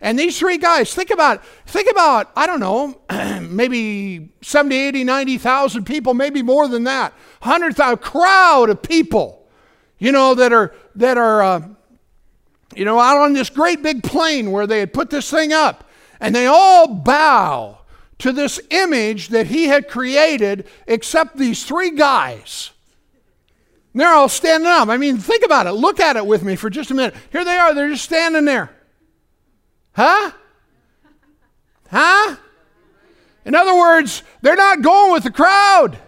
And 0.00 0.18
these 0.18 0.38
three 0.38 0.58
guys, 0.58 0.94
think 0.94 1.10
about, 1.10 1.44
think 1.66 1.90
about, 1.90 2.30
I 2.36 2.46
don't 2.46 2.60
know, 2.60 3.00
maybe 3.48 4.30
70, 4.42 4.76
80, 4.76 5.04
90,000 5.04 5.84
people, 5.84 6.12
maybe 6.12 6.42
more 6.42 6.68
than 6.68 6.84
that. 6.84 7.12
100,000 7.42 7.98
crowd 7.98 8.68
of 8.68 8.82
people, 8.82 9.48
you 9.98 10.12
know, 10.12 10.34
that 10.34 10.52
are, 10.52 10.74
that 10.96 11.16
are, 11.16 11.42
uh, 11.42 11.68
you 12.74 12.84
know, 12.84 13.00
out 13.00 13.18
on 13.18 13.32
this 13.32 13.48
great 13.48 13.82
big 13.82 14.02
plain 14.02 14.52
where 14.52 14.66
they 14.66 14.80
had 14.80 14.92
put 14.92 15.08
this 15.08 15.30
thing 15.30 15.52
up. 15.52 15.88
And 16.20 16.34
they 16.34 16.46
all 16.46 16.88
bow 16.88 17.78
to 18.18 18.32
this 18.32 18.60
image 18.70 19.28
that 19.28 19.46
he 19.46 19.66
had 19.66 19.88
created, 19.88 20.66
except 20.86 21.36
these 21.36 21.64
three 21.64 21.90
guys. 21.90 22.70
They're 23.96 24.12
all 24.12 24.28
standing 24.28 24.68
up. 24.68 24.88
I 24.88 24.98
mean, 24.98 25.16
think 25.16 25.42
about 25.42 25.66
it. 25.66 25.72
Look 25.72 26.00
at 26.00 26.16
it 26.16 26.26
with 26.26 26.44
me 26.44 26.54
for 26.54 26.68
just 26.68 26.90
a 26.90 26.94
minute. 26.94 27.14
Here 27.32 27.46
they 27.46 27.56
are. 27.56 27.72
They're 27.72 27.88
just 27.88 28.04
standing 28.04 28.44
there. 28.44 28.70
Huh? 29.92 30.32
Huh? 31.90 32.36
In 33.46 33.54
other 33.54 33.74
words, 33.74 34.22
they're 34.42 34.54
not 34.54 34.82
going 34.82 35.12
with 35.12 35.22
the 35.24 35.30
crowd. 35.30 35.98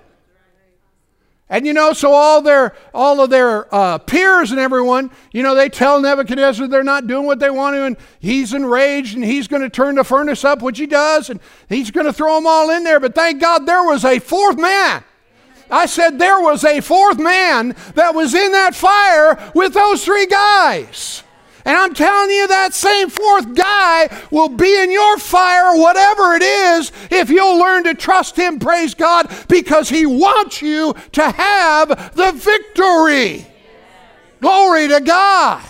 And 1.48 1.66
you 1.66 1.72
know, 1.72 1.94
so 1.94 2.12
all 2.12 2.42
their 2.42 2.76
all 2.92 3.22
of 3.22 3.30
their 3.30 3.74
uh, 3.74 3.96
peers 3.96 4.50
and 4.50 4.60
everyone, 4.60 5.10
you 5.32 5.42
know, 5.42 5.54
they 5.54 5.70
tell 5.70 5.98
Nebuchadnezzar 5.98 6.68
they're 6.68 6.84
not 6.84 7.06
doing 7.06 7.24
what 7.24 7.38
they 7.38 7.48
want 7.48 7.74
to, 7.74 7.84
and 7.84 7.96
he's 8.18 8.52
enraged, 8.52 9.14
and 9.14 9.24
he's 9.24 9.48
going 9.48 9.62
to 9.62 9.70
turn 9.70 9.94
the 9.94 10.04
furnace 10.04 10.44
up, 10.44 10.60
which 10.60 10.78
he 10.78 10.86
does, 10.86 11.30
and 11.30 11.40
he's 11.70 11.90
going 11.90 12.04
to 12.04 12.12
throw 12.12 12.34
them 12.34 12.46
all 12.46 12.68
in 12.68 12.84
there. 12.84 13.00
But 13.00 13.14
thank 13.14 13.40
God 13.40 13.64
there 13.64 13.82
was 13.82 14.04
a 14.04 14.18
fourth 14.18 14.58
man. 14.58 15.04
I 15.70 15.86
said 15.86 16.18
there 16.18 16.40
was 16.40 16.64
a 16.64 16.80
fourth 16.80 17.18
man 17.18 17.76
that 17.94 18.14
was 18.14 18.34
in 18.34 18.52
that 18.52 18.74
fire 18.74 19.52
with 19.54 19.74
those 19.74 20.04
three 20.04 20.26
guys. 20.26 21.22
And 21.64 21.76
I'm 21.76 21.92
telling 21.92 22.30
you, 22.30 22.48
that 22.48 22.72
same 22.72 23.10
fourth 23.10 23.54
guy 23.54 24.08
will 24.30 24.48
be 24.48 24.82
in 24.82 24.90
your 24.90 25.18
fire, 25.18 25.76
whatever 25.78 26.34
it 26.34 26.42
is, 26.42 26.90
if 27.10 27.28
you'll 27.28 27.58
learn 27.58 27.84
to 27.84 27.94
trust 27.94 28.36
him, 28.36 28.58
praise 28.58 28.94
God, 28.94 29.30
because 29.48 29.90
he 29.90 30.06
wants 30.06 30.62
you 30.62 30.94
to 31.12 31.30
have 31.30 32.14
the 32.14 32.32
victory. 32.32 33.46
Glory 34.40 34.88
to 34.88 35.00
God. 35.00 35.62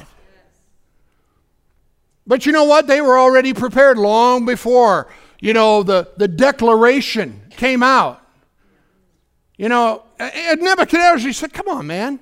But 2.28 2.46
you 2.46 2.52
know 2.52 2.64
what? 2.64 2.86
They 2.86 3.00
were 3.00 3.18
already 3.18 3.52
prepared 3.52 3.98
long 3.98 4.44
before, 4.44 5.08
you 5.40 5.52
know, 5.52 5.82
the, 5.82 6.08
the 6.16 6.28
declaration 6.28 7.42
came 7.50 7.82
out. 7.82 8.22
You 9.58 9.68
know, 9.68 10.04
uh, 10.18 10.30
Nebuchadnezzar 10.58 11.18
he 11.18 11.32
said, 11.34 11.52
Come 11.52 11.68
on, 11.68 11.86
man. 11.86 12.20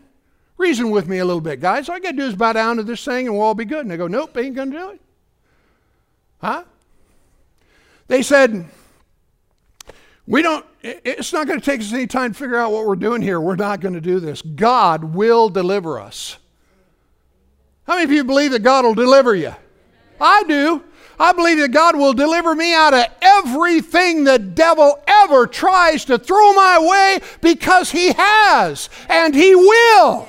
Reason 0.58 0.90
with 0.90 1.06
me 1.06 1.18
a 1.18 1.24
little 1.24 1.40
bit, 1.40 1.60
guys. 1.60 1.88
All 1.88 1.96
I 1.96 2.00
got 2.00 2.12
to 2.12 2.16
do 2.16 2.24
is 2.24 2.34
bow 2.34 2.54
down 2.54 2.76
to 2.78 2.82
this 2.82 3.04
thing 3.04 3.26
and 3.26 3.36
we'll 3.36 3.44
all 3.44 3.54
be 3.54 3.66
good. 3.66 3.80
And 3.80 3.90
they 3.90 3.96
go, 3.96 4.06
nope, 4.06 4.36
ain't 4.38 4.56
going 4.56 4.72
to 4.72 4.78
do 4.78 4.90
it. 4.90 5.00
Huh? 6.40 6.64
They 8.08 8.22
said, 8.22 8.66
we 10.26 10.40
don't, 10.40 10.64
it's 10.82 11.32
not 11.32 11.46
going 11.46 11.60
to 11.60 11.64
take 11.64 11.80
us 11.80 11.92
any 11.92 12.06
time 12.06 12.32
to 12.32 12.38
figure 12.38 12.56
out 12.56 12.72
what 12.72 12.86
we're 12.86 12.96
doing 12.96 13.20
here. 13.20 13.38
We're 13.38 13.56
not 13.56 13.80
going 13.80 13.94
to 13.94 14.00
do 14.00 14.18
this. 14.18 14.40
God 14.40 15.14
will 15.14 15.50
deliver 15.50 16.00
us. 16.00 16.38
How 17.86 17.94
many 17.94 18.04
of 18.04 18.12
you 18.12 18.24
believe 18.24 18.52
that 18.52 18.62
God 18.62 18.84
will 18.84 18.94
deliver 18.94 19.34
you? 19.34 19.54
I 20.20 20.42
do. 20.44 20.82
I 21.18 21.32
believe 21.32 21.58
that 21.58 21.70
God 21.70 21.96
will 21.96 22.12
deliver 22.12 22.54
me 22.54 22.74
out 22.74 22.94
of 22.94 23.06
everything 23.22 24.24
the 24.24 24.38
devil 24.38 25.02
ever 25.06 25.46
tries 25.46 26.04
to 26.06 26.18
throw 26.18 26.52
my 26.52 26.78
way 26.78 27.26
because 27.40 27.90
he 27.90 28.12
has 28.12 28.90
and 29.08 29.34
he 29.34 29.54
will. 29.54 30.28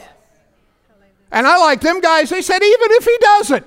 And 1.32 1.46
I 1.46 1.58
like 1.58 1.82
them 1.82 2.00
guys. 2.00 2.30
They 2.30 2.42
said, 2.42 2.64
even 2.64 2.92
if 2.92 3.04
he 3.04 3.18
doesn't. 3.20 3.66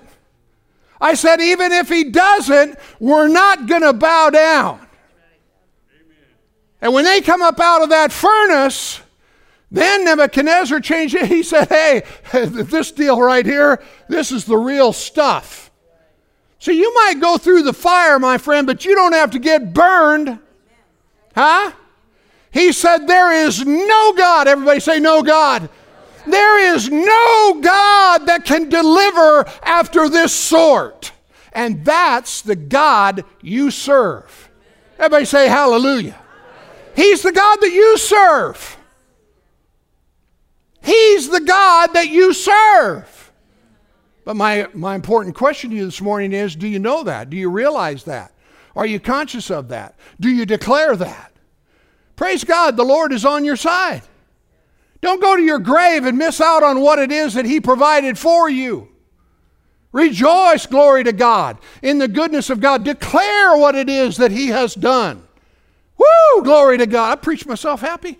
I 1.00 1.14
said, 1.14 1.40
even 1.40 1.72
if 1.72 1.88
he 1.88 2.04
doesn't, 2.04 2.78
we're 2.98 3.28
not 3.28 3.66
going 3.66 3.82
to 3.82 3.92
bow 3.92 4.30
down. 4.30 4.86
And 6.80 6.94
when 6.94 7.04
they 7.04 7.20
come 7.20 7.42
up 7.42 7.60
out 7.60 7.82
of 7.82 7.90
that 7.90 8.12
furnace, 8.12 9.00
then 9.70 10.04
Nebuchadnezzar 10.04 10.80
changed 10.80 11.14
it. 11.14 11.26
He 11.26 11.42
said, 11.42 11.68
Hey, 11.68 12.02
this 12.32 12.90
deal 12.90 13.20
right 13.20 13.44
here, 13.44 13.82
this 14.08 14.32
is 14.32 14.44
the 14.44 14.56
real 14.56 14.92
stuff. 14.92 15.69
So 16.60 16.70
you 16.70 16.94
might 16.94 17.20
go 17.20 17.38
through 17.38 17.62
the 17.62 17.72
fire, 17.72 18.18
my 18.18 18.38
friend, 18.38 18.66
but 18.66 18.84
you 18.84 18.94
don't 18.94 19.14
have 19.14 19.32
to 19.32 19.38
get 19.38 19.72
burned. 19.72 20.38
Huh? 21.34 21.72
He 22.52 22.72
said, 22.72 23.06
There 23.06 23.32
is 23.32 23.64
no 23.64 24.12
God. 24.12 24.46
Everybody 24.46 24.78
say, 24.78 25.00
No 25.00 25.22
God. 25.22 25.68
There 26.26 26.74
is 26.74 26.90
no 26.90 27.60
God 27.62 28.26
that 28.26 28.44
can 28.44 28.68
deliver 28.68 29.46
after 29.62 30.08
this 30.08 30.34
sort. 30.34 31.12
And 31.52 31.84
that's 31.84 32.42
the 32.42 32.56
God 32.56 33.24
you 33.40 33.70
serve. 33.70 34.50
Everybody 34.98 35.24
say 35.24 35.48
hallelujah. 35.48 36.20
He's 36.94 37.22
the 37.22 37.32
God 37.32 37.56
that 37.62 37.72
you 37.72 37.96
serve. 37.96 38.76
He's 40.82 41.28
the 41.30 41.40
God 41.40 41.94
that 41.94 42.08
you 42.08 42.34
serve. 42.34 43.19
But 44.30 44.36
my, 44.36 44.68
my 44.74 44.94
important 44.94 45.34
question 45.34 45.70
to 45.70 45.76
you 45.76 45.84
this 45.84 46.00
morning 46.00 46.32
is 46.32 46.54
do 46.54 46.68
you 46.68 46.78
know 46.78 47.02
that? 47.02 47.30
Do 47.30 47.36
you 47.36 47.50
realize 47.50 48.04
that? 48.04 48.32
Are 48.76 48.86
you 48.86 49.00
conscious 49.00 49.50
of 49.50 49.70
that? 49.70 49.98
Do 50.20 50.28
you 50.28 50.46
declare 50.46 50.94
that? 50.94 51.32
Praise 52.14 52.44
God, 52.44 52.76
the 52.76 52.84
Lord 52.84 53.12
is 53.12 53.24
on 53.24 53.44
your 53.44 53.56
side. 53.56 54.02
Don't 55.00 55.20
go 55.20 55.34
to 55.34 55.42
your 55.42 55.58
grave 55.58 56.04
and 56.04 56.16
miss 56.16 56.40
out 56.40 56.62
on 56.62 56.80
what 56.80 57.00
it 57.00 57.10
is 57.10 57.34
that 57.34 57.44
He 57.44 57.60
provided 57.60 58.16
for 58.20 58.48
you. 58.48 58.90
Rejoice, 59.90 60.64
glory 60.64 61.02
to 61.02 61.12
God, 61.12 61.58
in 61.82 61.98
the 61.98 62.06
goodness 62.06 62.50
of 62.50 62.60
God. 62.60 62.84
Declare 62.84 63.56
what 63.56 63.74
it 63.74 63.88
is 63.88 64.16
that 64.18 64.30
He 64.30 64.46
has 64.50 64.76
done. 64.76 65.26
Woo, 65.98 66.44
glory 66.44 66.78
to 66.78 66.86
God. 66.86 67.10
I 67.10 67.16
preach 67.20 67.46
myself 67.46 67.80
happy. 67.80 68.16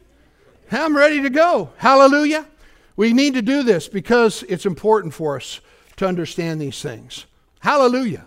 I'm 0.72 0.96
ready 0.96 1.22
to 1.22 1.30
go. 1.30 1.70
Hallelujah. 1.76 2.48
We 2.96 3.12
need 3.12 3.34
to 3.34 3.42
do 3.42 3.62
this 3.62 3.86
because 3.86 4.42
it's 4.48 4.66
important 4.66 5.14
for 5.14 5.36
us 5.36 5.60
to 6.00 6.08
understand 6.08 6.58
these 6.58 6.80
things. 6.80 7.26
Hallelujah. 7.58 8.24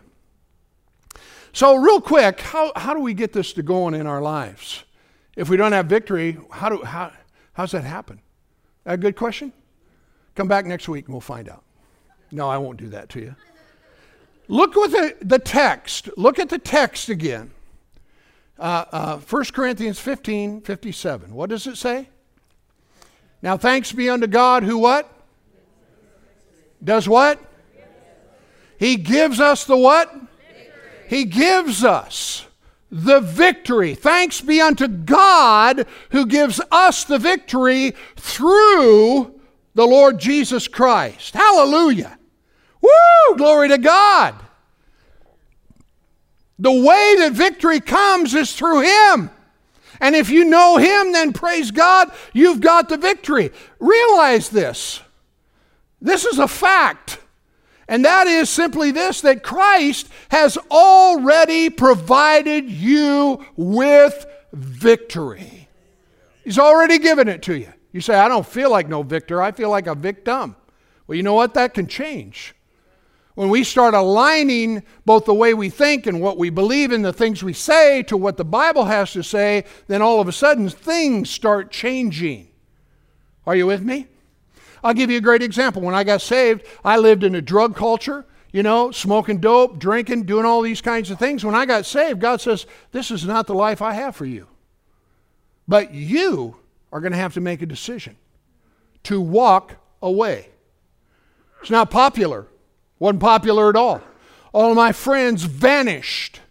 So, 1.54 1.76
real 1.76 2.00
quick, 2.00 2.40
how, 2.40 2.72
how 2.76 2.94
do 2.94 3.00
we 3.00 3.16
get 3.16 3.34
this 3.34 3.52
to 3.54 3.64
going 3.64 3.96
in 3.96 4.06
our 4.06 4.22
lives? 4.22 4.84
If 5.36 5.50
we 5.50 5.58
don't 5.58 5.72
have 5.72 5.88
victory, 5.88 6.38
how, 6.52 6.70
do, 6.70 6.84
how, 6.84 7.12
how 7.54 7.64
does 7.64 7.72
that 7.72 7.84
happen? 7.84 8.22
A 8.86 8.96
good 8.96 9.16
question? 9.16 9.52
Come 10.36 10.48
back 10.48 10.68
next 10.68 10.88
week 10.88 11.06
and 11.06 11.16
we'll 11.16 11.22
find 11.22 11.50
out. 11.50 11.64
No, 12.32 12.48
I 12.48 12.60
won't 12.60 12.78
do 12.78 12.90
that 12.90 13.10
to 13.10 13.20
you. 13.20 13.36
Look 14.48 14.76
with 14.76 14.92
the, 14.92 15.16
the 15.22 15.40
text. 15.40 16.10
Look 16.16 16.38
at 16.38 16.50
the 16.50 16.60
text 16.60 17.10
again. 17.10 17.50
Uh, 18.60 18.86
uh, 18.92 19.18
1 19.18 19.46
Corinthians 19.46 19.98
15 19.98 20.62
57. 20.62 21.34
What 21.34 21.50
does 21.50 21.66
it 21.66 21.78
say? 21.78 22.08
Now 23.42 23.58
thanks 23.58 23.92
be 23.92 24.12
unto 24.12 24.28
God 24.28 24.62
who 24.62 24.78
what? 24.78 25.12
Does 26.84 27.10
what? 27.10 27.40
He 28.78 28.98
gives 28.98 29.40
us 29.40 29.64
the 29.64 29.78
what? 29.78 30.14
He 31.08 31.26
gives 31.26 31.84
us 31.84 32.46
the 32.92 33.20
victory. 33.20 33.96
Thanks 33.96 34.42
be 34.42 34.62
unto 34.62 34.88
God 34.88 35.86
who 36.12 36.26
gives 36.26 36.62
us 36.72 37.04
the 37.04 37.18
victory 37.18 37.96
through 38.16 39.40
the 39.74 39.86
Lord 39.86 40.20
Jesus 40.20 40.68
Christ. 40.68 41.34
Hallelujah. 41.34 42.18
Woo! 42.82 43.38
Glory 43.38 43.70
to 43.70 43.78
God. 43.78 44.36
The 46.60 46.72
way 46.72 47.16
that 47.20 47.34
victory 47.34 47.80
comes 47.80 48.34
is 48.34 48.54
through 48.54 48.82
Him. 48.82 49.32
And 50.00 50.16
if 50.16 50.30
you 50.30 50.46
know 50.46 50.78
Him, 50.78 51.14
then 51.14 51.34
praise 51.34 51.72
God, 51.72 52.12
you've 52.34 52.62
got 52.62 52.90
the 52.90 52.98
victory. 52.98 53.52
Realize 53.80 54.50
this. 54.50 55.02
This 56.02 56.26
is 56.26 56.38
a 56.38 56.48
fact. 56.48 57.20
And 57.88 58.06
that 58.06 58.28
is 58.28 58.50
simply 58.50 58.92
this 58.92 59.22
that 59.22 59.44
Christ 59.44 60.08
has 60.30 60.58
already 60.72 61.70
provided 61.70 62.70
you 62.70 63.46
with 63.56 64.26
victory. 64.54 65.68
He's 66.44 66.60
already 66.60 67.00
given 67.00 67.28
it 67.28 67.42
to 67.44 67.58
you. 67.58 67.72
You 67.92 68.02
say, 68.02 68.16
I 68.16 68.28
don't 68.28 68.46
feel 68.46 68.72
like 68.72 68.88
no 68.88 69.04
victor, 69.04 69.42
I 69.42 69.52
feel 69.52 69.70
like 69.70 69.88
a 69.88 69.96
victim. 69.96 70.56
Well, 71.08 71.16
you 71.16 71.24
know 71.24 71.34
what? 71.34 71.54
That 71.54 71.74
can 71.74 71.88
change. 71.88 72.56
When 73.36 73.50
we 73.50 73.64
start 73.64 73.94
aligning 73.94 74.84
both 75.06 75.26
the 75.26 75.34
way 75.34 75.54
we 75.54 75.70
think 75.70 76.06
and 76.06 76.22
what 76.22 76.38
we 76.38 76.50
believe 76.50 76.92
in, 76.92 77.02
the 77.02 77.12
things 77.12 77.44
we 77.44 77.54
say, 77.54 78.04
to 78.04 78.16
what 78.16 78.38
the 78.38 78.46
Bible 78.46 78.86
has 78.86 79.12
to 79.14 79.24
say, 79.24 79.66
then 79.88 80.02
all 80.02 80.22
of 80.22 80.28
a 80.28 80.32
sudden 80.32 80.70
things 80.70 81.30
start 81.30 81.72
changing. 81.72 82.50
Are 83.46 83.56
you 83.56 83.66
with 83.66 83.82
me? 83.84 84.08
I'll 84.84 84.94
give 84.94 85.10
you 85.10 85.18
a 85.18 85.22
great 85.22 85.42
example. 85.42 85.82
When 85.82 85.96
I 85.96 86.04
got 86.04 86.22
saved, 86.22 86.66
I 86.84 86.98
lived 86.98 87.24
in 87.24 87.36
a 87.36 87.42
drug 87.42 87.76
culture, 87.76 88.26
you 88.52 88.64
know, 88.64 88.92
smoking 88.92 89.40
dope, 89.40 89.80
drinking, 89.80 90.24
doing 90.24 90.46
all 90.46 90.62
these 90.62 90.82
kinds 90.82 91.10
of 91.10 91.18
things. 91.18 91.46
When 91.46 91.56
I 91.56 91.66
got 91.66 91.86
saved, 91.86 92.20
God 92.20 92.42
says, 92.42 92.66
This 92.92 93.10
is 93.10 93.26
not 93.26 93.48
the 93.48 93.56
life 93.56 93.82
I 93.82 93.94
have 93.94 94.16
for 94.16 94.26
you. 94.26 94.48
But 95.68 95.94
you 95.94 96.58
are 96.92 97.00
going 97.00 97.14
to 97.14 97.18
have 97.18 97.34
to 97.36 97.42
make 97.42 97.62
a 97.62 97.66
decision 97.66 98.18
to 99.04 99.22
walk 99.22 99.76
away. 100.02 100.50
It's 101.62 101.72
not 101.72 101.90
popular. 101.90 102.48
Wasn't 103.00 103.22
popular 103.22 103.70
at 103.70 103.76
all. 103.76 104.02
All 104.52 104.76
my 104.76 104.92
friends 104.92 105.44
vanished. 105.44 106.42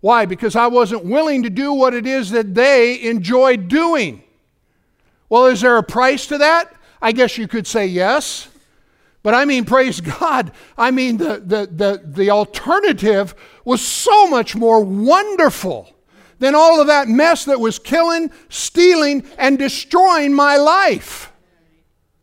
Why? 0.00 0.26
Because 0.26 0.56
I 0.56 0.66
wasn't 0.66 1.04
willing 1.04 1.44
to 1.44 1.50
do 1.50 1.72
what 1.72 1.94
it 1.94 2.06
is 2.06 2.30
that 2.30 2.54
they 2.54 3.00
enjoyed 3.02 3.68
doing. 3.68 4.24
Well, 5.28 5.46
is 5.46 5.60
there 5.60 5.76
a 5.76 5.82
price 5.82 6.26
to 6.26 6.38
that? 6.38 6.74
I 7.00 7.12
guess 7.12 7.38
you 7.38 7.48
could 7.48 7.66
say 7.66 7.86
yes. 7.86 8.48
But 9.22 9.34
I 9.34 9.44
mean, 9.44 9.64
praise 9.64 10.00
God. 10.00 10.52
I 10.78 10.90
mean, 10.90 11.18
the, 11.18 11.40
the, 11.44 11.68
the, 11.70 12.02
the 12.04 12.30
alternative 12.30 13.34
was 13.64 13.82
so 13.82 14.28
much 14.28 14.56
more 14.56 14.82
wonderful 14.82 15.94
than 16.38 16.54
all 16.54 16.80
of 16.80 16.86
that 16.86 17.06
mess 17.06 17.44
that 17.44 17.60
was 17.60 17.78
killing, 17.78 18.30
stealing, 18.48 19.26
and 19.36 19.58
destroying 19.58 20.32
my 20.32 20.56
life. 20.56 21.32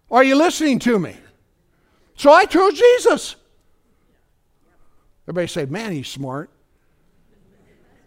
Are 0.10 0.24
you 0.24 0.36
listening 0.36 0.80
to 0.80 0.98
me? 0.98 1.16
So 2.16 2.32
I 2.32 2.46
chose 2.46 2.74
Jesus. 2.74 3.36
Everybody 5.26 5.48
say, 5.48 5.66
man, 5.66 5.92
he's 5.92 6.08
smart. 6.08 6.50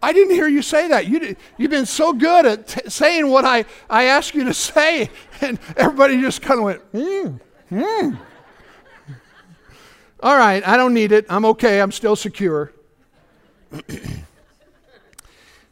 I 0.01 0.13
didn't 0.13 0.33
hear 0.33 0.47
you 0.47 0.61
say 0.61 0.87
that. 0.87 1.07
You 1.07 1.35
you've 1.57 1.71
been 1.71 1.85
so 1.85 2.11
good 2.13 2.45
at 2.45 2.67
t- 2.67 2.89
saying 2.89 3.27
what 3.27 3.45
I, 3.45 3.65
I 3.89 4.05
asked 4.05 4.33
you 4.33 4.43
to 4.45 4.53
say. 4.53 5.09
And 5.43 5.57
everybody 5.75 6.21
just 6.21 6.43
kind 6.43 6.59
of 6.59 6.65
went, 6.65 6.81
hmm, 6.91 7.37
hmm. 7.75 8.15
All 10.21 10.37
right, 10.37 10.65
I 10.67 10.77
don't 10.77 10.93
need 10.93 11.11
it. 11.11 11.25
I'm 11.29 11.45
okay. 11.45 11.81
I'm 11.81 11.91
still 11.91 12.15
secure. 12.15 12.71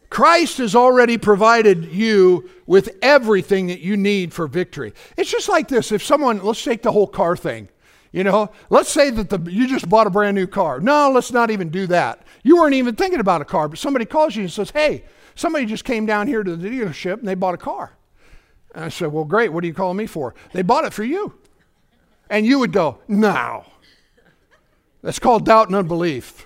Christ 0.10 0.58
has 0.58 0.76
already 0.76 1.20
provided 1.20 1.86
you 1.86 2.50
with 2.66 2.98
everything 3.04 3.68
that 3.68 3.80
you 3.80 3.96
need 3.96 4.34
for 4.34 4.48
victory. 4.48 4.94
It's 5.18 5.30
just 5.30 5.50
like 5.50 5.68
this. 5.68 5.92
If 5.92 6.04
someone, 6.04 6.44
let's 6.44 6.64
take 6.64 6.82
the 6.82 6.92
whole 6.92 7.06
car 7.06 7.38
thing. 7.38 7.70
You 8.12 8.24
know, 8.24 8.52
let's 8.72 8.90
say 8.90 9.12
that 9.12 9.30
the, 9.30 9.40
you 9.52 9.68
just 9.68 9.88
bought 9.88 10.08
a 10.08 10.10
brand 10.10 10.34
new 10.34 10.48
car. 10.48 10.80
No, 10.80 11.12
let's 11.12 11.32
not 11.32 11.52
even 11.52 11.70
do 11.70 11.86
that. 11.88 12.24
You 12.44 12.58
weren't 12.58 12.76
even 12.76 12.96
thinking 12.96 13.20
about 13.20 13.42
a 13.42 13.46
car, 13.46 13.68
but 13.68 13.80
somebody 13.80 14.06
calls 14.06 14.36
you 14.36 14.44
and 14.44 14.52
says, 14.52 14.72
Hey, 14.72 15.04
somebody 15.36 15.66
just 15.66 15.86
came 15.86 16.06
down 16.06 16.28
here 16.28 16.44
to 16.44 16.56
the 16.56 16.70
dealership 16.70 17.20
and 17.20 17.28
they 17.28 17.36
bought 17.36 17.54
a 17.54 17.58
car. 17.58 17.98
And 18.74 18.86
I 18.86 18.90
said, 18.90 19.12
Well, 19.12 19.26
great. 19.26 19.52
What 19.52 19.64
are 19.64 19.68
you 19.68 19.74
calling 19.74 19.98
me 19.98 20.06
for? 20.06 20.36
They 20.54 20.62
bought 20.62 20.86
it 20.86 20.94
for 20.94 21.04
you. 21.04 21.34
And 22.30 22.46
you 22.46 22.60
would 22.60 22.72
go, 22.72 23.00
No. 23.08 23.66
That's 25.02 25.20
called 25.20 25.46
doubt 25.46 25.68
and 25.68 25.76
unbelief. 25.76 26.46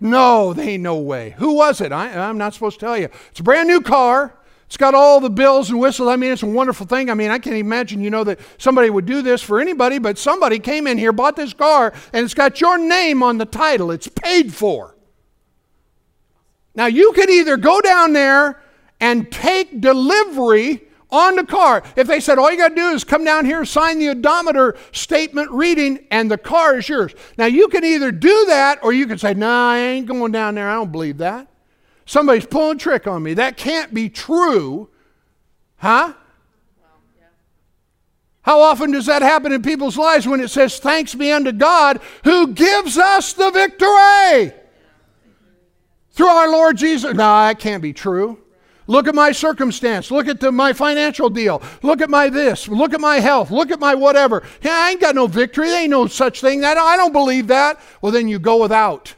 No, 0.00 0.52
they 0.52 0.70
ain't 0.70 0.82
no 0.82 0.98
way. 0.98 1.34
Who 1.38 1.54
was 1.54 1.80
it? 1.80 1.92
I, 1.92 2.28
I'm 2.28 2.38
not 2.38 2.54
supposed 2.54 2.80
to 2.80 2.86
tell 2.86 2.98
you. 2.98 3.08
It's 3.30 3.40
a 3.40 3.42
brand 3.42 3.68
new 3.68 3.80
car. 3.80 4.34
It's 4.66 4.76
got 4.76 4.94
all 4.94 5.20
the 5.20 5.30
bells 5.30 5.70
and 5.70 5.78
whistles. 5.78 6.08
I 6.08 6.16
mean, 6.16 6.32
it's 6.32 6.42
a 6.42 6.46
wonderful 6.46 6.86
thing. 6.86 7.10
I 7.10 7.14
mean, 7.14 7.30
I 7.30 7.38
can't 7.38 7.56
imagine, 7.56 8.00
you 8.00 8.10
know, 8.10 8.24
that 8.24 8.40
somebody 8.58 8.90
would 8.90 9.06
do 9.06 9.22
this 9.22 9.42
for 9.42 9.60
anybody, 9.60 9.98
but 9.98 10.18
somebody 10.18 10.58
came 10.58 10.86
in 10.86 10.98
here, 10.98 11.12
bought 11.12 11.36
this 11.36 11.52
car, 11.52 11.92
and 12.12 12.24
it's 12.24 12.34
got 12.34 12.60
your 12.60 12.78
name 12.78 13.22
on 13.22 13.38
the 13.38 13.44
title. 13.44 13.90
It's 13.90 14.08
paid 14.08 14.52
for. 14.52 14.93
Now, 16.74 16.86
you 16.86 17.12
could 17.12 17.30
either 17.30 17.56
go 17.56 17.80
down 17.80 18.12
there 18.12 18.60
and 19.00 19.30
take 19.30 19.80
delivery 19.80 20.82
on 21.10 21.36
the 21.36 21.44
car. 21.44 21.84
If 21.96 22.08
they 22.08 22.18
said, 22.18 22.38
all 22.38 22.50
you 22.50 22.58
got 22.58 22.70
to 22.70 22.74
do 22.74 22.88
is 22.88 23.04
come 23.04 23.24
down 23.24 23.44
here, 23.44 23.64
sign 23.64 23.98
the 23.98 24.08
odometer 24.08 24.76
statement 24.92 25.50
reading, 25.52 26.06
and 26.10 26.30
the 26.30 26.38
car 26.38 26.78
is 26.78 26.88
yours. 26.88 27.14
Now, 27.38 27.46
you 27.46 27.68
can 27.68 27.84
either 27.84 28.10
do 28.10 28.46
that 28.46 28.82
or 28.82 28.92
you 28.92 29.06
can 29.06 29.18
say, 29.18 29.34
no, 29.34 29.46
nah, 29.46 29.70
I 29.70 29.78
ain't 29.78 30.06
going 30.06 30.32
down 30.32 30.56
there. 30.56 30.68
I 30.68 30.74
don't 30.74 30.90
believe 30.90 31.18
that. 31.18 31.46
Somebody's 32.06 32.46
pulling 32.46 32.76
a 32.76 32.80
trick 32.80 33.06
on 33.06 33.22
me. 33.22 33.34
That 33.34 33.56
can't 33.56 33.94
be 33.94 34.08
true. 34.08 34.90
Huh? 35.76 36.14
How 38.42 38.60
often 38.60 38.90
does 38.90 39.06
that 39.06 39.22
happen 39.22 39.52
in 39.52 39.62
people's 39.62 39.96
lives 39.96 40.26
when 40.26 40.40
it 40.40 40.48
says, 40.48 40.78
Thanks 40.78 41.14
be 41.14 41.32
unto 41.32 41.50
God 41.50 42.00
who 42.24 42.48
gives 42.48 42.98
us 42.98 43.32
the 43.32 43.50
victory 43.50 44.52
through 46.14 46.26
our 46.26 46.50
Lord 46.50 46.76
Jesus? 46.76 47.12
No, 47.12 47.16
that 47.16 47.58
can't 47.58 47.82
be 47.82 47.92
true. 47.92 48.38
Look 48.86 49.08
at 49.08 49.14
my 49.14 49.32
circumstance. 49.32 50.10
Look 50.10 50.28
at 50.28 50.40
the, 50.40 50.52
my 50.52 50.72
financial 50.72 51.30
deal. 51.30 51.62
Look 51.82 52.00
at 52.02 52.10
my 52.10 52.28
this. 52.28 52.68
Look 52.68 52.92
at 52.92 53.00
my 53.00 53.16
health. 53.16 53.50
Look 53.50 53.70
at 53.70 53.80
my 53.80 53.94
whatever. 53.94 54.42
Yeah, 54.62 54.76
I 54.76 54.90
ain't 54.90 55.00
got 55.00 55.14
no 55.14 55.26
victory. 55.26 55.68
There 55.68 55.80
ain't 55.80 55.90
no 55.90 56.06
such 56.06 56.40
thing. 56.40 56.64
I 56.64 56.74
don't, 56.74 56.86
I 56.86 56.96
don't 56.96 57.12
believe 57.12 57.46
that. 57.46 57.80
Well, 58.02 58.12
then 58.12 58.28
you 58.28 58.38
go 58.38 58.60
without. 58.60 59.14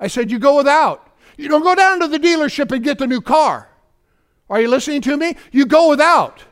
I 0.00 0.06
said, 0.06 0.30
You 0.30 0.38
go 0.38 0.56
without. 0.56 1.06
You 1.36 1.48
don't 1.48 1.62
go 1.62 1.74
down 1.74 2.00
to 2.00 2.08
the 2.08 2.18
dealership 2.18 2.72
and 2.72 2.82
get 2.82 2.98
the 2.98 3.06
new 3.06 3.20
car. 3.20 3.68
Are 4.48 4.60
you 4.60 4.68
listening 4.68 5.00
to 5.02 5.16
me? 5.16 5.36
You 5.50 5.66
go 5.66 5.90
without. 5.90 6.44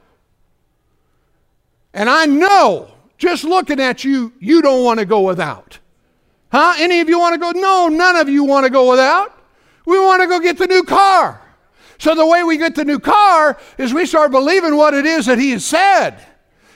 And 1.93 2.09
I 2.09 2.27
know, 2.27 2.91
just 3.19 3.45
looking 3.45 3.81
at 3.81 4.05
you, 4.05 4.33
you 4.39 4.63
don't 4.63 4.85
want 4.85 5.01
to 5.01 5.07
go 5.07 5.21
without. 5.23 5.79
Huh? 6.53 6.75
Any 6.79 7.01
of 7.01 7.09
you 7.09 7.19
want 7.19 7.35
to 7.35 7.39
go? 7.41 7.51
No, 7.59 7.89
none 7.89 8.17
of 8.17 8.29
you 8.29 8.45
want 8.45 8.65
to 8.65 8.71
go 8.71 8.91
without. 8.91 9.40
We 9.87 9.99
want 9.99 10.23
to 10.23 10.29
go 10.29 10.41
get 10.41 10.59
the 10.59 10.67
new 10.67 10.83
car. 10.83 11.41
So 11.99 12.15
the 12.15 12.27
way 12.27 12.43
we 12.43 12.57
get 12.57 12.75
the 12.75 12.85
new 12.85 12.99
car 12.99 13.59
is 13.77 13.93
we 13.93 14.07
start 14.07 14.31
believing 14.31 14.77
what 14.77 14.95
it 14.95 15.05
is 15.05 15.27
that 15.27 15.39
He 15.39 15.51
has 15.53 15.65
said. 15.65 16.25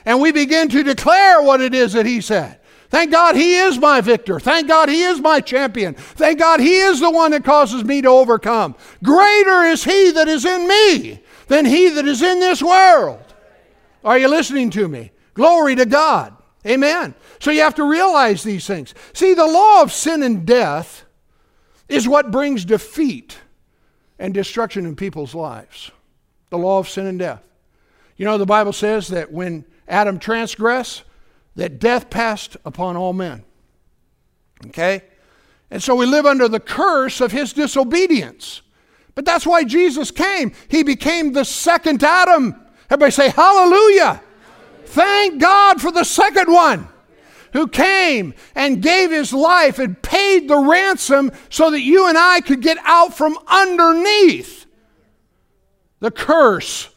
And 0.05 0.21
we 0.21 0.31
begin 0.31 0.69
to 0.69 0.83
declare 0.83 1.41
what 1.41 1.61
it 1.61 1.73
is 1.73 1.93
that 1.93 2.05
He 2.05 2.21
said. 2.21 2.59
Thank 2.89 3.11
God 3.11 3.35
He 3.35 3.55
is 3.55 3.79
my 3.79 4.01
victor. 4.01 4.39
Thank 4.39 4.67
God 4.67 4.87
He 4.87 5.01
is 5.01 5.19
my 5.19 5.39
champion. 5.39 5.95
Thank 5.95 6.39
God 6.39 6.59
He 6.59 6.77
is 6.77 6.99
the 6.99 7.09
one 7.09 7.31
that 7.31 7.43
causes 7.43 7.83
me 7.83 8.01
to 8.03 8.09
overcome. 8.09 8.75
Greater 9.03 9.63
is 9.63 9.83
He 9.83 10.11
that 10.11 10.27
is 10.27 10.45
in 10.45 10.67
me 10.67 11.21
than 11.47 11.65
He 11.65 11.89
that 11.89 12.05
is 12.05 12.21
in 12.21 12.39
this 12.39 12.61
world. 12.61 13.21
Are 14.03 14.19
you 14.19 14.27
listening 14.27 14.69
to 14.71 14.87
me? 14.87 15.11
Glory 15.33 15.75
to 15.75 15.85
God. 15.85 16.35
Amen. 16.67 17.15
So 17.39 17.51
you 17.51 17.61
have 17.61 17.75
to 17.75 17.89
realize 17.89 18.43
these 18.43 18.67
things. 18.67 18.93
See, 19.13 19.33
the 19.33 19.47
law 19.47 19.81
of 19.81 19.91
sin 19.91 20.21
and 20.23 20.45
death 20.45 21.04
is 21.87 22.07
what 22.07 22.31
brings 22.31 22.65
defeat 22.65 23.37
and 24.17 24.33
destruction 24.33 24.85
in 24.85 24.95
people's 24.95 25.35
lives. 25.35 25.91
The 26.49 26.57
law 26.57 26.79
of 26.79 26.89
sin 26.89 27.05
and 27.05 27.19
death. 27.19 27.47
You 28.17 28.25
know, 28.25 28.37
the 28.37 28.45
Bible 28.45 28.73
says 28.73 29.09
that 29.09 29.31
when 29.31 29.65
Adam 29.87 30.19
transgressed, 30.19 31.03
that 31.55 31.79
death 31.79 32.09
passed 32.09 32.57
upon 32.65 32.95
all 32.95 33.13
men. 33.13 33.43
Okay? 34.67 35.01
And 35.69 35.81
so 35.81 35.95
we 35.95 36.05
live 36.05 36.25
under 36.25 36.47
the 36.47 36.59
curse 36.59 37.21
of 37.21 37.31
his 37.31 37.53
disobedience. 37.53 38.61
But 39.15 39.25
that's 39.25 39.45
why 39.45 39.63
Jesus 39.63 40.11
came. 40.11 40.53
He 40.67 40.83
became 40.83 41.33
the 41.33 41.45
second 41.45 42.03
Adam. 42.03 42.55
Everybody 42.89 43.11
say, 43.11 43.29
Hallelujah. 43.29 44.21
Thank 44.85 45.41
God 45.41 45.81
for 45.81 45.91
the 45.91 46.03
second 46.03 46.51
one 46.51 46.87
who 47.55 47.67
came 47.69 48.33
and 48.53 48.81
gave 48.81 49.11
his 49.11 49.31
life 49.31 49.79
and 49.79 50.01
paid 50.01 50.49
the 50.49 50.57
ransom 50.57 51.31
so 51.49 51.71
that 51.71 51.79
you 51.79 52.05
and 52.05 52.17
I 52.17 52.41
could 52.41 52.61
get 52.61 52.77
out 52.83 53.15
from 53.15 53.39
underneath 53.47 54.65
the 56.01 56.11
curse 56.11 56.89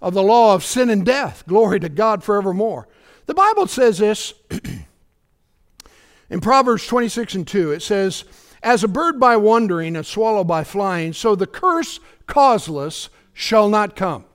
of 0.00 0.14
the 0.14 0.22
law 0.22 0.54
of 0.54 0.62
sin 0.62 0.88
and 0.88 1.04
death. 1.04 1.42
Glory 1.48 1.80
to 1.80 1.88
God 1.88 2.22
forevermore. 2.22 2.86
The 3.26 3.34
Bible 3.34 3.66
says 3.66 3.98
this 3.98 4.34
in 6.30 6.40
Proverbs 6.40 6.86
26 6.86 7.34
and 7.34 7.48
2. 7.48 7.72
It 7.72 7.82
says, 7.82 8.22
As 8.62 8.84
a 8.84 8.88
bird 8.88 9.18
by 9.18 9.36
wandering, 9.36 9.96
a 9.96 10.04
swallow 10.04 10.44
by 10.44 10.62
flying, 10.62 11.12
so 11.12 11.34
the 11.34 11.48
curse 11.48 11.98
causeless 12.28 13.08
shall 13.32 13.68
not 13.68 13.96
come. 13.96 14.26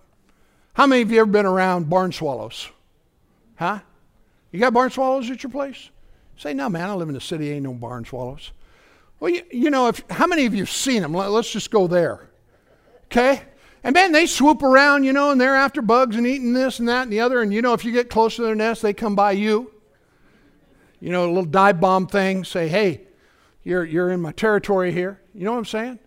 How 0.74 0.88
many 0.88 1.04
of 1.04 1.10
you 1.12 1.22
ever 1.22 1.32
been 1.32 1.46
around 1.46 1.90
barn 1.90 2.12
swallows? 2.12 2.68
Huh? 3.56 3.80
You 4.52 4.60
got 4.60 4.74
barn 4.74 4.90
swallows 4.90 5.30
at 5.30 5.44
your 5.44 5.52
place? 5.52 5.90
Say, 6.38 6.54
no, 6.54 6.70
man, 6.70 6.90
I 6.90 6.94
live 6.94 7.10
in 7.10 7.16
the 7.16 7.22
city, 7.22 7.52
ain't 7.52 7.64
no 7.64 7.74
barn 7.74 8.06
swallows. 8.06 8.52
Well, 9.20 9.32
you, 9.32 9.44
you 9.52 9.70
know, 9.70 9.88
if, 9.88 10.02
how 10.10 10.26
many 10.26 10.46
of 10.46 10.54
you 10.54 10.62
have 10.62 10.70
seen 10.70 11.02
them? 11.02 11.14
Let, 11.14 11.32
let's 11.32 11.52
just 11.52 11.70
go 11.70 11.88
there. 11.88 12.30
Okay? 13.06 13.42
And 13.84 13.94
man, 13.94 14.12
they 14.12 14.26
swoop 14.26 14.64
around, 14.64 15.04
you 15.04 15.14
know, 15.14 15.32
and 15.32 15.40
they're 15.40 15.56
after 15.56 15.82
bugs 15.82 16.16
and 16.16 16.26
eating 16.26 16.54
this 16.54 16.80
and 16.80 16.88
that 16.88 17.04
and 17.04 17.12
the 17.12 17.20
other. 17.20 17.42
And 17.42 17.54
you 17.54 17.62
know, 17.62 17.74
if 17.74 17.84
you 17.84 17.92
get 17.92 18.10
close 18.10 18.36
to 18.38 18.42
their 18.42 18.56
nest, 18.56 18.82
they 18.82 18.94
come 18.94 19.16
by 19.16 19.34
you. 19.34 19.72
You 21.00 21.12
know, 21.12 21.26
a 21.26 21.28
little 21.28 21.46
dive 21.46 21.80
bomb 21.80 22.08
thing, 22.08 22.44
say, 22.44 22.68
hey, 22.68 23.02
you're, 23.64 23.86
you're 23.86 24.12
in 24.12 24.22
my 24.22 24.32
territory 24.32 24.92
here. 24.92 25.22
You 25.34 25.46
know 25.46 25.52
what 25.52 25.60
I'm 25.60 25.66
saying? 25.66 26.00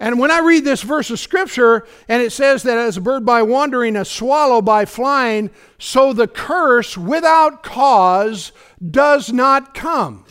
And 0.00 0.18
when 0.18 0.30
I 0.30 0.38
read 0.38 0.64
this 0.64 0.80
verse 0.80 1.10
of 1.10 1.20
scripture, 1.20 1.86
and 2.08 2.22
it 2.22 2.32
says 2.32 2.62
that 2.62 2.78
as 2.78 2.96
a 2.96 3.02
bird 3.02 3.26
by 3.26 3.42
wandering, 3.42 3.96
a 3.96 4.04
swallow 4.06 4.62
by 4.62 4.86
flying, 4.86 5.50
so 5.78 6.14
the 6.14 6.26
curse 6.26 6.96
without 6.96 7.62
cause 7.62 8.52
does 8.90 9.30
not 9.30 9.74
come. 9.74 10.24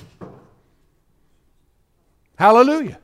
Hallelujah. 2.40 2.98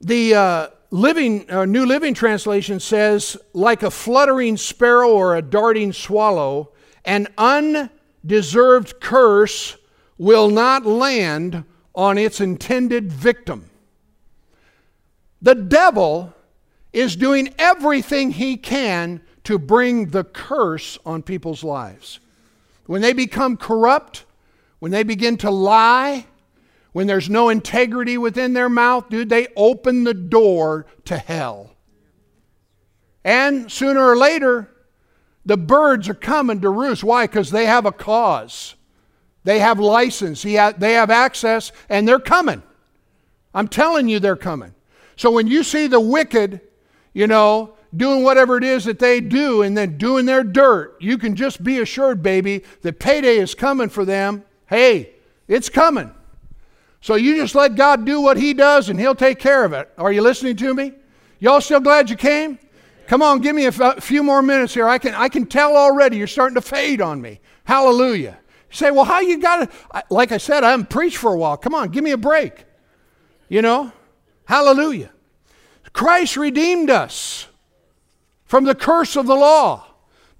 The 0.00 0.34
uh, 0.34 0.66
living 0.90 1.48
uh, 1.48 1.66
New 1.66 1.86
Living 1.86 2.14
Translation 2.14 2.80
says, 2.80 3.36
like 3.52 3.84
a 3.84 3.92
fluttering 3.92 4.56
sparrow 4.56 5.10
or 5.10 5.36
a 5.36 5.42
darting 5.42 5.92
swallow, 5.92 6.72
an 7.04 7.28
undeserved 7.38 8.98
curse 9.00 9.76
will 10.18 10.50
not 10.50 10.84
land 10.84 11.64
on 11.94 12.18
its 12.18 12.40
intended 12.40 13.12
victim. 13.12 13.70
The 15.42 15.54
devil 15.54 16.34
is 16.92 17.16
doing 17.16 17.54
everything 17.58 18.32
he 18.32 18.56
can 18.56 19.22
to 19.44 19.58
bring 19.58 20.10
the 20.10 20.24
curse 20.24 20.98
on 21.06 21.22
people's 21.22 21.64
lives. 21.64 22.20
When 22.86 23.02
they 23.02 23.12
become 23.12 23.56
corrupt, 23.56 24.24
when 24.80 24.92
they 24.92 25.02
begin 25.02 25.36
to 25.38 25.50
lie, 25.50 26.26
when 26.92 27.06
there's 27.06 27.30
no 27.30 27.48
integrity 27.48 28.18
within 28.18 28.52
their 28.52 28.68
mouth, 28.68 29.08
dude, 29.08 29.28
they 29.28 29.48
open 29.56 30.04
the 30.04 30.14
door 30.14 30.86
to 31.04 31.16
hell. 31.16 31.76
And 33.24 33.70
sooner 33.70 34.02
or 34.02 34.16
later, 34.16 34.68
the 35.44 35.56
birds 35.56 36.08
are 36.08 36.14
coming 36.14 36.60
to 36.60 36.70
roost. 36.70 37.04
Why? 37.04 37.26
Because 37.26 37.50
they 37.50 37.66
have 37.66 37.86
a 37.86 37.92
cause. 37.92 38.74
They 39.44 39.58
have 39.58 39.80
license, 39.80 40.42
they 40.42 40.52
have 40.52 41.10
access, 41.10 41.72
and 41.88 42.06
they're 42.06 42.18
coming. 42.20 42.62
I'm 43.54 43.68
telling 43.68 44.08
you, 44.08 44.20
they're 44.20 44.36
coming. 44.36 44.74
So 45.16 45.30
when 45.30 45.46
you 45.46 45.62
see 45.64 45.86
the 45.86 46.00
wicked, 46.00 46.60
you 47.12 47.26
know, 47.26 47.74
doing 47.96 48.22
whatever 48.22 48.56
it 48.56 48.64
is 48.64 48.84
that 48.84 48.98
they 48.98 49.20
do 49.20 49.62
and 49.62 49.76
then 49.76 49.98
doing 49.98 50.26
their 50.26 50.44
dirt, 50.44 50.96
you 51.00 51.18
can 51.18 51.34
just 51.34 51.62
be 51.64 51.80
assured, 51.80 52.22
baby, 52.22 52.62
that 52.82 52.98
payday 53.00 53.38
is 53.38 53.54
coming 53.54 53.88
for 53.88 54.04
them. 54.04 54.44
Hey, 54.66 55.10
it's 55.48 55.68
coming. 55.68 56.14
So 57.00 57.14
you 57.14 57.36
just 57.36 57.54
let 57.54 57.74
God 57.74 58.04
do 58.04 58.20
what 58.20 58.36
He 58.36 58.54
does 58.54 58.88
and 58.88 59.00
He'll 59.00 59.14
take 59.14 59.38
care 59.38 59.64
of 59.64 59.72
it. 59.72 59.90
Are 59.98 60.12
you 60.12 60.22
listening 60.22 60.56
to 60.56 60.74
me? 60.74 60.92
Y'all 61.40 61.60
still 61.60 61.80
glad 61.80 62.10
you 62.10 62.16
came? 62.16 62.58
Come 63.08 63.22
on, 63.22 63.40
give 63.40 63.56
me 63.56 63.64
a 63.66 63.72
few 64.00 64.22
more 64.22 64.42
minutes 64.42 64.74
here. 64.74 64.86
I 64.86 64.98
can, 64.98 65.14
I 65.14 65.28
can 65.28 65.46
tell 65.46 65.76
already 65.76 66.18
you're 66.18 66.28
starting 66.28 66.54
to 66.54 66.60
fade 66.60 67.00
on 67.00 67.20
me. 67.20 67.40
Hallelujah. 67.64 68.38
Say, 68.70 68.90
well, 68.90 69.04
how 69.04 69.20
you 69.20 69.38
got 69.38 69.70
to, 69.70 70.04
like 70.10 70.32
I 70.32 70.38
said, 70.38 70.62
I 70.62 70.70
haven't 70.70 70.90
preached 70.90 71.16
for 71.16 71.32
a 71.32 71.36
while. 71.36 71.56
Come 71.56 71.74
on, 71.74 71.88
give 71.90 72.04
me 72.04 72.12
a 72.12 72.16
break. 72.16 72.64
You 73.48 73.62
know? 73.62 73.92
Hallelujah. 74.44 75.10
Christ 75.92 76.36
redeemed 76.36 76.90
us 76.90 77.46
from 78.44 78.64
the 78.64 78.74
curse 78.74 79.16
of 79.16 79.26
the 79.26 79.34
law, 79.34 79.86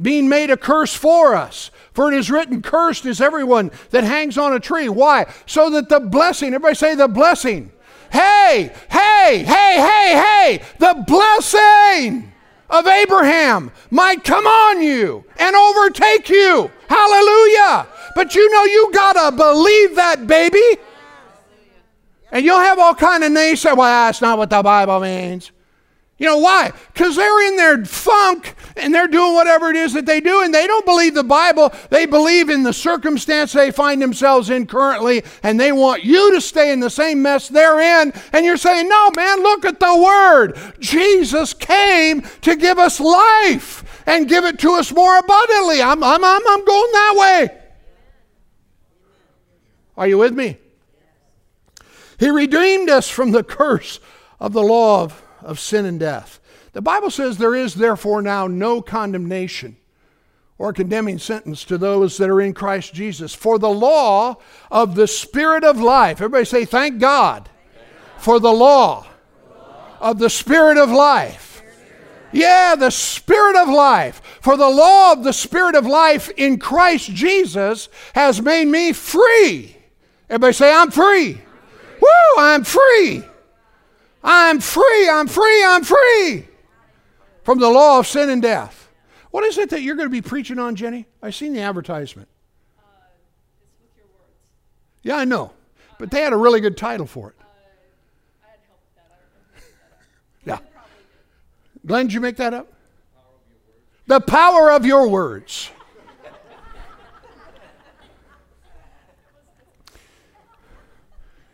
being 0.01 0.29
made 0.29 0.51
a 0.51 0.57
curse 0.57 0.95
for 0.95 1.35
us. 1.35 1.71
For 1.93 2.13
it 2.13 2.17
is 2.17 2.31
written, 2.31 2.63
Cursed 2.63 3.05
is 3.05 3.21
everyone 3.21 3.71
that 3.91 4.05
hangs 4.05 4.39
on 4.39 4.53
a 4.53 4.61
tree. 4.61 4.89
Why? 4.89 5.27
So 5.47 5.71
that 5.71 5.89
the 5.89 6.01
blessing, 6.01 6.49
everybody 6.49 6.77
say 6.77 6.95
the 6.95 7.09
blessing. 7.09 7.73
Hey, 8.13 8.73
hey, 8.91 9.45
hey, 9.47 9.75
hey, 9.77 10.59
hey, 10.59 10.63
the 10.79 11.05
blessing 11.07 12.33
of 12.69 12.87
Abraham 12.87 13.71
might 13.91 14.25
come 14.25 14.47
on 14.47 14.83
you 14.83 15.25
and 15.39 15.55
overtake 15.55 16.29
you. 16.29 16.71
Hallelujah. 16.89 17.87
But 18.15 18.35
you 18.35 18.51
know 18.51 18.65
you 18.65 18.91
gotta 18.93 19.37
believe 19.37 19.97
that, 19.97 20.27
baby. 20.27 20.79
And 22.33 22.45
you'll 22.45 22.59
have 22.59 22.79
all 22.79 22.95
kind 22.95 23.25
of 23.25 23.33
naysayers. 23.33 23.77
Well, 23.77 24.07
that's 24.07 24.21
not 24.21 24.39
what 24.39 24.51
the 24.51 24.63
Bible 24.63 25.01
means. 25.01 25.51
You 26.21 26.27
know 26.27 26.37
why? 26.37 26.73
Because 26.93 27.17
they're 27.17 27.49
in 27.49 27.57
their 27.57 27.83
funk 27.87 28.55
and 28.77 28.95
they're 28.95 29.09
doing 29.09 29.35
whatever 29.35 29.71
it 29.71 29.77
is 29.77 29.95
that 29.95 30.05
they 30.05 30.21
do, 30.21 30.43
and 30.43 30.53
they 30.53 30.67
don't 30.67 30.85
believe 30.85 31.15
the 31.15 31.25
Bible. 31.25 31.73
They 31.89 32.05
believe 32.05 32.51
in 32.51 32.63
the 32.63 32.75
circumstance 32.75 33.53
they 33.53 33.71
find 33.71 34.03
themselves 34.03 34.51
in 34.51 34.67
currently, 34.67 35.23
and 35.43 35.59
they 35.59 35.73
want 35.73 36.05
you 36.05 36.35
to 36.35 36.41
stay 36.43 36.73
in 36.73 36.81
the 36.81 36.91
same 36.91 37.23
mess 37.23 37.49
they're 37.49 38.03
in. 38.03 38.13
And 38.35 38.45
you're 38.45 38.59
saying, 38.59 38.87
No, 38.87 39.11
man, 39.17 39.43
look 39.43 39.65
at 39.65 39.81
the 39.81 39.97
Word. 39.97 40.59
Jesus 40.79 41.55
came 41.55 42.21
to 42.43 42.55
give 42.55 42.79
us 42.79 43.01
life 43.01 44.03
and 44.07 44.29
give 44.29 44.45
it 44.45 44.59
to 44.59 44.73
us 44.73 44.93
more 44.93 45.19
abundantly. 45.19 45.81
I'm, 45.81 46.05
I'm, 46.05 46.23
I'm, 46.23 46.49
I'm 46.49 46.65
going 46.67 46.93
that 46.93 47.15
way. 47.17 47.60
Are 49.97 50.07
you 50.07 50.19
with 50.19 50.35
me? 50.35 50.59
He 52.19 52.29
redeemed 52.29 52.91
us 52.91 53.09
from 53.09 53.31
the 53.31 53.45
curse 53.45 54.01
of 54.39 54.53
the 54.53 54.63
law 54.63 55.05
of 55.05 55.23
of 55.43 55.59
sin 55.59 55.85
and 55.85 55.99
death. 56.01 56.41
The 56.73 56.83
Bible 56.83 57.11
says 57.11 57.37
there 57.37 57.55
is 57.55 57.75
therefore 57.75 58.23
now 58.23 58.47
no 58.47 58.81
condemnation 58.81 59.77
or 60.59 60.73
condemning 60.73 61.19
sentence 61.19 61.65
to 61.65 61.79
those 61.79 62.17
that 62.19 62.31
are 62.31 62.41
in 62.41 62.53
Christ 62.53 62.95
Jesus. 62.95 63.35
For 63.35 63.59
the 63.59 63.71
law 63.71 64.37
of 64.71 64.95
the 64.95 65.07
Spirit 65.07 65.65
of 65.65 65.81
life, 65.81 66.19
everybody 66.19 66.45
say, 66.45 66.65
Thank 66.65 67.01
God 67.01 67.49
for 68.19 68.39
the 68.39 68.53
law 68.53 69.07
of 70.01 70.19
the 70.19 70.31
Spirit 70.31 70.79
of 70.79 70.91
life. 70.91 71.63
Yeah, 72.33 72.77
the 72.77 72.91
Spirit 72.91 73.57
of 73.57 73.69
life. 73.69 74.23
For 74.41 74.57
the 74.57 74.69
law 74.69 75.13
of 75.13 75.25
the 75.25 75.33
Spirit 75.33 75.75
of 75.75 75.87
life 75.87 76.31
in 76.37 76.59
Christ 76.59 77.11
Jesus 77.11 77.89
has 78.15 78.41
made 78.41 78.69
me 78.69 78.93
free. 78.93 79.80
Everybody 80.31 80.53
say, 80.53 80.73
I'm 80.73 80.91
free. 80.93 81.41
Woo, 82.01 82.09
I'm 82.39 82.65
free. 82.65 83.25
I'm 84.23 84.61
free, 84.61 85.09
I'm 85.09 85.27
free, 85.27 85.65
I'm 85.65 85.83
free 85.83 86.47
from 87.43 87.59
the 87.59 87.69
law 87.69 87.99
of 87.99 88.07
sin 88.07 88.31
and 88.31 88.41
death. 88.41 88.89
What 89.33 89.45
is 89.45 89.59
it 89.59 89.71
that 89.71 89.83
you're 89.83 89.97
going 89.97 90.09
to 90.09 90.13
be 90.13 90.23
preaching 90.23 90.59
on, 90.59 90.77
Jenny? 90.77 91.07
I've 91.23 91.35
seen 91.35 91.53
the 91.53 91.63
advertisement. 91.63 92.29
Uh, 92.79 92.83
yeah, 95.03 95.17
I 95.17 95.25
know. 95.25 95.53
But 95.99 96.11
they 96.13 96.23
had 96.23 96.33
a 96.33 96.37
really 96.37 96.61
good 96.61 96.77
title 96.77 97.07
for 97.07 97.31
it. 97.31 97.37
Uh, 97.43 98.47
yeah. 100.45 100.59
Glenn, 101.85 102.07
did 102.07 102.15
you 102.15 102.21
make 102.21 102.37
that 102.37 102.55
up? 102.55 102.73
The 104.07 104.21
power 104.21 104.71
of 104.71 104.87
your 104.87 105.09
words. 105.09 105.71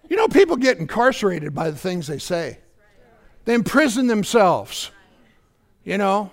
You 0.09 0.17
know, 0.17 0.29
people 0.29 0.57
get 0.57 0.79
incarcerated 0.79 1.55
by 1.55 1.71
the 1.71 1.77
things 1.77 2.07
they 2.07 2.19
say, 2.19 2.59
they 3.45 3.55
imprison 3.55 4.07
themselves. 4.07 4.91
You 5.85 5.99
know, 5.99 6.31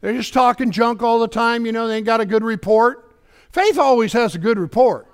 they're 0.00 0.12
just 0.12 0.32
talking 0.32 0.70
junk 0.70 1.02
all 1.02 1.18
the 1.18 1.28
time. 1.28 1.66
You 1.66 1.72
know, 1.72 1.88
they 1.88 1.96
ain't 1.96 2.06
got 2.06 2.20
a 2.20 2.26
good 2.26 2.44
report. 2.44 3.16
Faith 3.50 3.78
always 3.78 4.12
has 4.12 4.34
a 4.34 4.38
good 4.38 4.58
report. 4.58 5.06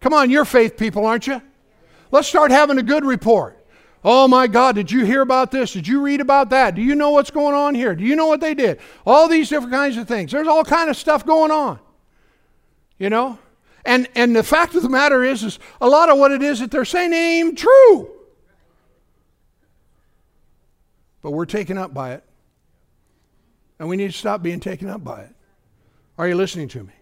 Come 0.00 0.12
on, 0.12 0.30
you're 0.30 0.44
faith 0.44 0.76
people, 0.76 1.04
aren't 1.04 1.26
you? 1.26 1.42
Let's 2.10 2.26
start 2.26 2.50
having 2.50 2.78
a 2.78 2.82
good 2.82 3.04
report. 3.04 3.56
Oh 4.02 4.26
my 4.26 4.46
God, 4.46 4.74
did 4.76 4.90
you 4.90 5.04
hear 5.04 5.20
about 5.20 5.50
this? 5.50 5.72
Did 5.72 5.86
you 5.86 6.00
read 6.00 6.20
about 6.20 6.50
that? 6.50 6.74
Do 6.74 6.80
you 6.80 6.94
know 6.94 7.10
what's 7.10 7.30
going 7.30 7.54
on 7.54 7.74
here? 7.74 7.94
Do 7.94 8.02
you 8.02 8.16
know 8.16 8.26
what 8.26 8.40
they 8.40 8.54
did? 8.54 8.80
All 9.04 9.28
these 9.28 9.50
different 9.50 9.72
kinds 9.72 9.96
of 9.98 10.08
things. 10.08 10.32
There's 10.32 10.48
all 10.48 10.64
kind 10.64 10.88
of 10.88 10.96
stuff 10.96 11.26
going 11.26 11.50
on. 11.50 11.78
You 12.98 13.10
know? 13.10 13.38
And, 13.84 14.08
and 14.14 14.36
the 14.36 14.42
fact 14.42 14.74
of 14.74 14.82
the 14.82 14.88
matter 14.88 15.24
is, 15.24 15.42
is 15.42 15.58
a 15.80 15.88
lot 15.88 16.10
of 16.10 16.18
what 16.18 16.32
it 16.32 16.42
is 16.42 16.60
that 16.60 16.70
they're 16.70 16.84
saying 16.84 17.12
ain't 17.12 17.58
true. 17.58 18.10
But 21.22 21.32
we're 21.32 21.46
taken 21.46 21.78
up 21.78 21.92
by 21.92 22.12
it. 22.14 22.24
And 23.78 23.88
we 23.88 23.96
need 23.96 24.12
to 24.12 24.16
stop 24.18 24.42
being 24.42 24.60
taken 24.60 24.88
up 24.88 25.02
by 25.02 25.22
it. 25.22 25.34
Are 26.18 26.28
you 26.28 26.34
listening 26.34 26.68
to 26.68 26.84
me? 26.84 26.92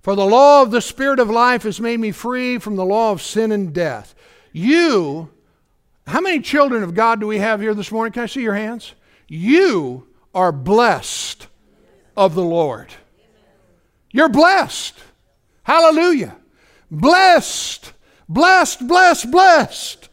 For 0.00 0.16
the 0.16 0.26
law 0.26 0.62
of 0.62 0.72
the 0.72 0.80
Spirit 0.80 1.20
of 1.20 1.30
life 1.30 1.62
has 1.62 1.80
made 1.80 2.00
me 2.00 2.10
free 2.10 2.58
from 2.58 2.74
the 2.74 2.84
law 2.84 3.12
of 3.12 3.22
sin 3.22 3.52
and 3.52 3.72
death. 3.72 4.16
You, 4.52 5.30
how 6.06 6.20
many 6.20 6.40
children 6.40 6.82
of 6.82 6.94
God 6.94 7.20
do 7.20 7.28
we 7.28 7.38
have 7.38 7.60
here 7.60 7.74
this 7.74 7.92
morning? 7.92 8.12
Can 8.12 8.24
I 8.24 8.26
see 8.26 8.42
your 8.42 8.56
hands? 8.56 8.94
You 9.28 10.08
are 10.34 10.50
blessed 10.50 11.46
of 12.16 12.34
the 12.34 12.42
Lord. 12.42 12.92
You're 14.10 14.28
blessed. 14.28 14.98
Hallelujah. 15.62 16.36
Blessed, 16.90 17.92
blessed, 18.28 18.86
blessed, 18.86 19.30
blessed 19.30 20.08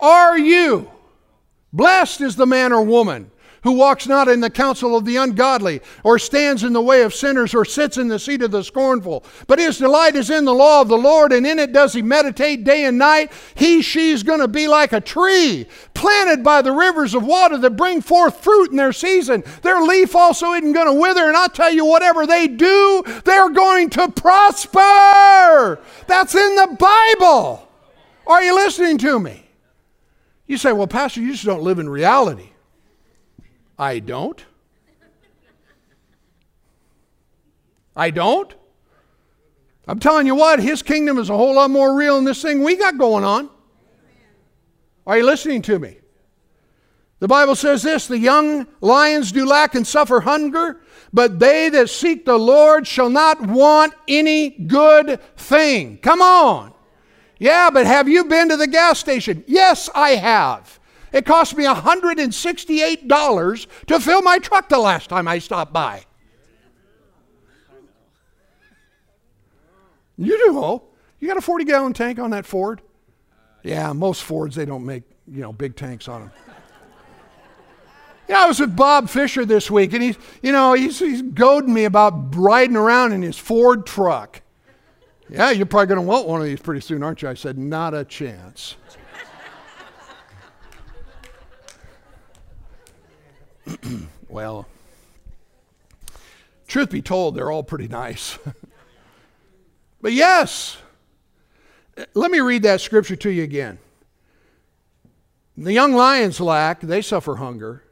are 0.00 0.38
you. 0.38 0.90
Blessed 1.72 2.20
is 2.20 2.36
the 2.36 2.46
man 2.46 2.72
or 2.72 2.82
woman 2.82 3.30
who 3.64 3.72
walks 3.72 4.06
not 4.06 4.28
in 4.28 4.40
the 4.40 4.50
counsel 4.50 4.96
of 4.96 5.04
the 5.04 5.16
ungodly, 5.16 5.80
or 6.04 6.18
stands 6.18 6.64
in 6.64 6.72
the 6.72 6.80
way 6.80 7.02
of 7.02 7.14
sinners, 7.14 7.54
or 7.54 7.64
sits 7.64 7.98
in 7.98 8.08
the 8.08 8.18
seat 8.18 8.42
of 8.42 8.50
the 8.50 8.62
scornful. 8.62 9.24
But 9.46 9.58
his 9.58 9.78
delight 9.78 10.16
is 10.16 10.30
in 10.30 10.44
the 10.44 10.54
law 10.54 10.80
of 10.80 10.88
the 10.88 10.96
Lord, 10.96 11.32
and 11.32 11.46
in 11.46 11.58
it 11.58 11.72
does 11.72 11.92
he 11.92 12.02
meditate 12.02 12.64
day 12.64 12.84
and 12.84 12.98
night. 12.98 13.32
He, 13.54 13.82
she's 13.82 14.22
going 14.22 14.40
to 14.40 14.48
be 14.48 14.68
like 14.68 14.92
a 14.92 15.00
tree 15.00 15.66
planted 15.94 16.44
by 16.44 16.62
the 16.62 16.72
rivers 16.72 17.14
of 17.14 17.24
water 17.24 17.58
that 17.58 17.70
bring 17.70 18.00
forth 18.00 18.42
fruit 18.42 18.70
in 18.70 18.76
their 18.76 18.92
season. 18.92 19.42
Their 19.62 19.82
leaf 19.82 20.14
also 20.14 20.52
isn't 20.52 20.72
going 20.72 20.86
to 20.86 21.00
wither, 21.00 21.26
and 21.26 21.36
I'll 21.36 21.48
tell 21.48 21.72
you, 21.72 21.84
whatever 21.84 22.26
they 22.26 22.46
do, 22.46 23.02
they're 23.24 23.50
going 23.50 23.90
to 23.90 24.08
prosper. 24.10 25.80
That's 26.06 26.34
in 26.34 26.56
the 26.56 26.76
Bible. 26.78 27.68
Are 28.26 28.42
you 28.42 28.54
listening 28.54 28.98
to 28.98 29.18
me? 29.18 29.44
You 30.46 30.56
say, 30.56 30.72
well, 30.72 30.86
Pastor, 30.86 31.20
you 31.20 31.32
just 31.32 31.44
don't 31.44 31.62
live 31.62 31.78
in 31.78 31.88
reality. 31.88 32.50
I 33.78 34.00
don't. 34.00 34.44
I 37.94 38.10
don't. 38.10 38.54
I'm 39.86 39.98
telling 39.98 40.26
you 40.26 40.34
what, 40.34 40.60
his 40.60 40.82
kingdom 40.82 41.18
is 41.18 41.30
a 41.30 41.36
whole 41.36 41.54
lot 41.54 41.70
more 41.70 41.96
real 41.96 42.16
than 42.16 42.24
this 42.24 42.42
thing 42.42 42.62
we 42.62 42.76
got 42.76 42.98
going 42.98 43.24
on. 43.24 43.48
Are 45.06 45.16
you 45.16 45.24
listening 45.24 45.62
to 45.62 45.78
me? 45.78 45.98
The 47.20 47.28
Bible 47.28 47.56
says 47.56 47.82
this 47.82 48.06
the 48.06 48.18
young 48.18 48.66
lions 48.80 49.32
do 49.32 49.46
lack 49.46 49.74
and 49.74 49.86
suffer 49.86 50.20
hunger, 50.20 50.80
but 51.12 51.38
they 51.38 51.68
that 51.70 51.90
seek 51.90 52.24
the 52.24 52.38
Lord 52.38 52.86
shall 52.86 53.10
not 53.10 53.40
want 53.40 53.94
any 54.06 54.50
good 54.50 55.20
thing. 55.36 55.98
Come 55.98 56.20
on. 56.20 56.74
Yeah, 57.38 57.70
but 57.70 57.86
have 57.86 58.08
you 58.08 58.24
been 58.24 58.50
to 58.50 58.56
the 58.56 58.66
gas 58.66 58.98
station? 58.98 59.42
Yes, 59.46 59.88
I 59.94 60.10
have. 60.10 60.77
It 61.12 61.26
cost 61.26 61.56
me 61.56 61.64
$168 61.64 63.66
to 63.86 64.00
fill 64.00 64.22
my 64.22 64.38
truck 64.38 64.68
the 64.68 64.78
last 64.78 65.08
time 65.08 65.28
I 65.28 65.38
stopped 65.38 65.72
by. 65.72 66.02
You 70.16 70.36
do. 70.36 70.82
You 71.20 71.28
got 71.28 71.36
a 71.36 71.40
40 71.40 71.64
gallon 71.64 71.92
tank 71.92 72.18
on 72.18 72.30
that 72.30 72.44
Ford? 72.44 72.82
Yeah, 73.62 73.92
most 73.92 74.22
Fords, 74.22 74.56
they 74.56 74.64
don't 74.64 74.84
make, 74.84 75.04
you 75.26 75.42
know, 75.42 75.52
big 75.52 75.76
tanks 75.76 76.08
on 76.08 76.22
them. 76.22 76.32
Yeah, 78.28 78.44
I 78.44 78.46
was 78.46 78.60
with 78.60 78.76
Bob 78.76 79.08
Fisher 79.08 79.46
this 79.46 79.70
week, 79.70 79.94
and 79.94 80.02
he's, 80.02 80.18
you 80.42 80.52
know, 80.52 80.74
he's, 80.74 80.98
he's 80.98 81.22
goading 81.22 81.72
me 81.72 81.84
about 81.84 82.36
riding 82.36 82.76
around 82.76 83.12
in 83.12 83.22
his 83.22 83.38
Ford 83.38 83.86
truck. 83.86 84.42
Yeah, 85.30 85.50
you're 85.50 85.66
probably 85.66 85.86
going 85.86 86.00
to 86.00 86.06
want 86.06 86.26
one 86.26 86.40
of 86.40 86.46
these 86.46 86.60
pretty 86.60 86.82
soon, 86.82 87.02
aren't 87.02 87.22
you? 87.22 87.28
I 87.28 87.34
said, 87.34 87.58
Not 87.58 87.94
a 87.94 88.04
chance. 88.04 88.76
well, 94.28 94.66
truth 96.66 96.90
be 96.90 97.02
told, 97.02 97.34
they're 97.34 97.50
all 97.50 97.62
pretty 97.62 97.88
nice. 97.88 98.38
but 100.00 100.12
yes, 100.12 100.78
let 102.14 102.30
me 102.30 102.40
read 102.40 102.62
that 102.62 102.80
scripture 102.80 103.16
to 103.16 103.30
you 103.30 103.42
again. 103.42 103.78
The 105.56 105.72
young 105.72 105.92
lions 105.92 106.40
lack, 106.40 106.80
they 106.80 107.02
suffer 107.02 107.36
hunger, 107.36 107.82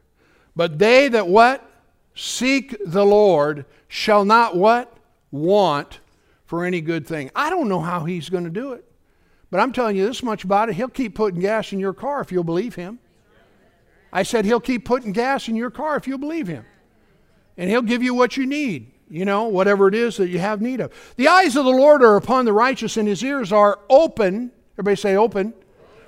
but 0.55 0.79
they 0.79 1.09
that 1.09 1.27
what? 1.27 1.69
Seek 2.15 2.77
the 2.85 3.05
Lord 3.05 3.67
shall 3.89 4.25
not 4.25 4.57
what? 4.57 4.97
Want 5.31 6.01
for 6.47 6.65
any 6.65 6.81
good 6.81 7.07
thing. 7.07 7.31
I 7.35 7.51
don't 7.51 7.69
know 7.69 7.81
how 7.81 8.05
he's 8.05 8.29
going 8.29 8.45
to 8.45 8.51
do 8.51 8.73
it. 8.73 8.85
But 9.51 9.61
I'm 9.61 9.73
telling 9.73 9.97
you 9.97 10.07
this 10.07 10.23
much 10.23 10.45
about 10.45 10.69
it. 10.69 10.77
He'll 10.77 10.89
keep 10.89 11.15
putting 11.15 11.41
gas 11.41 11.73
in 11.73 11.79
your 11.81 11.93
car 11.93 12.21
if 12.21 12.33
you'll 12.33 12.45
believe 12.45 12.75
him. 12.75 12.99
I 14.13 14.23
said 14.23 14.45
he'll 14.45 14.61
keep 14.61 14.85
putting 14.85 15.13
gas 15.13 15.49
in 15.49 15.57
your 15.57 15.71
car 15.71 15.97
if 15.97 16.07
you'll 16.07 16.19
believe 16.19 16.47
him. 16.47 16.65
And 17.57 17.71
he'll 17.71 17.83
give 17.83 18.03
you 18.03 18.15
what 18.15 18.37
you 18.37 18.47
need, 18.47 18.93
you 19.09 19.25
know, 19.25 19.45
whatever 19.45 19.89
it 19.89 19.95
is 19.95 20.17
that 20.19 20.29
you 20.29 20.39
have 20.39 20.61
need 20.61 20.81
of. 20.81 20.93
The 21.17 21.29
eyes 21.29 21.57
of 21.57 21.65
the 21.65 21.71
Lord 21.71 22.03
are 22.03 22.17
upon 22.17 22.45
the 22.45 22.53
righteous, 22.53 22.97
and 22.97 23.09
his 23.09 23.23
ears 23.23 23.53
are 23.53 23.81
open. 23.89 24.53
Everybody 24.75 24.97
say 24.97 25.17
open. 25.17 25.55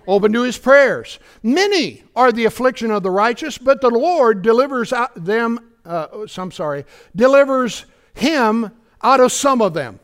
Open 0.07 0.33
to 0.33 0.43
his 0.43 0.57
prayers. 0.57 1.19
Many 1.43 2.03
are 2.17 2.33
the 2.33 2.47
affliction 2.47 2.91
of 2.91 3.03
the 3.03 3.11
righteous, 3.11 3.59
but 3.59 3.81
the 3.81 3.91
Lord 3.91 4.43
delivers 4.43 4.93
them, 5.17 5.73
uh, 5.85 6.27
I'm 6.37 6.51
sorry, 6.51 6.87
delivers 7.15 7.85
him 8.15 8.71
out 9.03 9.21
of 9.21 9.33
some 9.33 9.61
of 9.61 9.75
them. 9.75 10.01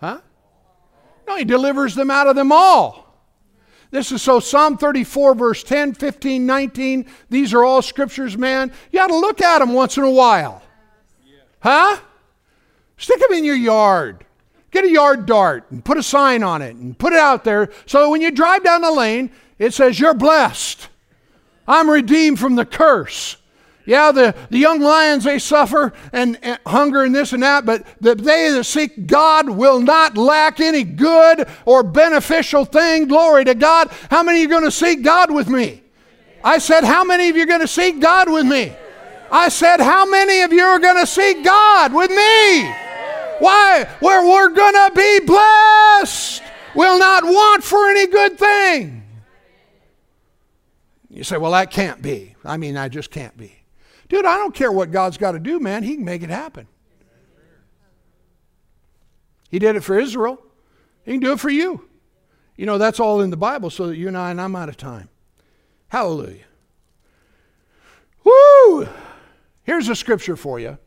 Huh? 0.00 0.20
No, 1.26 1.36
he 1.36 1.44
delivers 1.44 1.94
them 1.94 2.10
out 2.10 2.26
of 2.26 2.36
them 2.36 2.52
all. 2.52 3.05
This 3.96 4.12
is 4.12 4.20
so 4.20 4.40
Psalm 4.40 4.76
34, 4.76 5.34
verse 5.34 5.62
10, 5.62 5.94
15, 5.94 6.44
19. 6.44 7.06
These 7.30 7.54
are 7.54 7.64
all 7.64 7.80
scriptures, 7.80 8.36
man. 8.36 8.70
You 8.92 9.00
ought 9.00 9.06
to 9.06 9.16
look 9.16 9.40
at 9.40 9.60
them 9.60 9.72
once 9.72 9.96
in 9.96 10.04
a 10.04 10.10
while. 10.10 10.62
Huh? 11.60 11.96
Stick 12.98 13.18
them 13.20 13.32
in 13.32 13.42
your 13.42 13.56
yard. 13.56 14.26
Get 14.70 14.84
a 14.84 14.90
yard 14.90 15.24
dart 15.24 15.70
and 15.70 15.82
put 15.82 15.96
a 15.96 16.02
sign 16.02 16.42
on 16.42 16.60
it 16.60 16.76
and 16.76 16.98
put 16.98 17.14
it 17.14 17.18
out 17.18 17.44
there 17.44 17.70
so 17.86 18.10
when 18.10 18.20
you 18.20 18.30
drive 18.30 18.62
down 18.62 18.82
the 18.82 18.92
lane, 18.92 19.30
it 19.58 19.72
says, 19.72 19.98
You're 19.98 20.12
blessed. 20.12 20.90
I'm 21.66 21.88
redeemed 21.88 22.38
from 22.38 22.56
the 22.56 22.66
curse. 22.66 23.38
Yeah, 23.86 24.10
the, 24.10 24.34
the 24.50 24.58
young 24.58 24.80
lions, 24.80 25.22
they 25.22 25.38
suffer 25.38 25.92
and, 26.12 26.36
and, 26.42 26.58
hunger 26.66 27.04
and 27.04 27.14
this 27.14 27.32
and 27.32 27.44
that, 27.44 27.64
but 27.64 27.86
the, 28.00 28.16
they 28.16 28.50
that 28.50 28.64
seek 28.64 29.06
God 29.06 29.48
will 29.48 29.78
not 29.78 30.18
lack 30.18 30.58
any 30.58 30.82
good 30.82 31.48
or 31.64 31.84
beneficial 31.84 32.64
thing. 32.64 33.06
Glory 33.06 33.44
to 33.44 33.54
God. 33.54 33.92
How 34.10 34.24
many 34.24 34.44
are 34.44 34.48
going 34.48 34.64
to 34.64 34.72
seek 34.72 35.02
God 35.02 35.32
with 35.32 35.48
me? 35.48 35.82
I 36.42 36.58
said, 36.58 36.82
How 36.82 37.04
many 37.04 37.28
of 37.28 37.36
you 37.36 37.44
are 37.44 37.46
going 37.46 37.60
to 37.60 37.68
seek 37.68 38.00
God 38.00 38.28
with 38.28 38.44
me? 38.44 38.72
I 39.30 39.48
said, 39.48 39.80
How 39.80 40.04
many 40.04 40.42
of 40.42 40.52
you 40.52 40.64
are 40.64 40.80
going 40.80 41.00
to 41.00 41.06
seek 41.06 41.44
God 41.44 41.94
with 41.94 42.10
me? 42.10 42.62
Why? 43.38 43.88
Where 44.00 44.26
we're 44.26 44.50
going 44.50 44.74
to 44.74 44.92
be 44.96 45.20
blessed. 45.26 46.42
We'll 46.74 46.98
not 46.98 47.22
want 47.24 47.62
for 47.62 47.88
any 47.88 48.08
good 48.08 48.36
thing. 48.36 49.04
You 51.08 51.22
say, 51.22 51.36
Well, 51.36 51.52
that 51.52 51.70
can't 51.70 52.02
be. 52.02 52.34
I 52.44 52.56
mean, 52.56 52.76
I 52.76 52.88
just 52.88 53.12
can't 53.12 53.36
be. 53.36 53.55
Dude, 54.08 54.24
I 54.24 54.36
don't 54.36 54.54
care 54.54 54.70
what 54.70 54.90
God's 54.90 55.16
got 55.16 55.32
to 55.32 55.38
do, 55.38 55.58
man. 55.58 55.82
He 55.82 55.96
can 55.96 56.04
make 56.04 56.22
it 56.22 56.30
happen. 56.30 56.68
He 59.48 59.58
did 59.58 59.76
it 59.76 59.82
for 59.82 59.98
Israel. 59.98 60.42
He 61.04 61.12
can 61.12 61.20
do 61.20 61.32
it 61.32 61.40
for 61.40 61.50
you. 61.50 61.88
You 62.56 62.66
know, 62.66 62.78
that's 62.78 63.00
all 63.00 63.20
in 63.20 63.30
the 63.30 63.36
Bible 63.36 63.70
so 63.70 63.88
that 63.88 63.96
you 63.96 64.08
and 64.08 64.16
I, 64.16 64.30
and 64.30 64.40
I'm 64.40 64.56
out 64.56 64.68
of 64.68 64.76
time. 64.76 65.08
Hallelujah. 65.88 66.44
Woo! 68.24 68.88
Here's 69.62 69.88
a 69.88 69.96
scripture 69.96 70.36
for 70.36 70.58
you. 70.58 70.78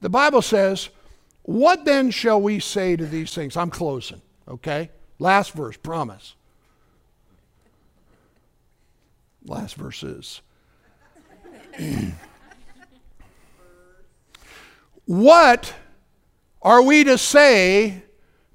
The 0.00 0.08
Bible 0.08 0.42
says, 0.42 0.90
What 1.42 1.84
then 1.84 2.10
shall 2.10 2.40
we 2.40 2.60
say 2.60 2.96
to 2.96 3.06
these 3.06 3.34
things? 3.34 3.56
I'm 3.56 3.70
closing, 3.70 4.22
okay? 4.46 4.90
Last 5.18 5.52
verse, 5.52 5.76
promise. 5.76 6.34
Last 9.44 9.74
verse 9.74 10.02
is 10.02 10.42
what 15.06 15.74
are 16.62 16.82
we 16.82 17.04
to 17.04 17.16
say 17.16 18.02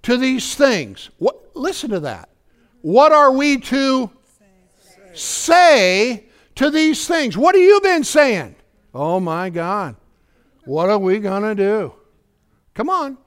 to 0.04 0.18
these 0.18 0.56
things? 0.56 1.10
What, 1.18 1.56
listen 1.56 1.90
to 1.92 2.02
that. 2.02 2.30
What 2.82 3.12
are 3.12 3.32
we 3.32 3.60
to 3.60 4.10
say 5.14 6.26
to 6.56 6.70
these 6.70 7.08
things? 7.08 7.38
What 7.38 7.56
have 7.56 7.64
you 7.64 7.80
been 7.82 8.04
saying? 8.04 8.56
Oh 8.94 9.20
my 9.20 9.50
God. 9.50 9.96
What 10.66 10.90
are 10.90 11.00
we 11.00 11.20
going 11.20 11.44
to 11.44 11.56
do? 11.56 11.94
Come 12.74 12.90
on. 12.90 13.18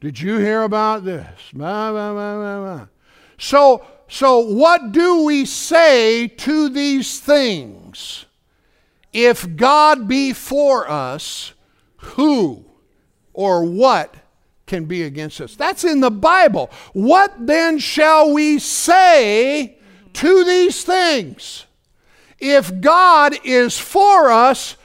Did 0.00 0.20
you 0.20 0.38
hear 0.38 0.64
about 0.64 1.04
this? 1.04 1.28
So, 3.38 3.84
so 4.08 4.40
what 4.40 4.92
do 4.92 5.24
we 5.24 5.44
say 5.44 6.26
to 6.28 6.68
these 6.68 7.20
things? 7.20 8.26
If 9.12 9.56
God 9.56 10.08
be 10.08 10.32
for 10.32 10.90
us, 10.90 11.52
who 11.96 12.64
or 13.32 13.64
what 13.64 14.14
can 14.66 14.86
be 14.86 15.02
against 15.02 15.40
us? 15.40 15.54
That's 15.54 15.84
in 15.84 16.00
the 16.00 16.10
Bible. 16.10 16.70
What 16.92 17.34
then 17.38 17.78
shall 17.78 18.32
we 18.32 18.58
say 18.58 19.78
to 20.14 20.44
these 20.44 20.84
things? 20.84 21.66
If 22.38 22.80
God 22.80 23.34
is 23.44 23.78
for 23.78 24.30
us, 24.30 24.76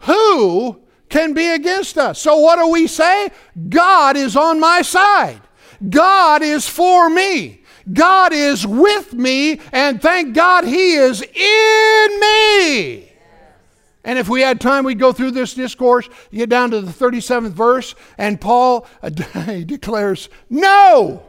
who 0.00 0.80
can 1.08 1.32
be 1.32 1.48
against 1.48 1.96
us? 1.96 2.20
So, 2.20 2.36
what 2.38 2.56
do 2.56 2.68
we 2.68 2.86
say? 2.86 3.30
God 3.68 4.16
is 4.16 4.36
on 4.36 4.58
my 4.58 4.82
side. 4.82 5.40
God 5.88 6.42
is 6.42 6.66
for 6.68 7.08
me. 7.08 7.62
God 7.92 8.32
is 8.32 8.66
with 8.66 9.12
me, 9.12 9.60
and 9.70 10.00
thank 10.00 10.34
God 10.34 10.64
He 10.64 10.94
is 10.94 11.22
in 11.22 12.20
me. 12.20 13.13
And 14.04 14.18
if 14.18 14.28
we 14.28 14.42
had 14.42 14.60
time, 14.60 14.84
we'd 14.84 14.98
go 14.98 15.12
through 15.12 15.30
this 15.30 15.54
discourse, 15.54 16.08
get 16.30 16.50
down 16.50 16.70
to 16.72 16.82
the 16.82 16.92
37th 16.92 17.52
verse, 17.52 17.94
and 18.18 18.40
Paul 18.40 18.86
uh, 19.02 19.08
declares, 19.66 20.28
No! 20.50 21.24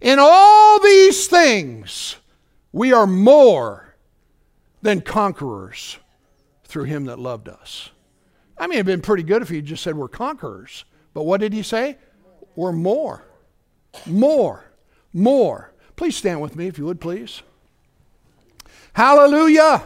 In 0.00 0.18
all 0.20 0.80
these 0.80 1.26
things, 1.26 2.16
we 2.72 2.92
are 2.92 3.06
more 3.06 3.94
than 4.82 5.00
conquerors 5.00 5.98
through 6.64 6.84
him 6.84 7.04
that 7.04 7.18
loved 7.18 7.48
us. 7.48 7.90
I 8.58 8.66
mean, 8.66 8.78
it'd 8.78 8.86
been 8.86 9.00
pretty 9.00 9.22
good 9.22 9.42
if 9.42 9.48
he 9.48 9.60
just 9.60 9.82
said 9.82 9.96
we're 9.96 10.08
conquerors. 10.08 10.84
But 11.14 11.24
what 11.24 11.40
did 11.40 11.52
he 11.52 11.62
say? 11.62 11.98
We're 12.56 12.72
more. 12.72 13.24
More. 14.06 14.72
More. 15.12 15.72
Please 15.96 16.16
stand 16.16 16.40
with 16.40 16.56
me 16.56 16.66
if 16.66 16.78
you 16.78 16.84
would, 16.86 17.00
please. 17.00 17.42
Hallelujah. 18.94 19.84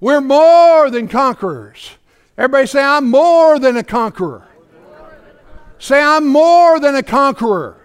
We're 0.00 0.20
more 0.20 0.90
than 0.90 1.08
conquerors. 1.08 1.90
Everybody 2.38 2.66
say, 2.66 2.82
I'm 2.82 3.10
more 3.10 3.58
than 3.58 3.76
a 3.76 3.84
conqueror. 3.84 4.46
Say, 5.78 6.00
I'm 6.00 6.26
more 6.26 6.80
than 6.80 6.94
a 6.94 7.02
conqueror. 7.02 7.76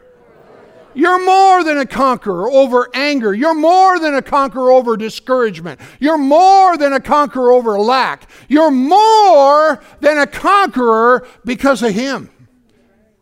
You're 0.93 1.23
more 1.25 1.63
than 1.65 1.77
a 1.77 1.85
conqueror 1.85 2.49
over 2.49 2.89
anger. 2.93 3.33
You're 3.33 3.53
more 3.53 3.99
than 3.99 4.15
a 4.15 4.21
conqueror 4.21 4.71
over 4.71 4.95
discouragement. 4.95 5.81
You're 5.99 6.17
more 6.17 6.77
than 6.77 6.93
a 6.93 7.01
conqueror 7.01 7.51
over 7.51 7.77
lack. 7.77 8.29
You're 8.47 8.71
more 8.71 9.83
than 9.99 10.17
a 10.17 10.25
conqueror 10.25 11.27
because 11.43 11.83
of 11.83 11.93
Him. 11.93 12.29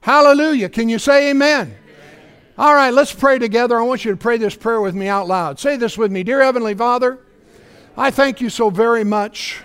Hallelujah. 0.02 0.70
Can 0.70 0.88
you 0.88 1.00
say 1.00 1.32
amen? 1.32 1.68
amen? 1.68 1.78
All 2.60 2.76
right, 2.76 2.94
let's 2.94 3.12
pray 3.12 3.40
together. 3.40 3.80
I 3.80 3.82
want 3.82 4.06
you 4.06 4.12
to 4.12 4.18
pray 4.18 4.38
this 4.38 4.56
prayer 4.56 4.80
with 4.80 4.94
me 4.94 5.08
out 5.08 5.28
loud. 5.28 5.60
Say 5.60 5.76
this 5.76 5.98
with 5.98 6.12
me 6.12 6.22
Dear 6.22 6.44
Heavenly 6.44 6.76
Father, 6.76 7.18
I 7.96 8.10
thank 8.10 8.42
you 8.42 8.50
so 8.50 8.72
very 8.72 9.04
much 9.04 9.62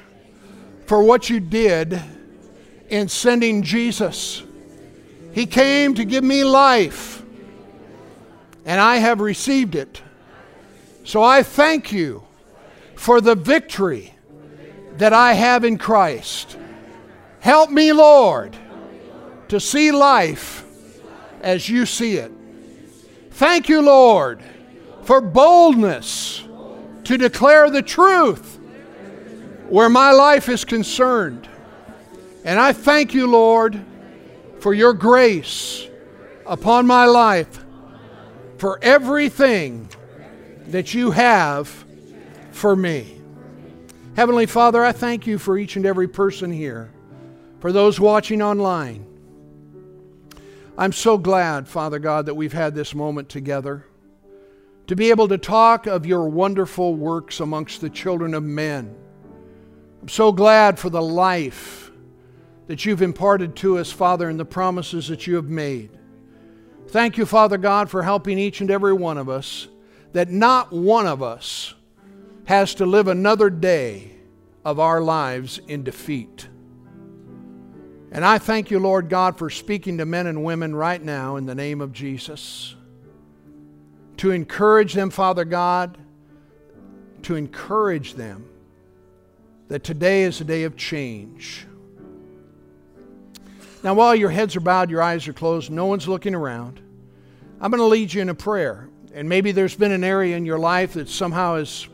for 0.85 1.03
what 1.03 1.31
you 1.31 1.41
did 1.41 1.99
in 2.91 3.09
sending 3.09 3.63
Jesus. 3.63 4.43
He 5.33 5.47
came 5.47 5.95
to 5.95 6.05
give 6.05 6.23
me 6.23 6.45
life 6.45 7.23
and 8.67 8.81
I 8.81 8.97
have 8.97 9.21
received 9.21 9.75
it. 9.75 10.03
So 11.05 11.23
I 11.23 11.43
thank 11.43 11.91
you 11.91 12.23
for 12.97 13.23
the 13.23 13.35
victory 13.35 14.15
that 14.99 15.15
I 15.15 15.33
have 15.33 15.65
in 15.65 15.79
Christ. 15.79 16.59
Help 17.41 17.71
me, 17.71 17.93
Lord, 17.93 18.55
to 19.49 19.59
see 19.59 19.91
life 19.91 20.67
as 21.41 21.67
you 21.71 21.87
see 21.87 22.17
it. 22.17 22.31
Thank 23.31 23.71
you, 23.71 23.81
Lord, 23.81 24.43
for 25.05 25.23
boldness 25.23 26.45
to 27.09 27.17
declare 27.17 27.71
the 27.71 27.81
truth 27.81 28.59
where 29.71 29.89
my 29.89 30.13
life 30.13 30.47
is 30.47 30.67
concerned. 30.67 31.49
And 32.45 32.61
I 32.61 32.75
thank 32.75 33.15
you, 33.15 33.27
Lord, 33.27 33.83
for 34.61 34.75
your 34.75 34.93
grace 34.93 35.89
upon 36.45 36.87
my 36.87 37.07
life 37.07 37.65
for 38.59 38.79
everything 38.83 39.89
that 40.67 40.93
you 40.93 41.13
have 41.13 41.83
for 42.51 42.77
me. 42.77 43.23
Heavenly 44.15 44.45
Father, 44.45 44.85
I 44.85 44.93
thank 44.93 45.27
you 45.27 45.39
for 45.39 45.57
each 45.57 45.77
and 45.77 45.87
every 45.87 46.09
person 46.09 46.53
here, 46.53 46.91
for 47.61 47.73
those 47.73 47.99
watching 47.99 48.43
online. 48.43 49.07
I'm 50.77 50.93
so 50.93 51.17
glad, 51.17 51.69
Father 51.69 52.01
God, 52.01 52.27
that 52.27 52.35
we've 52.35 52.53
had 52.53 52.75
this 52.75 52.95
moment 52.95 53.31
together 53.31 53.87
to 54.89 54.97
be 54.97 55.11
able 55.11 55.29
to 55.29 55.39
talk 55.39 55.87
of 55.87 56.07
your 56.07 56.29
wonderful 56.29 56.95
works 56.95 57.41
amongst 57.41 57.81
the 57.81 57.91
children 57.91 58.35
of 58.35 58.43
men. 58.43 58.97
I'm 60.01 60.09
so 60.09 60.33
glad 60.33 60.79
for 60.79 60.89
the 60.89 61.03
life 61.03 61.91
that 62.69 62.85
you've 62.85 63.03
imparted 63.03 63.55
to 63.57 63.79
us, 63.79 63.93
Father, 63.93 64.29
and 64.29 64.41
the 64.41 64.47
promises 64.47 65.09
that 65.09 65.27
you 65.27 65.37
have 65.37 65.49
made. 65.49 65.91
Thank 66.89 67.19
you, 67.19 67.27
Father 67.27 67.59
God, 67.59 67.91
for 67.91 68.03
helping 68.03 68.39
each 68.39 68.63
and 68.63 68.71
every 68.71 68.95
one 68.95 69.19
of 69.19 69.29
us, 69.29 69.69
that 70.13 70.31
not 70.31 70.73
one 70.73 71.07
of 71.07 71.23
us 71.23 71.75
has 72.47 72.75
to 72.77 72.87
live 72.87 73.09
another 73.09 73.51
day 73.51 74.13
of 74.65 74.81
our 74.81 75.03
lives 75.03 75.61
in 75.69 75.85
defeat. 75.85 76.49
And 78.11 78.25
I 78.25 78.39
thank 78.39 78.71
you, 78.71 78.79
Lord 78.79 79.11
God, 79.11 79.37
for 79.37 79.51
speaking 79.51 79.99
to 79.99 80.07
men 80.07 80.27
and 80.27 80.45
women 80.45 80.75
right 80.75 81.03
now 81.03 81.37
in 81.37 81.45
the 81.45 81.55
name 81.55 81.83
of 81.83 81.93
Jesus. 81.93 82.75
To 84.19 84.31
encourage 84.33 84.95
them, 84.95 85.11
Father 85.11 85.45
God, 85.45 85.97
to 87.23 87.37
encourage 87.37 88.15
them 88.15 88.49
that 89.69 89.85
today 89.85 90.23
is 90.23 90.41
a 90.41 90.45
day 90.45 90.65
of 90.65 90.77
change. 90.77 91.67
Now, 93.83 93.95
while 93.95 94.15
your 94.15 94.31
heads 94.31 94.57
are 94.57 94.61
bowed, 94.61 94.91
your 94.91 95.03
eyes 95.03 95.29
are 95.29 95.33
closed, 95.33 95.71
no 95.71 95.87
one's 95.87 96.09
looking 96.09 96.35
around, 96.35 96.81
I'm 97.61 97.71
going 97.71 97.81
to 97.81 97.87
lead 97.87 98.13
you 98.13 98.23
in 98.23 98.29
a 98.29 98.35
prayer. 98.35 98.89
And 99.15 99.29
maybe 99.29 99.53
there's 99.53 99.75
been 99.75 99.93
an 99.93 100.05
area 100.05 100.37
in 100.37 100.45
your 100.45 100.59
life 100.59 100.95
that 100.95 101.09
somehow 101.09 101.57
is, 101.57 101.89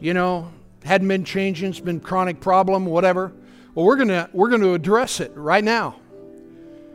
you 0.00 0.14
know, 0.14 0.50
hadn't 0.84 1.08
been 1.08 1.24
changing, 1.24 1.70
it's 1.70 1.80
been 1.80 2.00
chronic 2.00 2.40
problem, 2.40 2.86
whatever. 2.86 3.32
Well, 3.74 3.86
we're 3.86 3.96
going 3.96 4.08
to 4.08 4.28
we're 4.32 4.50
going 4.50 4.60
to 4.62 4.74
address 4.74 5.20
it 5.20 5.32
right 5.34 5.64
now. 5.64 5.96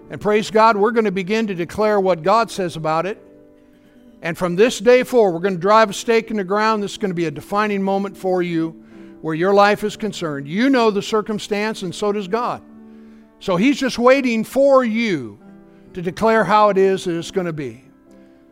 And 0.10 0.22
praise 0.22 0.52
God, 0.52 0.78
we're 0.78 0.92
going 0.92 1.06
to 1.06 1.12
begin 1.12 1.48
to 1.48 1.56
declare 1.56 2.00
what 2.00 2.22
God 2.22 2.52
says 2.52 2.76
about 2.76 3.06
it. 3.06 3.24
And 4.22 4.38
from 4.38 4.56
this 4.56 4.80
day 4.80 5.04
forward, 5.04 5.32
we're 5.32 5.42
going 5.42 5.56
to 5.56 5.60
drive 5.60 5.90
a 5.90 5.94
stake 5.94 6.32
in 6.32 6.38
the 6.38 6.44
ground. 6.44 6.82
This 6.82 6.94
is 6.94 6.98
going 6.98 7.12
to 7.12 7.16
be 7.16 7.26
a 7.26 7.32
defining 7.32 7.84
moment 7.84 8.18
for 8.18 8.42
you 8.42 8.72
where 9.22 9.36
your 9.36 9.54
life 9.54 9.84
is 9.84 9.96
concerned. 9.96 10.48
You 10.48 10.70
know 10.70 10.92
the 10.92 11.02
circumstance, 11.02 11.84
and 11.84 11.94
so 11.94 12.12
does 12.12 12.28
God. 12.28 12.62
So 13.40 13.56
He's 13.56 13.78
just 13.78 14.00
waiting 14.00 14.44
for 14.44 14.84
you 14.84 15.40
to 15.94 16.02
declare 16.02 16.44
how 16.44 16.70
it 16.70 16.78
is 16.78 17.06
that 17.06 17.18
it's 17.18 17.32
going 17.32 17.48
to 17.48 17.54
be. 17.54 17.84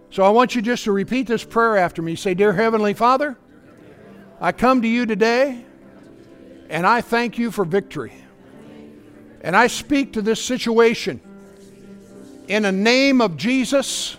So 0.10 0.24
I 0.24 0.30
want 0.30 0.56
you 0.56 0.62
just 0.62 0.84
to 0.86 0.92
repeat 0.92 1.28
this 1.28 1.44
prayer 1.44 1.78
after 1.78 2.02
me. 2.02 2.16
Say, 2.16 2.34
Dear 2.34 2.54
Heavenly 2.54 2.94
Father, 2.94 3.38
I 4.40 4.52
come 4.52 4.82
to 4.82 4.88
you 4.88 5.06
today 5.06 5.66
and 6.70 6.86
I 6.86 7.02
thank 7.02 7.38
you 7.38 7.52
for 7.52 7.66
victory. 7.66 8.14
And 9.42 9.56
I 9.56 9.68
speak 9.68 10.14
to 10.14 10.22
this 10.22 10.44
situation 10.44 11.22
in 12.48 12.64
the 12.64 12.72
name 12.72 13.22
of 13.22 13.38
Jesus, 13.38 14.18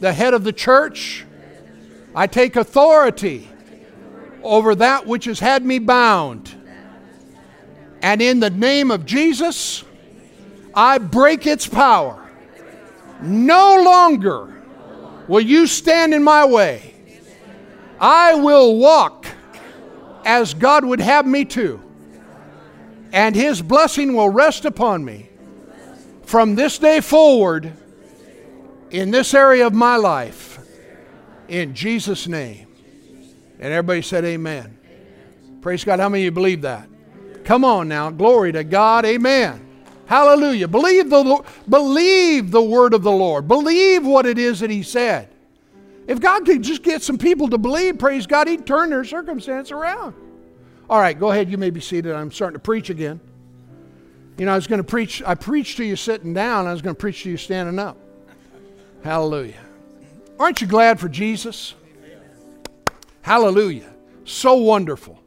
the 0.00 0.12
head 0.12 0.34
of 0.34 0.44
the 0.44 0.52
church. 0.52 1.24
I 2.14 2.26
take 2.26 2.56
authority 2.56 3.48
over 4.42 4.74
that 4.76 5.06
which 5.06 5.24
has 5.26 5.40
had 5.40 5.64
me 5.64 5.78
bound. 5.78 6.54
And 8.02 8.22
in 8.22 8.40
the 8.40 8.50
name 8.50 8.90
of 8.90 9.04
Jesus, 9.04 9.84
I 10.74 10.98
break 10.98 11.46
its 11.46 11.66
power. 11.66 12.24
No 13.20 13.82
longer 13.82 14.62
will 15.26 15.40
you 15.40 15.66
stand 15.66 16.14
in 16.14 16.22
my 16.22 16.44
way. 16.44 16.94
I 18.00 18.34
will 18.34 18.76
walk 18.76 19.26
as 20.24 20.54
God 20.54 20.84
would 20.84 21.00
have 21.00 21.26
me 21.26 21.44
to, 21.46 21.82
and 23.12 23.34
His 23.34 23.60
blessing 23.60 24.14
will 24.14 24.28
rest 24.28 24.64
upon 24.64 25.04
me 25.04 25.28
from 26.22 26.54
this 26.54 26.78
day 26.78 27.00
forward 27.00 27.72
in 28.90 29.10
this 29.10 29.34
area 29.34 29.66
of 29.66 29.74
my 29.74 29.96
life. 29.96 30.58
In 31.48 31.74
Jesus' 31.74 32.26
name. 32.26 32.66
And 33.58 33.72
everybody 33.72 34.02
said, 34.02 34.24
Amen. 34.24 34.78
Praise 35.60 35.84
God. 35.84 35.98
How 35.98 36.08
many 36.08 36.22
of 36.22 36.24
you 36.26 36.30
believe 36.30 36.62
that? 36.62 36.88
Come 37.44 37.64
on 37.64 37.88
now. 37.88 38.10
Glory 38.10 38.52
to 38.52 38.62
God. 38.64 39.04
Amen. 39.04 39.66
Hallelujah. 40.06 40.68
Believe 40.68 41.10
the, 41.10 41.44
believe 41.68 42.50
the 42.50 42.62
word 42.62 42.94
of 42.94 43.02
the 43.02 43.10
Lord. 43.10 43.48
Believe 43.48 44.06
what 44.06 44.26
it 44.26 44.38
is 44.38 44.60
that 44.60 44.70
He 44.70 44.82
said. 44.82 45.28
If 46.06 46.20
God 46.20 46.46
could 46.46 46.62
just 46.62 46.82
get 46.82 47.02
some 47.02 47.18
people 47.18 47.48
to 47.48 47.58
believe, 47.58 47.98
praise 47.98 48.26
God, 48.26 48.48
He'd 48.48 48.66
turn 48.66 48.90
their 48.90 49.04
circumstance 49.04 49.70
around. 49.70 50.14
All 50.88 50.98
right, 50.98 51.18
go 51.18 51.30
ahead. 51.30 51.50
You 51.50 51.58
may 51.58 51.70
be 51.70 51.80
seated. 51.80 52.14
I'm 52.14 52.30
starting 52.30 52.54
to 52.54 52.62
preach 52.62 52.88
again. 52.88 53.20
You 54.38 54.46
know, 54.46 54.52
I 54.52 54.56
was 54.56 54.66
going 54.66 54.78
to 54.78 54.84
preach, 54.84 55.22
I 55.26 55.34
preached 55.34 55.76
to 55.78 55.84
you 55.84 55.96
sitting 55.96 56.32
down, 56.32 56.66
I 56.66 56.72
was 56.72 56.80
going 56.80 56.94
to 56.94 57.00
preach 57.00 57.24
to 57.24 57.30
you 57.30 57.36
standing 57.36 57.78
up. 57.78 57.98
Hallelujah. 59.02 59.60
Aren't 60.38 60.60
you 60.60 60.66
glad 60.66 61.00
for 61.00 61.08
Jesus? 61.08 61.74
Hallelujah. 63.22 63.92
So 64.24 64.54
wonderful. 64.54 65.20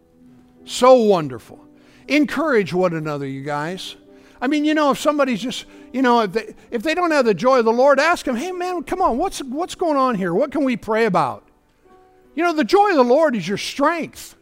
So 0.65 0.95
wonderful. 0.95 1.59
Encourage 2.07 2.73
one 2.73 2.93
another, 2.93 3.27
you 3.27 3.43
guys. 3.43 3.95
I 4.41 4.47
mean, 4.47 4.65
you 4.65 4.73
know, 4.73 4.91
if 4.91 4.99
somebody's 4.99 5.41
just, 5.41 5.65
you 5.93 6.01
know, 6.01 6.21
if 6.21 6.33
they, 6.33 6.55
if 6.71 6.81
they 6.81 6.95
don't 6.95 7.11
have 7.11 7.25
the 7.25 7.33
joy 7.33 7.59
of 7.59 7.65
the 7.65 7.71
Lord, 7.71 7.99
ask 7.99 8.25
them, 8.25 8.35
hey, 8.35 8.51
man, 8.51 8.83
come 8.83 9.01
on, 9.01 9.17
what's, 9.17 9.39
what's 9.43 9.75
going 9.75 9.97
on 9.97 10.15
here? 10.15 10.33
What 10.33 10.51
can 10.51 10.63
we 10.63 10.77
pray 10.77 11.05
about? 11.05 11.47
You 12.33 12.43
know, 12.43 12.53
the 12.53 12.63
joy 12.63 12.89
of 12.89 12.95
the 12.95 13.03
Lord 13.03 13.35
is 13.35 13.47
your 13.47 13.57
strength. 13.57 14.35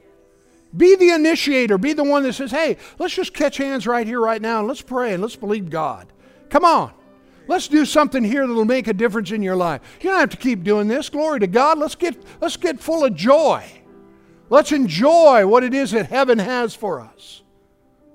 Be 0.75 0.95
the 0.95 1.09
initiator. 1.09 1.77
Be 1.77 1.93
the 1.93 2.03
one 2.03 2.23
that 2.23 2.33
says, 2.33 2.51
hey, 2.51 2.77
let's 2.97 3.13
just 3.13 3.33
catch 3.33 3.57
hands 3.57 3.87
right 3.87 4.05
here, 4.05 4.21
right 4.21 4.41
now, 4.41 4.59
and 4.59 4.67
let's 4.67 4.81
pray 4.81 5.13
and 5.13 5.21
let's 5.21 5.35
believe 5.35 5.69
God. 5.69 6.07
Come 6.49 6.63
on. 6.63 6.93
Let's 7.49 7.67
do 7.67 7.83
something 7.83 8.23
here 8.23 8.45
that'll 8.45 8.63
make 8.63 8.87
a 8.87 8.93
difference 8.93 9.31
in 9.31 9.41
your 9.41 9.55
life. 9.55 9.81
You 10.01 10.11
don't 10.11 10.19
have 10.19 10.29
to 10.29 10.37
keep 10.37 10.63
doing 10.63 10.87
this. 10.87 11.09
Glory 11.09 11.39
to 11.39 11.47
God. 11.47 11.79
Let's 11.79 11.95
get, 11.95 12.15
let's 12.39 12.57
get 12.57 12.79
full 12.79 13.03
of 13.03 13.15
joy. 13.15 13.65
Let's 14.51 14.71
enjoy 14.71 15.47
what 15.47 15.63
it 15.63 15.73
is 15.73 15.89
that 15.91 16.05
heaven 16.05 16.37
has 16.37 16.75
for 16.75 17.01
us. 17.01 17.41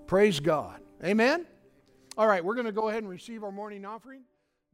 Praise 0.06 0.38
God. 0.38 0.80
Amen. 1.02 1.46
All 2.16 2.28
right, 2.28 2.44
we're 2.44 2.54
going 2.54 2.66
to 2.66 2.72
go 2.72 2.88
ahead 2.88 3.02
and 3.02 3.10
receive 3.10 3.42
our 3.42 3.50
morning 3.50 3.84
offering. 3.84 4.22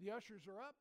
The 0.05 0.11
ushers 0.11 0.43
are 0.47 0.61
up. 0.63 0.75